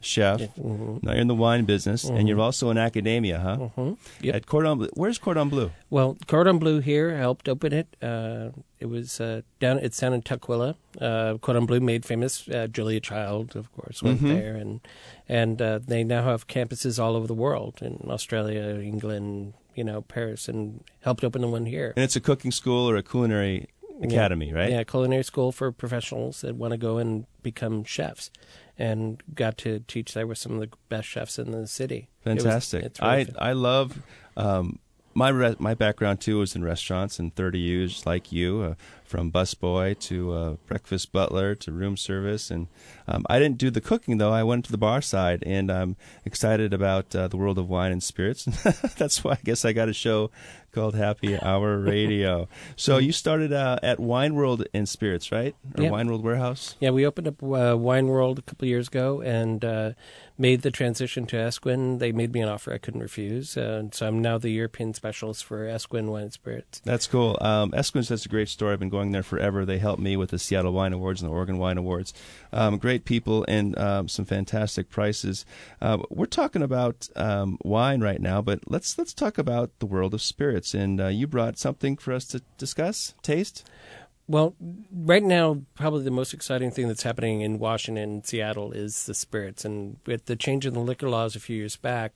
chef. 0.00 0.40
Mm-hmm. 0.40 0.98
Now 1.02 1.12
you're 1.12 1.20
in 1.22 1.28
the 1.28 1.34
wine 1.34 1.64
business, 1.64 2.04
and 2.04 2.18
Mhm. 2.18 2.28
you're 2.28 2.40
also 2.40 2.70
in 2.70 2.78
academia, 2.78 3.38
huh? 3.40 3.56
Mm-hmm. 3.56 3.92
Yep. 4.26 4.34
At 4.34 4.46
Cordon 4.46 4.78
Bleu. 4.78 4.88
Where's 4.94 5.18
Cordon 5.18 5.48
Bleu? 5.48 5.70
Well, 5.90 6.16
Cordon 6.26 6.58
Bleu 6.58 6.80
here 6.80 7.16
helped 7.16 7.48
open 7.48 7.72
it. 7.72 7.88
Uh, 8.02 8.50
it 8.78 8.86
was 8.86 9.20
uh, 9.20 9.40
down. 9.60 9.78
It's 9.78 9.98
down 9.98 10.12
in 10.12 10.22
Tukwila. 10.22 10.74
Uh, 11.00 11.38
Cordon 11.38 11.66
Bleu 11.66 11.80
made 11.80 12.04
famous. 12.04 12.46
Uh, 12.48 12.66
Julia 12.66 13.00
Child, 13.00 13.56
of 13.56 13.72
course, 13.72 14.02
went 14.02 14.20
Mhm. 14.20 14.28
there, 14.34 14.54
and 14.56 14.80
and 15.28 15.60
uh, 15.62 15.78
they 15.84 16.04
now 16.04 16.22
have 16.24 16.46
campuses 16.46 16.98
all 17.02 17.16
over 17.16 17.26
the 17.26 17.34
world 17.34 17.78
in 17.80 17.98
Australia, 18.08 18.78
England, 18.80 19.54
you 19.74 19.84
know, 19.84 20.02
Paris, 20.02 20.48
and 20.48 20.82
helped 21.00 21.24
open 21.24 21.42
the 21.42 21.48
one 21.48 21.66
here. 21.66 21.92
And 21.96 22.04
it's 22.04 22.16
a 22.16 22.20
cooking 22.20 22.50
school 22.50 22.88
or 22.88 22.96
a 22.96 23.02
culinary 23.02 23.68
academy, 24.02 24.48
yeah. 24.48 24.54
right? 24.54 24.70
Yeah, 24.70 24.84
culinary 24.84 25.22
school 25.24 25.52
for 25.52 25.70
professionals 25.72 26.40
that 26.40 26.56
want 26.56 26.72
to 26.72 26.78
go 26.78 26.98
and 26.98 27.26
become 27.42 27.84
chefs, 27.84 28.30
and 28.78 29.22
got 29.34 29.56
to 29.58 29.80
teach 29.80 30.14
there 30.14 30.26
with 30.26 30.38
some 30.38 30.52
of 30.52 30.60
the 30.60 30.68
best 30.88 31.08
chefs 31.08 31.38
in 31.38 31.52
the 31.52 31.66
city. 31.66 32.08
It 32.24 32.34
was- 32.34 32.42
Fantastic. 32.42 32.82
really 32.82 32.94
I 33.00 33.24
fun. 33.24 33.36
I 33.38 33.52
love 33.52 34.02
um, 34.36 34.78
my 35.14 35.28
re- 35.28 35.56
my 35.58 35.74
background 35.74 36.20
too 36.20 36.38
was 36.38 36.54
in 36.56 36.64
restaurants 36.64 37.18
and 37.18 37.34
30 37.34 37.58
years 37.58 38.04
like 38.06 38.32
you, 38.32 38.60
uh, 38.62 38.74
from 39.04 39.30
busboy 39.30 39.96
to 40.00 40.32
uh, 40.32 40.50
breakfast 40.66 41.12
butler 41.12 41.54
to 41.54 41.70
room 41.72 41.96
service, 41.96 42.50
and 42.50 42.66
um, 43.06 43.24
I 43.30 43.38
didn't 43.38 43.58
do 43.58 43.70
the 43.70 43.80
cooking 43.80 44.18
though. 44.18 44.32
I 44.32 44.42
went 44.42 44.64
to 44.66 44.72
the 44.72 44.78
bar 44.78 45.00
side, 45.02 45.42
and 45.46 45.70
I'm 45.70 45.96
excited 46.24 46.72
about 46.74 47.14
uh, 47.14 47.28
the 47.28 47.36
world 47.36 47.58
of 47.58 47.68
wine 47.68 47.92
and 47.92 48.02
spirits. 48.02 48.44
That's 48.98 49.22
why 49.22 49.32
I 49.32 49.38
guess 49.44 49.64
I 49.64 49.72
got 49.72 49.88
a 49.88 49.92
show 49.92 50.30
called 50.72 50.96
Happy 50.96 51.38
Hour 51.40 51.78
Radio. 51.94 52.48
so 52.74 52.98
you 52.98 53.12
started 53.12 53.52
uh, 53.52 53.78
at 53.84 54.00
Wine 54.00 54.34
World 54.34 54.66
and 54.74 54.88
Spirits, 54.88 55.30
right? 55.30 55.54
Or 55.78 55.84
Yeah. 55.84 55.90
Wine 55.90 56.08
World 56.08 56.24
Warehouse. 56.24 56.74
Yeah, 56.80 56.90
we 56.90 57.06
opened 57.06 57.28
up 57.28 57.40
uh, 57.42 57.76
Wine 57.78 58.08
World 58.08 58.40
a 58.40 58.42
couple 58.42 58.66
years 58.66 58.88
ago 58.88 59.20
and 59.20 59.64
uh, 59.64 59.92
made 60.36 60.62
the 60.62 60.70
transition 60.70 61.26
to 61.26 61.36
Esquin. 61.36 61.98
They 61.98 62.12
made 62.12 62.32
me 62.32 62.40
an 62.40 62.48
offer 62.48 62.72
I 62.72 62.78
couldn't 62.78 63.00
refuse, 63.00 63.56
uh, 63.56 63.78
and 63.80 63.94
so 63.94 64.06
I'm 64.06 64.20
now 64.20 64.38
the 64.38 64.50
European 64.50 64.94
specialist 64.94 65.44
for 65.44 65.66
Esquin 65.66 66.10
Wine 66.10 66.30
Spirits. 66.30 66.80
That's 66.84 67.06
cool. 67.06 67.38
Um, 67.40 67.72
Esquin's 67.74 68.08
that's 68.08 68.26
a 68.26 68.28
great 68.28 68.48
story. 68.48 68.72
I've 68.72 68.80
been 68.80 68.88
going 68.88 69.12
there 69.12 69.22
forever. 69.22 69.64
They 69.64 69.78
helped 69.78 70.02
me 70.02 70.16
with 70.16 70.30
the 70.30 70.38
Seattle 70.38 70.72
Wine 70.72 70.92
Awards 70.92 71.22
and 71.22 71.30
the 71.30 71.34
Oregon 71.34 71.58
Wine 71.58 71.78
Awards. 71.78 72.12
Um, 72.52 72.78
great 72.78 73.04
people 73.04 73.44
and 73.48 73.78
um, 73.78 74.08
some 74.08 74.24
fantastic 74.24 74.90
prices. 74.90 75.44
Uh, 75.80 75.98
we're 76.10 76.26
talking 76.26 76.62
about 76.62 77.08
um, 77.16 77.58
wine 77.62 78.00
right 78.00 78.20
now, 78.20 78.42
but 78.42 78.60
let's 78.66 78.98
let's 78.98 79.14
talk 79.14 79.38
about 79.38 79.70
the 79.78 79.86
world 79.86 80.14
of 80.14 80.22
spirits. 80.22 80.74
And 80.74 81.00
uh, 81.00 81.08
you 81.08 81.26
brought 81.26 81.58
something 81.58 81.96
for 81.96 82.12
us 82.12 82.24
to 82.26 82.42
discuss, 82.58 83.14
taste. 83.22 83.64
Well, 84.26 84.54
right 84.90 85.22
now, 85.22 85.62
probably 85.74 86.02
the 86.02 86.10
most 86.10 86.32
exciting 86.32 86.70
thing 86.70 86.88
that's 86.88 87.02
happening 87.02 87.42
in 87.42 87.58
Washington 87.58 88.10
and 88.10 88.26
Seattle 88.26 88.72
is 88.72 89.04
the 89.04 89.14
spirits. 89.14 89.64
And 89.64 89.98
with 90.06 90.26
the 90.26 90.36
change 90.36 90.64
in 90.64 90.72
the 90.72 90.80
liquor 90.80 91.10
laws 91.10 91.36
a 91.36 91.40
few 91.40 91.56
years 91.56 91.76
back, 91.76 92.14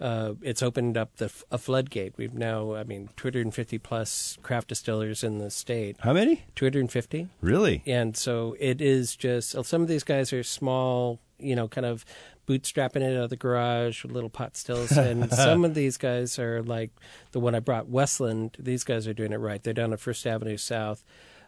uh, 0.00 0.34
it's 0.42 0.62
opened 0.62 0.96
up 0.96 1.16
the, 1.16 1.32
a 1.52 1.58
floodgate. 1.58 2.14
We've 2.16 2.34
now, 2.34 2.74
I 2.74 2.82
mean, 2.82 3.10
250 3.16 3.78
plus 3.78 4.36
craft 4.42 4.68
distillers 4.68 5.22
in 5.22 5.38
the 5.38 5.50
state. 5.50 5.96
How 6.00 6.12
many? 6.12 6.44
250. 6.56 7.28
Really? 7.40 7.82
And 7.86 8.16
so 8.16 8.56
it 8.58 8.80
is 8.80 9.14
just, 9.14 9.50
some 9.64 9.82
of 9.82 9.88
these 9.88 10.02
guys 10.04 10.32
are 10.32 10.42
small, 10.42 11.20
you 11.38 11.54
know, 11.54 11.68
kind 11.68 11.86
of 11.86 12.04
bootstrapping 12.48 12.96
it 12.96 13.16
out 13.16 13.24
of 13.24 13.30
the 13.30 13.36
garage 13.36 14.02
with 14.02 14.10
little 14.10 14.28
pot 14.28 14.56
stills. 14.56 14.90
And 14.98 15.32
some 15.32 15.64
of 15.64 15.74
these 15.74 15.96
guys 15.96 16.38
are 16.38 16.62
like 16.62 16.90
the 17.30 17.40
one 17.40 17.54
I 17.54 17.60
brought, 17.60 17.88
Westland. 17.88 18.56
These 18.58 18.82
guys 18.82 19.06
are 19.06 19.14
doing 19.14 19.32
it 19.32 19.36
right. 19.36 19.62
They're 19.62 19.72
down 19.72 19.92
at 19.92 20.00
First 20.00 20.26
Avenue 20.26 20.56
South. 20.56 21.04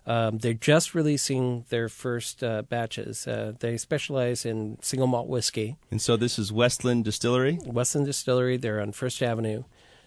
Um, 0.06 0.38
they're 0.38 0.54
just 0.54 0.94
releasing 0.94 1.64
their 1.68 1.88
first 1.88 2.42
uh, 2.44 2.62
batches. 2.62 3.26
Uh, 3.26 3.54
they 3.58 3.76
specialize 3.76 4.46
in 4.46 4.78
single 4.80 5.08
malt 5.08 5.26
whiskey. 5.26 5.76
And 5.90 6.00
so 6.00 6.16
this 6.16 6.38
is 6.38 6.52
Westland 6.52 7.04
Distillery. 7.04 7.58
Westland 7.66 8.06
Distillery. 8.06 8.56
They're 8.56 8.80
on 8.80 8.92
First 8.92 9.20
Avenue, 9.22 9.64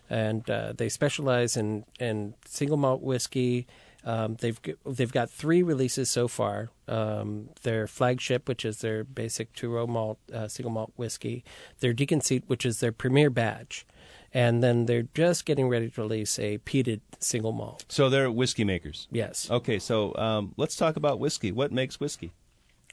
and 0.09 0.49
uh, 0.49 0.73
they 0.75 0.87
specialize 0.87 1.57
in 1.57 1.83
in 1.99 2.33
single 2.45 2.77
malt 2.77 3.01
whiskey. 3.01 3.67
Um, 4.05 4.37
they've 4.39 4.59
they've 4.85 5.11
got 5.11 5.29
three 5.29 5.61
releases 5.61 6.09
so 6.09 6.29
far. 6.29 6.69
Um, 6.87 7.49
their 7.63 7.85
flagship, 7.85 8.47
which 8.47 8.63
is 8.63 8.79
their 8.79 9.03
basic 9.03 9.51
two 9.53 9.69
row 9.69 9.85
malt 9.85 10.17
uh, 10.33 10.47
single 10.47 10.71
malt 10.71 10.93
whiskey. 10.95 11.43
Their 11.81 11.91
Deacon 11.91 12.21
Seat, 12.21 12.45
which 12.47 12.65
is 12.65 12.79
their 12.79 12.93
premier 12.93 13.29
batch, 13.29 13.85
and 14.33 14.63
then 14.63 14.85
they're 14.85 15.07
just 15.13 15.45
getting 15.45 15.69
ready 15.69 15.89
to 15.89 16.01
release 16.01 16.37
a 16.39 16.57
peated 16.59 17.01
single 17.19 17.51
malt. 17.51 17.85
So 17.89 18.09
they're 18.09 18.31
whiskey 18.31 18.63
makers. 18.63 19.07
Yes. 19.11 19.49
Okay, 19.49 19.79
so 19.79 20.15
um, 20.15 20.53
let's 20.57 20.75
talk 20.75 20.95
about 20.95 21.19
whiskey. 21.19 21.51
What 21.51 21.71
makes 21.71 21.99
whiskey? 21.99 22.31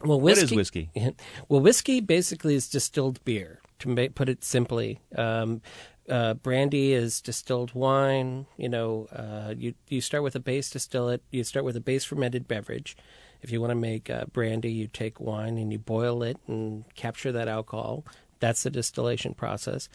Well, 0.05 0.21
whiskey, 0.21 0.45
is 0.45 0.53
whiskey? 0.53 0.91
Well, 1.49 1.61
whiskey 1.61 2.01
basically 2.01 2.55
is 2.55 2.69
distilled 2.69 3.25
beer. 3.25 3.61
To 3.81 3.89
ma- 3.89 4.09
put 4.15 4.29
it 4.29 4.43
simply, 4.43 5.01
um, 5.17 5.61
uh, 6.09 6.35
brandy 6.35 6.93
is 6.93 7.21
distilled 7.21 7.75
wine. 7.75 8.47
You 8.57 8.69
know, 8.69 9.07
uh, 9.13 9.55
you 9.57 9.75
you 9.89 10.01
start 10.01 10.23
with 10.23 10.35
a 10.35 10.41
base 10.41 10.71
distillate. 10.71 11.23
You 11.31 11.45
start 11.45 11.65
with 11.65 11.77
a 11.77 11.81
base 11.81 12.05
fermented 12.05 12.49
beverage. 12.49 12.97
If 13.43 13.51
you 13.51 13.61
want 13.61 13.71
to 13.71 13.77
make 13.77 14.09
uh, 14.09 14.25
brandy, 14.27 14.73
you 14.73 14.87
take 14.87 15.21
wine 15.21 15.59
and 15.59 15.71
you 15.73 15.79
boil 15.79 16.23
it 16.23 16.39
and 16.47 16.85
capture 16.95 17.33
that 17.33 17.49
alcohol. 17.49 18.05
That's 18.41 18.63
the 18.63 18.71
distillation 18.71 19.35
process. 19.35 19.89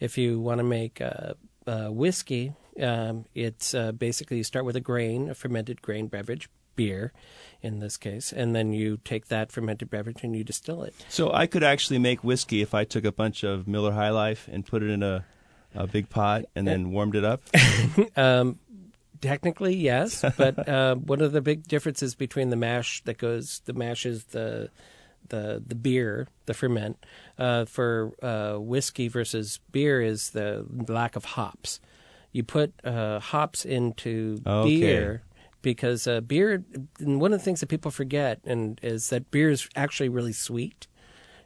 If 0.00 0.16
you 0.18 0.40
want 0.40 0.58
to 0.58 0.64
make 0.64 1.00
uh, 1.00 1.34
uh, 1.66 1.88
whiskey, 1.88 2.52
um, 2.80 3.24
it's 3.34 3.74
uh, 3.74 3.92
basically 3.92 4.38
you 4.38 4.44
start 4.44 4.64
with 4.64 4.76
a 4.76 4.80
grain, 4.80 5.30
a 5.30 5.34
fermented 5.34 5.82
grain 5.82 6.06
beverage, 6.06 6.48
beer 6.78 7.12
in 7.60 7.80
this 7.80 7.96
case, 7.96 8.32
and 8.32 8.54
then 8.54 8.72
you 8.72 8.98
take 9.04 9.26
that 9.26 9.50
fermented 9.50 9.90
beverage 9.90 10.22
and 10.22 10.34
you 10.36 10.44
distill 10.44 10.84
it. 10.84 10.94
So 11.08 11.32
I 11.32 11.46
could 11.46 11.64
actually 11.64 11.98
make 11.98 12.22
whiskey 12.22 12.62
if 12.62 12.72
I 12.72 12.84
took 12.84 13.04
a 13.04 13.12
bunch 13.12 13.42
of 13.42 13.66
Miller 13.66 13.92
High 13.92 14.10
Life 14.10 14.48
and 14.50 14.64
put 14.64 14.82
it 14.82 14.90
in 14.90 15.02
a, 15.02 15.24
a 15.74 15.86
big 15.88 16.08
pot 16.08 16.44
and 16.54 16.66
then 16.66 16.92
warmed 16.92 17.16
it 17.16 17.24
up. 17.24 17.42
um, 18.16 18.60
technically, 19.20 19.74
yes, 19.74 20.24
but 20.36 20.68
uh, 20.68 20.94
one 20.94 21.20
of 21.20 21.32
the 21.32 21.40
big 21.42 21.64
differences 21.64 22.14
between 22.14 22.50
the 22.50 22.56
mash 22.56 23.02
that 23.02 23.18
goes, 23.18 23.60
the 23.64 23.72
mash 23.72 24.06
is 24.06 24.24
the 24.26 24.70
the 25.28 25.62
the 25.66 25.74
beer, 25.74 26.28
the 26.46 26.54
ferment 26.54 27.04
uh, 27.38 27.64
for 27.64 28.12
uh, 28.22 28.56
whiskey 28.58 29.08
versus 29.08 29.60
beer 29.72 30.00
is 30.00 30.30
the 30.30 30.66
lack 30.88 31.16
of 31.16 31.24
hops. 31.24 31.80
You 32.32 32.42
put 32.44 32.72
uh, 32.84 33.20
hops 33.20 33.64
into 33.64 34.40
Okay. 34.46 34.80
beer 34.80 35.22
because 35.62 36.06
uh, 36.06 36.20
beer. 36.20 36.62
And 37.00 37.20
one 37.20 37.32
of 37.32 37.38
the 37.40 37.44
things 37.44 37.60
that 37.60 37.68
people 37.68 37.90
forget 37.90 38.40
and 38.44 38.78
is 38.82 39.08
that 39.10 39.30
beer 39.30 39.50
is 39.50 39.68
actually 39.74 40.08
really 40.08 40.32
sweet, 40.34 40.86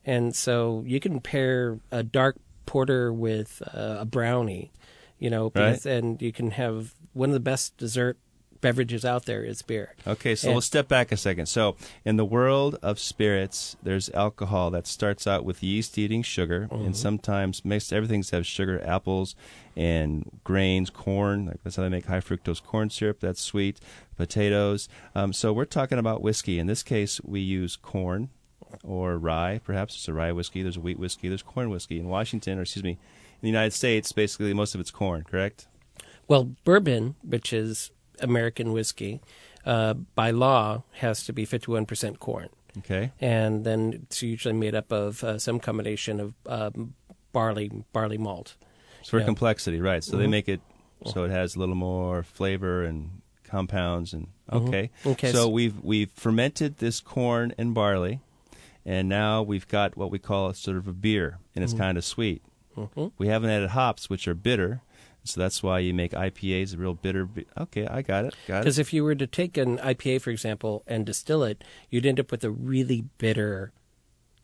and 0.05 0.35
so 0.35 0.83
you 0.87 1.01
can 1.01 1.21
pair 1.21 1.79
a 1.91 2.03
dark 2.03 2.37
porter 2.67 3.13
with 3.13 3.63
uh, 3.75 3.99
a 4.01 4.05
brownie, 4.05 4.73
you 5.19 5.31
know, 5.31 5.51
because, 5.51 5.87
and 5.87 6.21
you 6.23 6.33
can 6.33 6.51
have 6.53 6.95
one 7.13 7.29
of 7.31 7.35
the 7.35 7.41
best 7.41 7.77
dessert 7.77 8.19
beverages 8.63 9.05
out 9.05 9.27
there 9.27 9.45
is 9.45 9.61
beer. 9.61 9.93
Okay, 10.07 10.35
so 10.35 10.49
And- 10.49 10.55
we'll 10.55 10.63
step 10.63 10.89
back 10.89 11.13
a 11.13 11.17
second. 11.19 11.47
So, 11.47 11.77
in 12.07 12.17
the 12.17 12.25
world 12.25 12.79
of 12.83 12.99
spirits, 12.99 13.77
there's 13.83 14.09
alcohol 14.11 14.71
that 14.71 14.87
starts 14.87 15.27
out 15.27 15.45
with 15.45 15.63
yeast 15.63 15.99
eating 15.99 16.23
sugar, 16.23 16.69
Mhm. 16.73 16.87
and 16.87 16.97
sometimes 16.97 17.63
mixed 17.65 17.93
everything's 17.93 18.31
have 18.31 18.47
sugar, 18.47 18.83
apples 18.83 19.37
and 19.77 20.31
grains, 20.45 20.89
corn. 20.91 21.47
Like 21.47 21.63
that's 21.63 21.77
how 21.77 21.83
they 21.83 21.89
make 21.91 22.07
high 22.07 22.21
fructose 22.21 22.63
corn 22.63 22.89
syrup. 22.89 23.21
That's 23.21 23.41
sweet. 23.41 23.79
Potatoes. 24.17 24.89
Um, 25.15 25.33
so 25.33 25.53
we're 25.53 25.65
talking 25.65 25.99
about 25.99 26.23
whiskey. 26.23 26.59
In 26.59 26.67
this 26.67 26.83
case, 26.83 27.21
we 27.25 27.41
use 27.41 27.77
corn, 27.77 28.31
or 28.85 29.19
rye. 29.19 29.61
Perhaps 29.65 29.97
it's 29.97 30.09
a 30.09 30.13
rye 30.13 30.33
whiskey. 30.33 30.63
There's 30.63 30.77
a 30.77 30.81
wheat 30.81 30.99
whiskey. 30.99 31.29
There's 31.29 31.43
corn 31.43 31.69
whiskey. 31.71 31.99
In 31.99 32.09
Washington, 32.09 32.59
or 32.59 32.63
excuse 32.63 32.83
me, 32.85 32.93
in 32.93 32.99
the 33.43 33.49
United 33.49 33.73
States, 33.73 34.13
basically 34.13 34.55
most 34.55 34.75
of 34.75 34.81
it's 34.81 34.91
corn. 34.91 35.25
Correct? 35.25 35.67
Well, 36.29 36.55
bourbon, 36.65 37.17
which 37.23 37.53
is 37.53 37.91
American 38.23 38.73
whiskey, 38.73 39.21
uh, 39.67 39.95
by 40.15 40.31
law 40.31 40.83
has 40.95 41.25
to 41.25 41.33
be 41.33 41.45
51% 41.47 42.19
corn. 42.19 42.49
Okay. 42.79 43.13
And 43.21 43.65
then 43.65 43.93
it's 44.05 44.23
usually 44.23 44.55
made 44.55 44.75
up 44.75 44.91
of 44.93 45.23
uh, 45.23 45.39
some 45.39 45.61
combination 45.61 46.21
of 46.21 46.35
um, 46.47 46.95
barley 47.33 47.71
barley 47.93 48.19
malt. 48.19 48.57
So 49.03 49.11
for 49.11 49.19
Yeah. 49.19 49.25
complexity, 49.27 49.81
right? 49.81 50.03
So 50.03 50.17
they 50.17 50.27
Mhm. 50.27 50.31
make 50.31 50.49
it 50.49 50.61
so 51.05 51.25
it 51.25 51.31
has 51.33 51.57
a 51.57 51.59
little 51.59 51.75
more 51.75 52.23
flavor 52.23 52.85
and 52.85 53.21
compounds 53.45 54.13
and 54.15 54.29
okay. 54.51 54.91
Okay, 55.05 55.33
So 55.33 55.49
we've 55.49 55.79
we've 55.83 56.11
fermented 56.13 56.79
this 56.79 57.01
corn 57.01 57.53
and 57.59 57.75
barley, 57.75 58.21
and 58.87 59.09
now 59.09 59.43
we've 59.43 59.67
got 59.69 59.97
what 59.97 60.11
we 60.11 60.19
call 60.19 60.49
a 60.49 60.55
sort 60.55 60.77
of 60.79 60.87
a 60.89 60.93
beer, 60.93 61.39
and 61.55 61.63
it's 61.65 61.75
Mhm. 61.75 61.79
kind 61.79 61.99
of 61.99 62.05
sweet. 62.05 62.43
Mhm. 62.77 63.13
We 63.19 63.27
haven't 63.29 63.51
added 63.51 63.71
hops, 63.71 64.09
which 64.09 64.27
are 64.29 64.35
bitter, 64.35 64.81
so 65.25 65.41
that's 65.41 65.63
why 65.63 65.79
you 65.81 65.95
make 65.95 66.13
IPAs 66.13 66.75
a 66.75 66.77
real 66.77 66.95
bitter. 66.95 67.25
Be- 67.27 67.47
okay, 67.59 67.87
I 67.87 68.03
got 68.03 68.25
it. 68.25 68.35
Got 68.49 68.59
it. 68.59 68.61
Because 68.63 68.79
if 68.79 68.93
you 68.93 69.05
were 69.05 69.15
to 69.15 69.27
take 69.27 69.57
an 69.57 69.79
IPA, 69.79 70.21
for 70.23 70.31
example, 70.31 70.83
and 70.87 71.05
distill 71.07 71.45
it, 71.45 71.63
you'd 71.91 72.07
end 72.07 72.19
up 72.21 72.31
with 72.31 72.43
a 72.45 72.51
really 72.51 73.05
bitter 73.19 73.73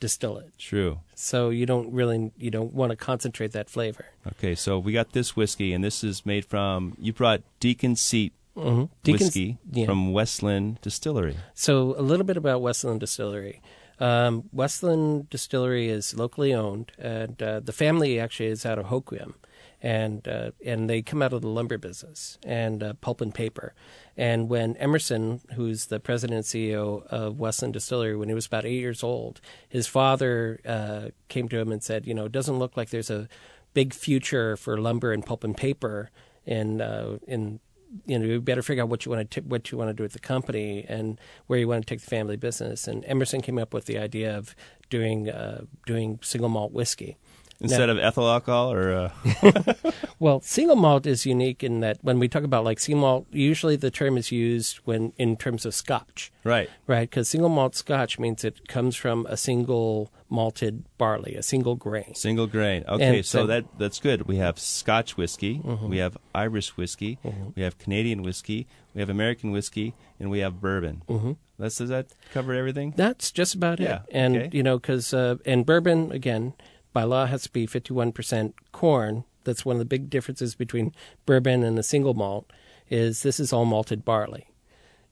distillate. 0.01 0.57
True. 0.59 1.01
So 1.14 1.51
you 1.51 1.66
don't 1.66 1.93
really 1.93 2.31
you 2.39 2.51
don't 2.51 2.72
want 2.72 2.91
to 2.91 2.97
concentrate 2.97 3.53
that 3.53 3.68
flavor. 3.68 4.07
Okay, 4.26 4.55
so 4.55 4.79
we 4.79 4.93
got 4.93 5.12
this 5.12 5.35
whiskey, 5.37 5.72
and 5.72 5.83
this 5.83 6.05
is 6.05 6.24
made 6.24 6.45
from. 6.45 6.95
You 7.01 7.12
brought 7.12 7.43
Deacon 7.61 7.97
Seat 7.97 8.33
Mhm. 8.57 8.89
Deacon's- 9.03 9.20
whiskey 9.26 9.59
yeah. 9.72 9.87
from 9.87 10.12
Westland 10.12 10.81
Distillery. 10.83 11.37
So 11.55 11.95
a 11.99 12.03
little 12.03 12.24
bit 12.26 12.37
about 12.37 12.61
Westland 12.61 13.01
Distillery. 13.01 13.61
Um, 14.01 14.49
Westland 14.53 15.29
Distillery 15.31 15.89
is 15.89 16.14
locally 16.16 16.55
owned, 16.55 16.93
and 16.99 17.41
uh, 17.43 17.59
the 17.61 17.72
family 17.72 18.20
actually 18.20 18.47
is 18.49 18.64
out 18.64 18.79
of 18.79 18.87
Hoquiam, 18.87 19.35
and 19.83 20.26
uh, 20.26 20.51
and 20.64 20.91
they 20.91 21.03
come 21.03 21.22
out 21.22 21.33
of 21.33 21.43
the 21.43 21.49
lumber 21.49 21.79
business 21.79 22.39
and 22.45 22.83
uh, 22.83 22.95
pulp 22.95 23.20
and 23.20 23.35
paper. 23.35 23.74
And 24.16 24.49
when 24.49 24.76
Emerson, 24.76 25.41
who's 25.55 25.87
the 25.87 26.01
president 26.01 26.37
and 26.37 26.45
CEO 26.45 27.07
of 27.07 27.39
Westland 27.39 27.74
Distillery, 27.74 28.16
when 28.16 28.29
he 28.29 28.35
was 28.35 28.47
about 28.47 28.64
eight 28.64 28.81
years 28.81 29.03
old, 29.03 29.41
his 29.68 29.87
father 29.87 30.61
uh, 30.66 31.09
came 31.29 31.49
to 31.51 31.59
him 31.59 31.70
and 31.70 31.83
said, 31.83 32.07
you 32.07 32.14
know, 32.14 32.24
it 32.24 32.33
doesn't 32.33 32.59
look 32.59 32.76
like 32.76 32.91
there's 32.91 33.11
a 33.11 33.29
big 33.74 33.95
future 33.95 34.57
for 34.57 34.76
lumber 34.81 35.12
and 35.12 35.24
pulp 35.24 35.45
and 35.45 35.57
paper 35.57 36.11
in 36.45 36.81
uh, 36.81 37.18
in 37.26 37.61
you 38.07 38.18
know, 38.18 38.26
you 38.26 38.41
better 38.41 38.62
figure 38.62 38.83
out 38.83 38.91
what 38.91 39.07
you 39.07 39.12
want 39.12 39.31
to 39.31 39.41
t- 39.41 39.47
what 39.47 39.70
you 39.70 39.79
want 39.79 39.89
to 39.89 39.95
do 39.95 40.03
with 40.03 40.12
the 40.12 40.18
company 40.18 40.85
and 40.89 41.18
where 41.47 41.59
you 41.59 41.68
want 41.68 41.87
to 41.87 41.95
take 41.95 42.03
the 42.03 42.11
family 42.11 42.37
business. 42.37 42.87
And 42.87 43.05
Emerson 43.07 43.41
came 43.41 43.59
up 43.59 43.72
with 43.72 43.87
the 43.87 43.99
idea 43.99 44.37
of 44.37 44.55
doing 44.91 45.31
uh, 45.31 45.62
doing 45.87 46.18
single 46.22 46.49
malt 46.49 46.72
whiskey 46.72 47.16
Instead 47.61 47.90
of 47.90 47.98
ethyl 47.98 48.28
alcohol, 48.30 48.72
or 48.72 49.11
uh... 49.42 49.92
well, 50.20 50.40
single 50.40 50.76
malt 50.76 51.06
is 51.06 51.26
unique 51.26 51.64
in 51.64 51.80
that 51.80 51.98
when 52.02 52.20
we 52.20 52.28
talk 52.28 52.44
about 52.44 52.62
like 52.62 52.78
single 52.78 53.00
malt, 53.02 53.26
usually 53.32 53.74
the 53.74 53.90
term 53.90 54.16
is 54.16 54.30
used 54.30 54.76
when 54.84 55.12
in 55.18 55.36
terms 55.36 55.66
of 55.66 55.74
Scotch, 55.74 56.30
right, 56.44 56.70
right? 56.86 57.11
Because 57.11 57.28
single 57.28 57.48
malt 57.50 57.74
Scotch 57.74 58.16
means 58.18 58.44
it 58.44 58.68
comes 58.68 58.94
from 58.94 59.26
a 59.26 59.36
single 59.36 60.12
malted 60.30 60.84
barley, 60.98 61.34
a 61.34 61.42
single 61.42 61.74
grain. 61.74 62.14
Single 62.14 62.46
grain. 62.46 62.84
Okay, 62.86 63.16
And 63.18 63.26
so 63.26 63.46
that 63.46 63.64
that's 63.76 63.98
good. 63.98 64.28
We 64.28 64.36
have 64.36 64.59
Scotch 64.61 65.16
whiskey, 65.16 65.59
Mhm. 65.59 65.88
we 65.88 65.98
have 65.98 66.16
Irish 66.36 66.76
whiskey, 66.76 67.18
Mhm. 67.24 67.56
we 67.56 67.62
have 67.62 67.76
Canadian 67.78 68.22
whiskey, 68.22 68.68
we 68.94 69.00
have 69.00 69.11
American 69.11 69.50
whiskey, 69.50 69.94
and 70.20 70.30
we 70.30 70.38
have 70.40 70.61
bourbon. 70.61 71.02
Mhm. 71.09 71.36
That's, 71.59 71.78
does 71.78 71.88
that 71.88 72.06
cover 72.32 72.54
everything? 72.54 72.94
That's 72.96 73.32
just 73.32 73.54
about 73.56 73.80
Yeah, 73.80 73.96
it. 73.96 74.02
And 74.12 74.36
okay. 74.36 74.50
you 74.52 74.62
know, 74.62 74.78
because 74.78 75.12
uh, 75.12 75.36
and 75.44 75.66
bourbon 75.66 76.12
again 76.12 76.52
by 76.93 77.05
law 77.05 77.26
has 77.26 77.43
to 77.45 77.51
be 77.51 77.66
fifty 77.66 77.93
one 77.93 78.12
percent 78.12 78.55
corn. 78.72 79.24
That's 79.45 79.64
one 79.64 79.76
of 79.76 79.80
the 79.80 79.84
big 79.86 80.11
differences 80.11 80.55
between 80.55 80.93
bourbon 81.26 81.62
and 81.62 81.78
a 81.78 81.82
single 81.82 82.14
malt. 82.14 82.51
Is 82.91 83.22
this 83.22 83.39
is 83.41 83.53
all 83.53 83.64
malted 83.64 84.05
barley, 84.05 84.49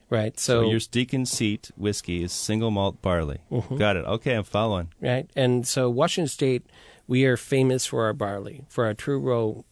right? 0.09 0.39
So, 0.39 0.63
So, 0.63 0.69
your 0.69 0.79
Deacon 0.79 1.25
Seat 1.25 1.71
whiskey 1.75 2.23
is 2.23 2.31
single 2.31 2.71
malt 2.71 3.01
barley. 3.01 3.39
Mhm. 3.51 3.77
Got 3.77 3.97
it. 3.97 4.05
Okay, 4.05 4.33
I'm 4.33 4.43
following. 4.43 4.89
right, 5.01 5.29
and 5.35 5.67
so 5.67 5.89
Washington 5.89 6.27
State, 6.27 6.65
we 7.07 7.25
are 7.25 7.37
famous 7.37 7.85
for 7.85 8.05
our 8.05 8.13
barley, 8.13 8.65
for 8.69 8.85
our 8.85 8.93
true 8.93 9.19
row. 9.19 9.63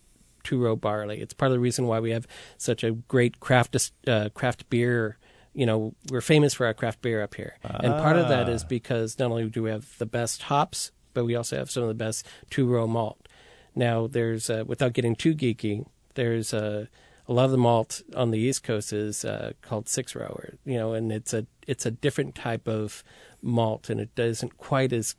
Two 0.43 0.61
row 0.61 0.75
barley. 0.75 1.21
It's 1.21 1.33
part 1.33 1.47
of 1.51 1.53
the 1.55 1.59
reason 1.59 1.87
why 1.87 1.99
we 1.99 2.11
have 2.11 2.27
such 2.55 2.83
a 2.83 2.91
great 2.91 3.39
craft 3.39 3.75
uh, 4.07 4.29
craft 4.35 4.69
beer 4.69 5.17
you 5.57 5.65
know, 5.65 5.95
we're 6.11 6.19
famous 6.19 6.53
for 6.53 6.65
our 6.65 6.73
craft 6.73 7.01
beer 7.01 7.23
up 7.23 7.33
here. 7.35 7.55
And 7.63 7.93
part 7.93 8.17
of 8.17 8.27
that 8.27 8.47
Ah. 8.49 8.51
because 8.67 9.17
not 9.17 9.31
only 9.31 9.49
do 9.49 9.63
we 9.63 9.69
have 9.71 9.97
the 9.99 10.05
best 10.05 10.43
hops, 10.43 10.91
but 11.15 11.25
we 11.25 11.35
also 11.35 11.57
have 11.57 11.71
some 11.71 11.81
of 11.81 11.89
the 11.89 11.95
best 11.95 12.27
two 12.51 12.67
row 12.67 12.85
malt. 12.85 13.27
Now, 13.73 14.05
there's, 14.05 14.49
uh, 14.49 14.63
without 14.67 14.93
getting 14.93 15.15
too 15.15 15.33
geeky, 15.33 15.85
there's 16.13 16.53
uh, 16.53 16.85
a 17.27 17.33
lot 17.33 17.45
of 17.45 17.51
the 17.51 17.57
malt 17.57 18.03
on 18.15 18.31
the 18.31 18.37
East 18.37 18.63
Coast 18.63 18.93
is 18.93 19.25
uh, 19.25 19.53
called 19.61 19.89
six 19.89 20.15
row, 20.15 20.27
or, 20.27 20.53
you 20.65 20.77
know, 20.77 20.93
and 20.93 21.11
it's 21.11 21.33
a 21.33 21.47
it's 21.67 21.85
a 21.85 21.91
different 21.91 22.35
type 22.35 22.67
of 22.67 23.03
malt, 23.41 23.89
and 23.89 23.99
it 23.99 24.17
isn't 24.17 24.57
quite 24.57 24.93
as 24.93 25.15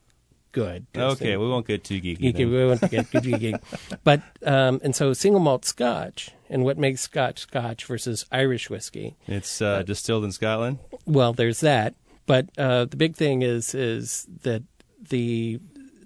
good. 0.53 0.87
Okay, 0.97 1.37
we 1.37 1.49
won't 1.49 1.67
get 1.67 1.85
too 1.85 2.01
geeky. 2.01 2.33
Geeky, 2.33 2.51
we 2.51 2.65
won't 2.65 2.91
get 2.91 3.11
too 3.11 3.21
geeky. 3.21 3.61
But 4.05 4.23
um, 4.45 4.81
and 4.83 4.95
so 4.95 5.13
single 5.13 5.41
malt 5.41 5.65
Scotch, 5.65 6.31
and 6.49 6.65
what 6.65 6.79
makes 6.79 7.03
Scotch 7.03 7.41
Scotch 7.41 7.85
versus 7.85 8.25
Irish 8.31 8.71
whiskey? 8.71 9.17
It's 9.27 9.61
uh, 9.61 9.83
distilled 9.83 10.25
in 10.25 10.33
Scotland. 10.33 10.79
Well, 11.05 11.33
there's 11.33 11.61
that, 11.61 11.95
but 12.27 12.49
uh, 12.57 12.85
the 12.87 12.97
big 12.97 13.17
thing 13.17 13.43
is 13.43 13.75
is 13.75 14.27
that 14.43 14.63
the 15.09 15.61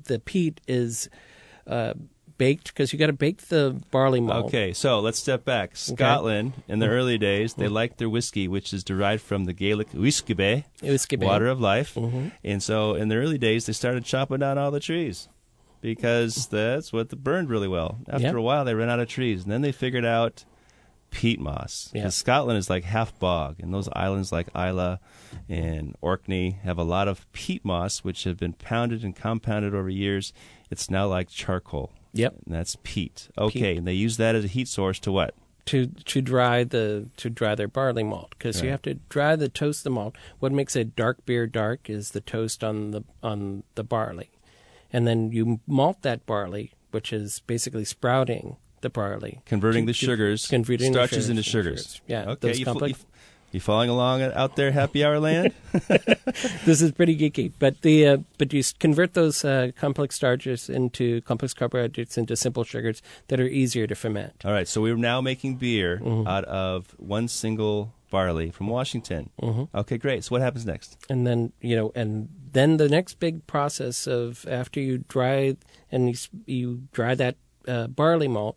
the 0.04 0.18
peat 0.18 0.60
is 0.68 1.08
uh, 1.66 1.94
baked 2.38 2.68
because 2.68 2.92
you 2.92 2.98
got 2.98 3.08
to 3.08 3.12
bake 3.12 3.42
the 3.48 3.78
barley 3.90 4.20
malt. 4.20 4.46
Okay, 4.46 4.72
so 4.72 4.98
let's 5.00 5.18
step 5.18 5.44
back. 5.44 5.76
Scotland, 5.76 6.54
in 6.68 6.78
the 6.78 6.86
Mhm. 6.86 6.90
early 6.90 7.18
days, 7.18 7.54
they 7.54 7.66
Mhm. 7.66 7.72
liked 7.72 7.98
their 7.98 8.08
whiskey, 8.08 8.48
which 8.48 8.72
is 8.72 8.82
derived 8.82 9.22
from 9.22 9.44
the 9.44 9.52
Gaelic 9.52 9.92
uisge 9.92 10.34
beatha. 10.34 11.18
water 11.18 11.46
of 11.48 11.60
life. 11.60 11.94
Mhm. 11.96 12.32
And 12.42 12.62
so, 12.62 12.94
in 12.94 13.08
the 13.08 13.16
early 13.16 13.36
days, 13.38 13.66
they 13.66 13.72
started 13.74 14.04
chopping 14.04 14.38
down 14.38 14.56
all 14.58 14.70
the 14.70 14.80
trees 14.80 15.28
because 15.82 16.46
that's 16.46 16.92
what 16.92 17.08
burned 17.22 17.50
really 17.50 17.68
well. 17.68 17.98
After 18.08 18.28
Yep. 18.28 18.34
a 18.36 18.42
while, 18.42 18.64
they 18.64 18.74
ran 18.74 18.88
out 18.90 19.00
of 19.00 19.08
trees, 19.08 19.42
and 19.42 19.52
then 19.52 19.60
they 19.62 19.72
figured 19.72 20.04
out 20.06 20.44
peat 21.10 21.40
moss. 21.40 21.90
Yeah. 21.94 22.08
Scotland 22.08 22.58
is 22.58 22.70
like 22.70 22.84
half 22.84 23.18
bog, 23.18 23.56
and 23.60 23.72
those 23.74 23.88
islands 23.92 24.32
like 24.32 24.48
Islay 24.54 24.98
and 25.48 25.96
Orkney 26.00 26.58
have 26.62 26.78
a 26.78 26.82
lot 26.84 27.08
of 27.08 27.30
peat 27.32 27.64
moss, 27.64 28.00
which 28.00 28.24
have 28.24 28.38
been 28.38 28.52
pounded 28.54 29.04
and 29.04 29.14
compounded 29.14 29.74
over 29.74 29.88
years. 29.88 30.32
It's 30.70 30.90
now 30.90 31.06
like 31.08 31.28
charcoal. 31.28 31.92
Yep. 32.12 32.34
And 32.46 32.54
that's 32.54 32.76
peat. 32.82 33.28
Okay, 33.38 33.60
Peat. 33.60 33.78
and 33.78 33.86
they 33.86 33.92
use 33.92 34.16
that 34.16 34.34
as 34.34 34.44
a 34.44 34.48
heat 34.48 34.68
source 34.68 34.98
to 35.00 35.12
what? 35.12 35.34
to 35.66 35.86
to 35.86 36.20
dry 36.22 36.64
the 36.64 37.06
to 37.16 37.30
dry 37.30 37.54
their 37.54 37.68
barley 37.68 38.02
malt 38.02 38.30
because 38.30 38.60
you 38.62 38.70
have 38.70 38.82
to 38.82 38.94
dry 39.08 39.36
the 39.36 39.48
toast 39.48 39.84
the 39.84 39.90
malt. 39.90 40.16
What 40.40 40.52
makes 40.52 40.74
a 40.74 40.84
dark 40.84 41.24
beer 41.26 41.46
dark 41.46 41.88
is 41.88 42.10
the 42.10 42.20
toast 42.20 42.64
on 42.64 42.90
the 42.90 43.04
on 43.22 43.62
the 43.74 43.84
barley, 43.84 44.30
and 44.92 45.06
then 45.06 45.30
you 45.30 45.60
malt 45.68 46.02
that 46.02 46.26
barley, 46.26 46.72
which 46.90 47.12
is 47.12 47.40
basically 47.46 47.84
sprouting 47.84 48.56
the 48.80 48.90
barley, 48.90 49.40
Converting 49.46 49.86
the 49.86 49.92
sugars, 49.92 50.46
converting 50.46 50.92
the 50.92 50.98
starches 50.98 51.24
sugars 51.24 51.28
into 51.30 51.42
sugars. 51.42 52.00
Yeah, 52.06 52.30
Okay, 52.30 52.54
you, 52.54 52.64
complex- 52.64 52.98
you, 53.00 53.06
you 53.52 53.60
following 53.60 53.90
along 53.90 54.22
out 54.22 54.56
there, 54.56 54.70
happy 54.70 55.04
hour 55.04 55.18
land? 55.18 55.52
this 56.64 56.80
is 56.80 56.92
pretty 56.92 57.16
geeky, 57.16 57.52
but 57.58 57.80
the 57.82 58.06
uh, 58.06 58.16
but 58.38 58.52
you 58.52 58.62
convert 58.78 59.14
those 59.14 59.44
uh, 59.44 59.70
complex 59.76 60.14
starches 60.14 60.68
into 60.68 61.20
complex 61.22 61.52
carbohydrates 61.54 62.16
into 62.18 62.36
simple 62.36 62.64
sugars 62.64 63.02
that 63.28 63.40
are 63.40 63.46
easier 63.46 63.86
to 63.86 63.94
ferment. 63.94 64.34
All 64.44 64.52
right, 64.52 64.68
so 64.68 64.80
we're 64.82 64.96
now 64.96 65.20
making 65.20 65.56
beer 65.56 65.98
Mm-hmm. 66.02 66.26
out 66.28 66.44
of 66.44 66.94
one 66.98 67.28
single 67.28 67.92
barley 68.10 68.50
from 68.50 68.66
Washington. 68.68 69.30
Mhm. 69.40 69.68
Okay, 69.74 69.98
great. 69.98 70.24
So 70.24 70.30
what 70.34 70.42
happens 70.42 70.64
next? 70.66 70.96
and 71.08 71.26
then 71.26 71.52
you 71.60 71.76
know 71.76 71.92
and 71.94 72.28
then 72.52 72.76
the 72.78 72.88
next 72.88 73.20
big 73.20 73.46
process 73.46 74.06
of 74.06 74.44
after 74.48 74.80
you 74.80 75.04
dry 75.08 75.56
and 75.92 76.08
you, 76.08 76.14
you 76.46 76.82
dry 76.92 77.14
that 77.14 77.36
uh, 77.68 77.86
barley 77.86 78.28
malt 78.28 78.56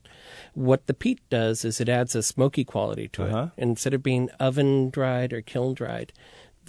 what 0.53 0.87
the 0.87 0.93
peat 0.93 1.19
does 1.29 1.65
is 1.65 1.81
it 1.81 1.89
adds 1.89 2.15
a 2.15 2.23
smoky 2.23 2.63
quality 2.63 3.07
to 3.09 3.23
Uh-huh. 3.25 3.47
it 3.57 3.61
instead 3.61 3.93
of 3.93 4.01
being 4.03 4.29
oven 4.39 4.89
dried 4.89 5.33
or 5.33 5.41
kiln 5.41 5.73
dried 5.73 6.13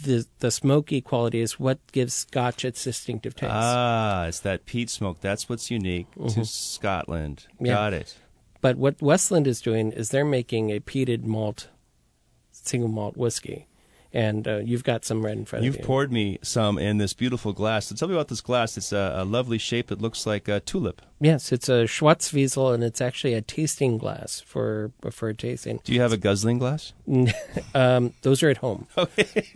the 0.02 0.26
the 0.40 0.50
smoky 0.50 1.00
quality 1.00 1.40
is 1.40 1.60
what 1.60 1.78
gives 1.92 2.12
scotch 2.14 2.64
its 2.64 2.82
distinctive 2.82 3.34
taste 3.36 3.52
Ah, 3.54 4.26
it's 4.26 4.40
that 4.40 4.66
peat 4.66 4.90
smoke. 4.90 5.20
That's 5.20 5.48
what's 5.48 5.70
unique 5.70 6.10
to 6.14 6.20
Mhm. 6.40 6.46
Scotland. 6.46 7.46
Yeah. 7.60 7.74
Got 7.74 7.92
it. 7.94 8.16
but 8.60 8.76
what 8.76 9.00
westland 9.00 9.46
is 9.46 9.60
doing 9.60 9.92
is 9.92 10.08
they're 10.08 10.24
making 10.24 10.70
a 10.70 10.80
peated 10.80 11.22
malt 11.24 11.68
single 12.50 12.88
malt 12.88 13.16
whiskey 13.16 13.66
and 14.14 14.46
uh, 14.46 14.58
you've 14.58 14.84
got 14.84 15.04
some 15.04 15.24
right 15.24 15.36
in 15.36 15.44
front 15.44 15.64
You've 15.64 15.74
of 15.74 15.78
you. 15.78 15.80
You've 15.80 15.86
poured 15.86 16.12
me 16.12 16.38
some 16.40 16.78
in 16.78 16.98
this 16.98 17.12
beautiful 17.12 17.52
glass. 17.52 17.86
So 17.86 17.96
tell 17.96 18.06
me 18.06 18.14
about 18.14 18.28
this 18.28 18.40
glass. 18.40 18.76
It's 18.78 18.92
a, 18.92 19.12
a 19.16 19.24
lovely 19.24 19.58
shape. 19.58 19.90
It 19.90 20.00
looks 20.00 20.24
like 20.24 20.46
a 20.46 20.60
tulip. 20.60 21.02
Yes, 21.20 21.52
it's 21.52 21.68
a 21.68 21.84
Schwarzwiesel, 21.84 22.74
and 22.74 22.84
it's 22.84 23.00
actually 23.00 23.34
a 23.34 23.40
tasting 23.40 23.98
glass 23.98 24.40
for 24.40 24.92
for 25.10 25.32
tasting. 25.32 25.80
Do 25.82 25.92
you 25.92 26.00
have 26.00 26.12
a 26.12 26.16
guzzling 26.16 26.58
glass? 26.58 26.92
um, 27.74 28.14
those 28.22 28.42
are 28.42 28.50
at 28.50 28.58
home. 28.58 28.86
Okay. 28.96 29.48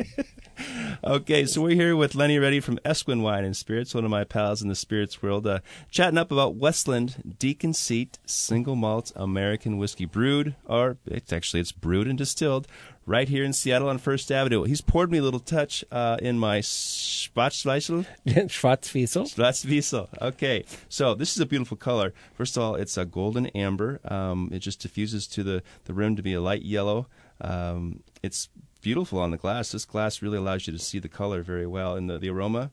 okay, 1.04 1.44
so 1.44 1.60
we're 1.60 1.74
here 1.74 1.94
with 1.94 2.14
Lenny 2.14 2.38
Reddy 2.38 2.60
from 2.60 2.78
Esquin 2.84 3.22
Wine 3.22 3.44
and 3.44 3.56
Spirits, 3.56 3.94
one 3.94 4.04
of 4.04 4.10
my 4.10 4.24
pals 4.24 4.62
in 4.62 4.68
the 4.68 4.74
spirits 4.74 5.22
world, 5.22 5.46
uh, 5.46 5.60
chatting 5.90 6.18
up 6.18 6.32
about 6.32 6.54
Westland 6.54 7.36
Deacon 7.38 7.74
Seat 7.74 8.18
Single 8.24 8.74
Malt 8.74 9.12
American 9.14 9.78
Whiskey 9.78 10.06
Brewed, 10.06 10.54
or 10.64 10.96
it's 11.06 11.32
actually 11.32 11.60
it's 11.60 11.72
brewed 11.72 12.08
and 12.08 12.18
distilled 12.18 12.66
right 13.08 13.28
here 13.30 13.42
in 13.42 13.54
Seattle 13.54 13.88
on 13.88 13.96
First 13.96 14.30
Avenue. 14.30 14.64
He's 14.64 14.82
poured 14.82 15.10
me 15.10 15.16
a 15.16 15.22
little 15.22 15.40
touch 15.40 15.82
uh, 15.90 16.18
in 16.20 16.38
my 16.38 16.58
Schwarzweissel. 16.58 18.06
Schwarzwiesel. 18.26 19.34
Schwarzwiesel. 19.34 20.08
Okay, 20.20 20.64
so 20.90 21.14
this 21.14 21.32
is 21.32 21.40
a 21.40 21.46
beautiful 21.46 21.78
color. 21.78 22.12
First 22.34 22.58
of 22.58 22.62
all, 22.62 22.74
it's 22.74 22.98
a 22.98 23.06
golden 23.06 23.46
amber. 23.48 23.98
Um, 24.04 24.50
it 24.52 24.58
just 24.58 24.80
diffuses 24.80 25.26
to 25.28 25.42
the, 25.42 25.62
the 25.86 25.94
rim 25.94 26.16
to 26.16 26.22
be 26.22 26.34
a 26.34 26.40
light 26.40 26.62
yellow. 26.62 27.06
Um, 27.40 28.00
it's 28.22 28.50
beautiful 28.82 29.18
on 29.18 29.30
the 29.30 29.38
glass. 29.38 29.72
This 29.72 29.86
glass 29.86 30.20
really 30.20 30.36
allows 30.36 30.66
you 30.66 30.74
to 30.74 30.78
see 30.78 30.98
the 30.98 31.08
color 31.08 31.42
very 31.42 31.66
well. 31.66 31.96
And 31.96 32.10
the, 32.10 32.18
the 32.18 32.28
aroma, 32.28 32.70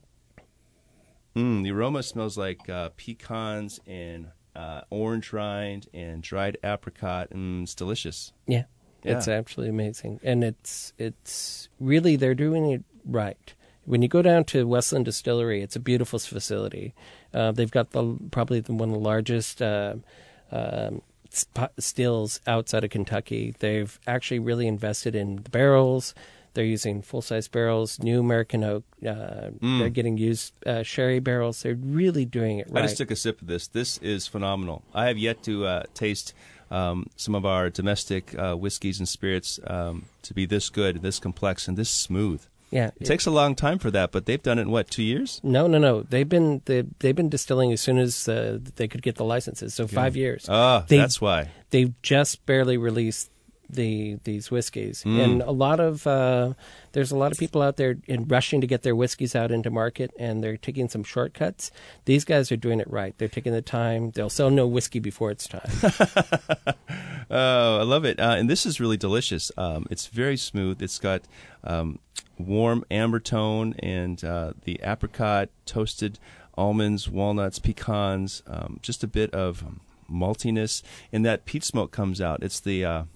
mm, 1.34 1.64
the 1.64 1.70
aroma 1.70 2.02
smells 2.02 2.36
like 2.36 2.68
uh, 2.68 2.90
pecans 2.98 3.80
and 3.86 4.28
uh, 4.54 4.82
orange 4.90 5.32
rind 5.32 5.86
and 5.92 6.22
dried 6.22 6.58
apricot, 6.64 7.30
and 7.30 7.64
it's 7.64 7.74
delicious. 7.74 8.32
Yeah, 8.46 8.64
it's 9.06 9.28
absolutely 9.28 9.70
amazing, 9.70 10.20
and 10.22 10.42
it's 10.44 10.92
it's 10.98 11.68
really 11.80 12.16
they're 12.16 12.34
doing 12.34 12.70
it 12.70 12.84
right. 13.04 13.54
When 13.84 14.02
you 14.02 14.08
go 14.08 14.20
down 14.20 14.44
to 14.46 14.66
Westland 14.66 15.04
Distillery, 15.04 15.62
it's 15.62 15.76
a 15.76 15.80
beautiful 15.80 16.18
facility. 16.18 16.92
Uh, 17.32 17.52
they've 17.52 17.70
got 17.70 17.90
the 17.90 18.16
probably 18.32 18.60
the, 18.60 18.72
one 18.72 18.88
of 18.88 18.94
the 18.94 19.00
largest 19.00 19.62
uh, 19.62 19.94
um, 20.50 21.02
stills 21.78 22.40
outside 22.46 22.84
of 22.84 22.90
Kentucky. 22.90 23.54
They've 23.58 23.98
actually 24.06 24.38
really 24.40 24.66
invested 24.66 25.14
in 25.14 25.36
the 25.36 25.50
barrels. 25.50 26.14
They're 26.54 26.64
using 26.64 27.02
full 27.02 27.20
size 27.20 27.48
barrels, 27.48 27.98
new 28.00 28.18
American 28.18 28.64
oak. 28.64 28.84
Uh, 29.06 29.50
Mm. 29.60 29.78
They're 29.78 29.90
getting 29.90 30.16
used 30.18 30.52
uh, 30.66 30.82
sherry 30.82 31.20
barrels. 31.20 31.62
They're 31.62 31.74
really 31.74 32.24
doing 32.24 32.58
it 32.58 32.68
right. 32.70 32.82
I 32.84 32.86
just 32.86 32.96
took 32.96 33.10
a 33.10 33.16
sip 33.16 33.40
of 33.40 33.46
this. 33.46 33.68
This 33.68 33.98
is 33.98 34.26
phenomenal. 34.26 34.82
I 34.94 35.06
have 35.06 35.18
yet 35.18 35.42
to 35.44 35.64
uh, 35.66 35.82
taste 35.94 36.34
um, 36.70 37.08
some 37.16 37.34
of 37.34 37.44
our 37.44 37.70
domestic 37.70 38.36
uh, 38.38 38.54
whiskeys 38.54 38.98
and 38.98 39.08
spirits 39.08 39.60
um, 39.66 40.06
to 40.22 40.34
be 40.34 40.46
this 40.46 40.70
good, 40.70 41.02
this 41.02 41.18
complex, 41.18 41.68
and 41.68 41.76
this 41.76 41.90
smooth. 41.90 42.42
Yeah, 42.70 42.90
It 43.00 43.04
takes 43.04 43.26
a 43.26 43.30
long 43.30 43.54
time 43.54 43.78
for 43.78 43.92
that, 43.92 44.10
but 44.10 44.26
they've 44.26 44.42
done 44.42 44.58
it 44.58 44.62
in 44.62 44.70
what 44.70 44.90
two 44.90 45.04
years? 45.04 45.40
No, 45.44 45.68
no, 45.68 45.78
no. 45.78 46.02
They've 46.02 46.28
been 46.28 46.62
they, 46.64 46.82
they've 46.98 47.14
been 47.14 47.28
distilling 47.28 47.72
as 47.72 47.80
soon 47.80 47.98
as 47.98 48.28
uh, 48.28 48.58
they 48.74 48.88
could 48.88 49.02
get 49.02 49.14
the 49.14 49.24
licenses. 49.24 49.74
So 49.74 49.86
five 49.86 50.16
years. 50.16 50.46
Ah, 50.48 50.84
that's 50.88 51.20
why. 51.20 51.50
They've 51.70 51.94
just 52.02 52.44
barely 52.44 52.76
released 52.76 53.30
the 53.68 54.18
these 54.24 54.50
whiskeys, 54.50 55.02
Mm. 55.04 55.24
and 55.24 55.42
a 55.42 55.50
lot 55.50 55.80
of 55.80 56.06
uh, 56.06 56.54
there's 56.92 57.10
a 57.10 57.16
lot 57.16 57.32
of 57.32 57.38
people 57.38 57.62
out 57.62 57.76
there 57.76 57.96
in 58.06 58.24
rushing 58.26 58.60
to 58.60 58.66
get 58.66 58.82
their 58.82 58.94
whiskeys 58.96 59.34
out 59.34 59.50
into 59.50 59.70
market, 59.70 60.10
and 60.18 60.42
they're 60.42 60.56
taking 60.56 60.88
some 60.88 61.02
shortcuts. 61.04 61.70
These 62.04 62.24
guys 62.24 62.50
are 62.52 62.56
doing 62.56 62.80
it 62.80 62.90
right. 62.90 63.14
They're 63.18 63.28
taking 63.28 63.52
the 63.52 63.62
time. 63.62 64.10
They'll 64.12 64.30
sell 64.30 64.50
no 64.50 64.66
whiskey 64.66 64.98
before 65.00 65.30
it's 65.30 65.46
time. 65.48 65.70
Oh, 67.28 67.78
I 67.80 67.82
love 67.82 68.04
it. 68.04 68.20
Uh, 68.20 68.36
and 68.38 68.48
this 68.48 68.64
is 68.64 68.78
really 68.78 68.96
delicious. 68.96 69.50
Um, 69.56 69.86
it's 69.90 70.06
very 70.06 70.36
smooth. 70.36 70.80
It's 70.80 71.00
got 71.00 71.22
um, 71.64 71.98
warm 72.38 72.84
amber 72.88 73.18
tone 73.18 73.74
and 73.80 74.22
uh, 74.24 74.52
the 74.62 74.78
apricot, 74.84 75.48
toasted 75.64 76.20
almonds, 76.56 77.08
walnuts, 77.08 77.58
pecans, 77.58 78.44
um, 78.46 78.78
just 78.80 79.02
a 79.02 79.08
bit 79.08 79.34
of 79.34 79.64
maltiness. 80.08 80.82
And 81.12 81.26
that 81.26 81.46
peat 81.46 81.64
smoke 81.64 81.90
comes 81.90 82.20
out. 82.20 82.44
It's 82.44 82.60
the. 82.60 83.06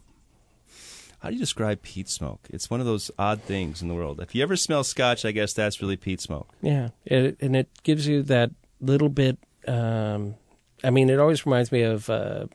How 1.21 1.29
do 1.29 1.35
you 1.35 1.41
describe 1.41 1.83
peat 1.83 2.09
smoke? 2.09 2.47
It's 2.51 2.71
one 2.71 2.81
of 2.81 2.87
those 2.87 3.11
odd 3.19 3.43
things 3.43 3.83
in 3.83 3.89
the 3.89 3.95
world. 3.95 4.21
If 4.21 4.35
you 4.35 4.43
ever 4.43 4.57
smell 4.57 4.83
scotch, 4.85 5.25
I 5.25 5.33
guess 5.33 5.53
that's 5.53 5.83
really 5.83 5.97
peat 5.97 6.21
smoke. 6.21 6.49
Yeah, 6.63 6.89
it, 7.05 7.37
and 7.41 7.55
it 7.55 7.69
gives 7.83 8.07
you 8.07 8.23
that 8.25 8.51
little 8.81 9.11
bit. 9.11 9.39
Um, 9.69 10.37
I 10.83 10.89
mean, 10.91 11.11
it 11.11 11.19
always 11.19 11.45
reminds 11.45 11.71
me 11.73 11.83
of 11.83 12.09
uh, 12.09 12.47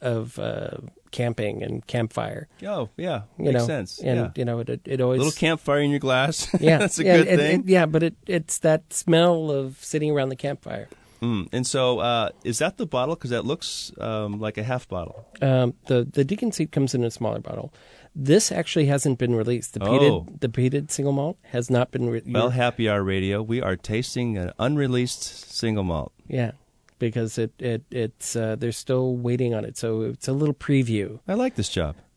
of 0.00 0.36
uh, 0.38 0.78
camping 1.12 1.62
and 1.62 1.86
campfire. 1.86 2.48
Oh, 2.66 2.88
yeah, 2.96 3.22
you 3.38 3.44
makes 3.44 3.60
know, 3.60 3.66
sense. 3.66 4.00
And 4.00 4.18
yeah. 4.18 4.30
you 4.34 4.44
know, 4.44 4.58
it 4.60 4.80
it 4.84 5.00
always 5.00 5.18
little 5.18 5.32
campfire 5.32 5.80
in 5.80 5.90
your 5.90 6.00
glass. 6.00 6.48
Yeah, 6.60 6.78
that's 6.78 6.98
a 6.98 7.04
yeah, 7.04 7.16
good 7.18 7.28
it- 7.28 7.36
thing. 7.38 7.60
it- 7.60 7.66
yeah, 7.68 7.86
but 7.86 8.02
it 8.02 8.16
it's 8.26 8.58
that 8.58 8.92
smell 8.92 9.50
of 9.52 9.76
sitting 9.82 10.10
around 10.10 10.30
the 10.30 10.36
campfire. 10.36 10.88
Mm. 11.22 11.48
And 11.52 11.66
so, 11.66 11.98
uh, 11.98 12.30
is 12.44 12.58
that 12.58 12.76
the 12.76 12.86
bottle? 12.86 13.16
Because 13.16 13.30
that 13.30 13.44
looks 13.44 13.90
um, 13.98 14.38
like 14.38 14.56
a 14.56 14.62
half 14.62 14.88
bottle. 14.88 15.26
Um, 15.42 15.74
the 15.86 16.04
the 16.04 16.24
Deacon 16.24 16.52
Seat 16.52 16.70
comes 16.70 16.94
in 16.94 17.02
a 17.04 17.10
smaller 17.10 17.40
bottle. 17.40 17.72
This 18.20 18.50
actually 18.50 18.86
hasn't 18.86 19.18
been 19.18 19.34
released. 19.36 19.74
The 19.74 19.80
peated 19.80 20.10
Oh. 20.10 20.26
the 20.40 20.48
peated 20.48 20.90
single 20.90 21.12
malt 21.12 21.36
has 21.52 21.70
not 21.70 21.92
been. 21.92 22.10
Re- 22.10 22.22
Well, 22.26 22.50
Happy 22.50 22.88
Hour 22.90 23.04
Radio, 23.04 23.40
we 23.42 23.62
are 23.62 23.76
tasting 23.76 24.36
an 24.36 24.50
unreleased 24.58 25.22
single 25.54 25.84
malt. 25.84 26.12
yeah, 26.26 26.50
because 26.98 27.38
it 27.38 27.52
it 27.60 27.84
it's 27.92 28.34
uh, 28.34 28.56
they're 28.56 28.72
still 28.72 29.14
waiting 29.16 29.54
on 29.54 29.64
it, 29.64 29.76
so 29.78 30.02
it's 30.02 30.26
a 30.26 30.32
little 30.32 30.54
preview. 30.54 31.20
I 31.28 31.34
like 31.34 31.54
this 31.54 31.68
job. 31.68 31.94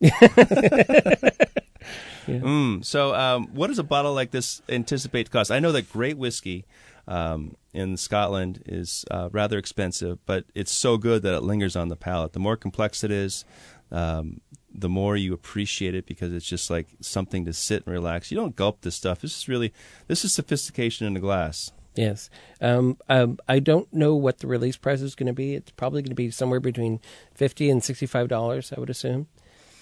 Mm, 2.28 2.84
so, 2.84 3.14
um, 3.16 3.48
what 3.52 3.66
does 3.66 3.80
a 3.80 3.84
bottle 3.84 4.14
like 4.14 4.30
this 4.30 4.62
anticipate 4.68 5.24
to 5.24 5.30
cost? 5.32 5.50
I 5.50 5.58
know 5.58 5.72
that 5.72 5.90
great 5.92 6.16
whiskey 6.16 6.64
um, 7.08 7.56
in 7.72 7.96
Scotland 7.96 8.62
is 8.64 9.04
uh, 9.10 9.28
rather 9.32 9.58
expensive, 9.58 10.18
but 10.24 10.44
it's 10.54 10.70
so 10.70 10.96
good 10.98 11.22
that 11.22 11.34
it 11.34 11.42
lingers 11.42 11.74
on 11.74 11.88
the 11.88 11.96
palate. 11.96 12.32
The 12.32 12.38
more 12.38 12.56
complex 12.56 13.02
it 13.02 13.10
is, 13.10 13.44
um, 13.90 14.40
the 14.74 14.88
more 14.88 15.16
you 15.16 15.32
appreciate 15.32 15.94
it 15.94 16.06
because 16.06 16.32
it's 16.32 16.46
just 16.46 16.70
like 16.70 16.88
something 17.00 17.44
to 17.44 17.52
sit 17.52 17.84
and 17.86 17.92
relax. 17.92 18.30
You 18.30 18.36
don't 18.36 18.56
gulp 18.56 18.82
this 18.82 18.94
stuff. 18.94 19.20
This 19.20 19.36
is 19.36 19.48
really 19.48 19.72
this 20.06 20.24
is 20.24 20.32
sophistication 20.32 21.06
in 21.06 21.16
a 21.16 21.20
glass. 21.20 21.72
Yes. 21.94 22.30
Um, 22.60 22.96
um, 23.08 23.38
I 23.48 23.58
don't 23.58 23.92
know 23.92 24.14
what 24.14 24.38
the 24.38 24.46
release 24.46 24.76
price 24.76 25.02
is 25.02 25.14
going 25.14 25.26
to 25.26 25.32
be. 25.32 25.54
It's 25.54 25.70
probably 25.72 26.00
going 26.00 26.10
to 26.10 26.14
be 26.14 26.30
somewhere 26.30 26.60
between 26.60 27.00
fifty 27.34 27.68
and 27.68 27.84
sixty-five 27.84 28.28
dollars. 28.28 28.72
I 28.74 28.80
would 28.80 28.90
assume. 28.90 29.28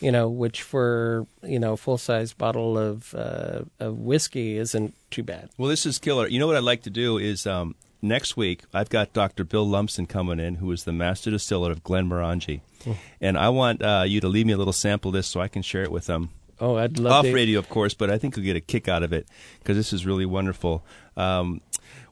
You 0.01 0.11
know, 0.11 0.29
which 0.31 0.63
for 0.63 1.27
you 1.43 1.59
know 1.59 1.77
full 1.77 1.99
size 1.99 2.33
bottle 2.33 2.79
of 2.79 3.15
uh, 3.15 3.63
of 3.79 3.99
whiskey 3.99 4.57
isn't 4.57 4.95
too 5.11 5.23
bad. 5.23 5.51
Well, 5.59 5.69
this 5.69 5.85
is 5.85 5.99
killer. 5.99 6.27
You 6.27 6.39
know 6.39 6.47
what 6.47 6.57
I'd 6.57 6.65
like 6.65 6.83
to 6.85 6.91
do 6.91 7.19
is 7.19 7.47
um, 7.47 7.75
next 8.03 8.37
week 8.37 8.63
I've 8.73 8.89
got 8.91 9.13
Dr. 9.13 9.45
Bill 9.45 9.67
Lumsden 9.67 10.07
coming 10.07 10.41
in, 10.41 10.57
who 10.57 10.71
is 10.73 10.85
the 10.85 10.93
master 10.93 11.31
distiller 11.31 11.71
of 11.71 11.83
Glenmorangie, 11.85 12.61
Hmm. 12.85 12.93
and 13.21 13.37
I 13.39 13.49
want 13.51 13.83
uh, 13.83 14.05
you 14.07 14.21
to 14.21 14.29
leave 14.29 14.47
me 14.47 14.53
a 14.55 14.57
little 14.59 14.73
sample 14.73 15.11
of 15.11 15.15
this 15.15 15.27
so 15.27 15.41
I 15.41 15.49
can 15.49 15.63
share 15.63 15.83
it 15.83 15.93
with 15.93 16.07
them. 16.07 16.31
Oh, 16.63 16.77
I'd 16.77 16.99
love 16.99 17.13
off 17.13 17.25
to- 17.25 17.33
radio, 17.35 17.59
of 17.59 17.69
course, 17.69 17.95
but 17.95 18.11
I 18.11 18.19
think 18.19 18.37
you'll 18.37 18.45
get 18.45 18.57
a 18.57 18.61
kick 18.61 18.89
out 18.89 19.03
of 19.03 19.13
it 19.13 19.27
because 19.59 19.77
this 19.77 19.93
is 19.93 20.05
really 20.07 20.27
wonderful. 20.27 20.85
Um, 21.17 21.61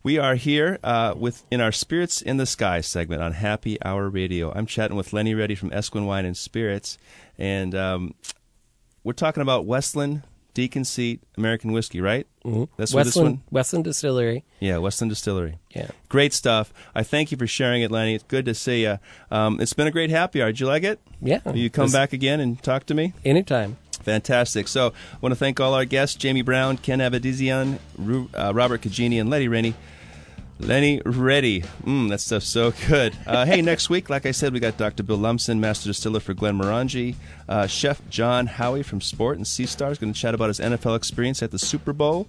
we 0.02 0.16
are 0.18 0.36
here 0.36 0.78
uh, 0.84 1.12
with 1.16 1.44
in 1.50 1.60
our 1.60 1.72
Spirits 1.72 2.22
in 2.22 2.36
the 2.38 2.46
Sky 2.46 2.80
segment 2.80 3.20
on 3.22 3.32
Happy 3.32 3.76
Hour 3.84 4.08
Radio. 4.08 4.50
I'm 4.54 4.64
chatting 4.66 4.96
with 4.96 5.12
Lenny 5.12 5.34
Reddy 5.34 5.54
from 5.54 5.70
Esquin 5.72 6.06
Wine 6.06 6.24
and 6.24 6.36
Spirits, 6.36 6.96
and 7.36 7.74
um, 7.74 8.14
we're 9.04 9.12
talking 9.12 9.42
about 9.42 9.66
Westland 9.66 10.22
Deacon 10.54 10.84
Seat 10.84 11.22
American 11.36 11.72
whiskey, 11.72 12.00
right? 12.00 12.26
Mm-hmm. 12.44 12.64
That's 12.76 12.92
what 12.92 13.04
this 13.04 13.14
one. 13.16 13.24
Westland, 13.24 13.40
Westland 13.50 13.84
Distillery. 13.84 14.44
Yeah, 14.60 14.78
Westland 14.78 15.10
Distillery. 15.10 15.58
Yeah. 15.70 15.88
Great 16.08 16.32
stuff. 16.32 16.72
I 16.94 17.02
thank 17.02 17.30
you 17.30 17.38
for 17.38 17.46
sharing 17.46 17.82
it, 17.82 17.90
Lenny. 17.90 18.14
It's 18.14 18.24
good 18.24 18.44
to 18.46 18.54
see 18.54 18.82
you. 18.82 18.98
Um, 19.30 19.60
it's 19.60 19.72
been 19.72 19.86
a 19.86 19.90
great 19.92 20.10
happy 20.10 20.42
hour. 20.42 20.48
Did 20.48 20.60
you 20.60 20.66
like 20.66 20.82
it? 20.82 21.00
Yeah. 21.20 21.40
Will 21.44 21.56
you 21.56 21.70
come 21.70 21.90
back 21.92 22.12
again 22.12 22.40
and 22.40 22.60
talk 22.62 22.86
to 22.86 22.94
me? 22.94 23.12
Anytime. 23.24 23.76
Fantastic. 24.02 24.68
So, 24.68 24.88
I 24.88 25.16
want 25.20 25.32
to 25.32 25.36
thank 25.36 25.60
all 25.60 25.74
our 25.74 25.84
guests 25.84 26.16
Jamie 26.16 26.42
Brown, 26.42 26.78
Ken 26.78 26.98
Avedisian, 27.00 27.78
Ru- 27.96 28.30
uh, 28.34 28.52
Robert 28.54 28.80
Cagini, 28.80 29.20
and 29.20 29.28
Letty 29.28 29.48
Rennie. 29.48 29.74
Lenny 30.60 31.00
Reddy. 31.04 31.62
Mmm, 31.84 32.08
that 32.10 32.20
stuff's 32.20 32.46
so 32.46 32.72
good. 32.88 33.16
Uh, 33.26 33.44
hey, 33.46 33.62
next 33.62 33.88
week, 33.90 34.10
like 34.10 34.26
I 34.26 34.32
said, 34.32 34.52
we 34.52 34.60
got 34.60 34.76
Dr. 34.76 35.02
Bill 35.02 35.16
Lumsden, 35.16 35.60
Master 35.60 35.88
Distiller 35.88 36.20
for 36.20 36.34
Glenmorangie. 36.34 37.14
Uh, 37.48 37.66
Chef 37.66 38.00
John 38.10 38.46
Howie 38.46 38.82
from 38.82 39.00
Sport 39.00 39.36
and 39.36 39.46
Sea 39.46 39.66
Stars 39.66 39.92
is 39.92 39.98
going 39.98 40.12
to 40.12 40.18
chat 40.18 40.34
about 40.34 40.48
his 40.48 40.60
NFL 40.60 40.96
experience 40.96 41.42
at 41.42 41.50
the 41.50 41.58
Super 41.58 41.92
Bowl. 41.92 42.28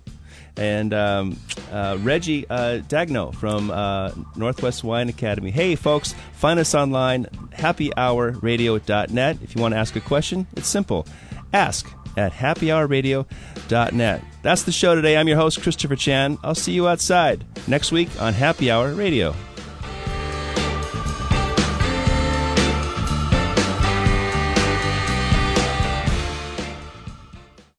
And 0.58 0.94
um, 0.94 1.40
uh, 1.72 1.98
Reggie 2.02 2.48
uh, 2.50 2.80
Dagno 2.88 3.34
from 3.34 3.72
uh, 3.72 4.12
Northwest 4.36 4.84
Wine 4.84 5.10
Academy. 5.10 5.52
Hey, 5.52 5.76
folks, 5.76 6.14
find 6.34 6.60
us 6.60 6.76
online, 6.76 7.26
happyhourradio.net. 7.54 9.38
If 9.42 9.56
you 9.56 9.62
want 9.62 9.74
to 9.74 9.78
ask 9.78 9.96
a 9.96 10.02
question, 10.02 10.48
it's 10.56 10.68
simple. 10.68 11.08
Ask 11.54 11.88
at 12.18 12.32
happyhourradio.net. 12.32 14.24
That's 14.42 14.64
the 14.64 14.72
show 14.72 14.96
today. 14.96 15.18
I'm 15.18 15.28
your 15.28 15.38
host, 15.38 15.62
Christopher 15.62 15.96
Chan. 15.96 16.38
I'll 16.44 16.56
see 16.56 16.72
you 16.72 16.88
outside 16.88 17.46
next 17.68 17.92
week 17.92 18.10
on 18.22 18.34
Happy 18.34 18.72
Hour 18.72 18.94
Radio. 18.94 19.36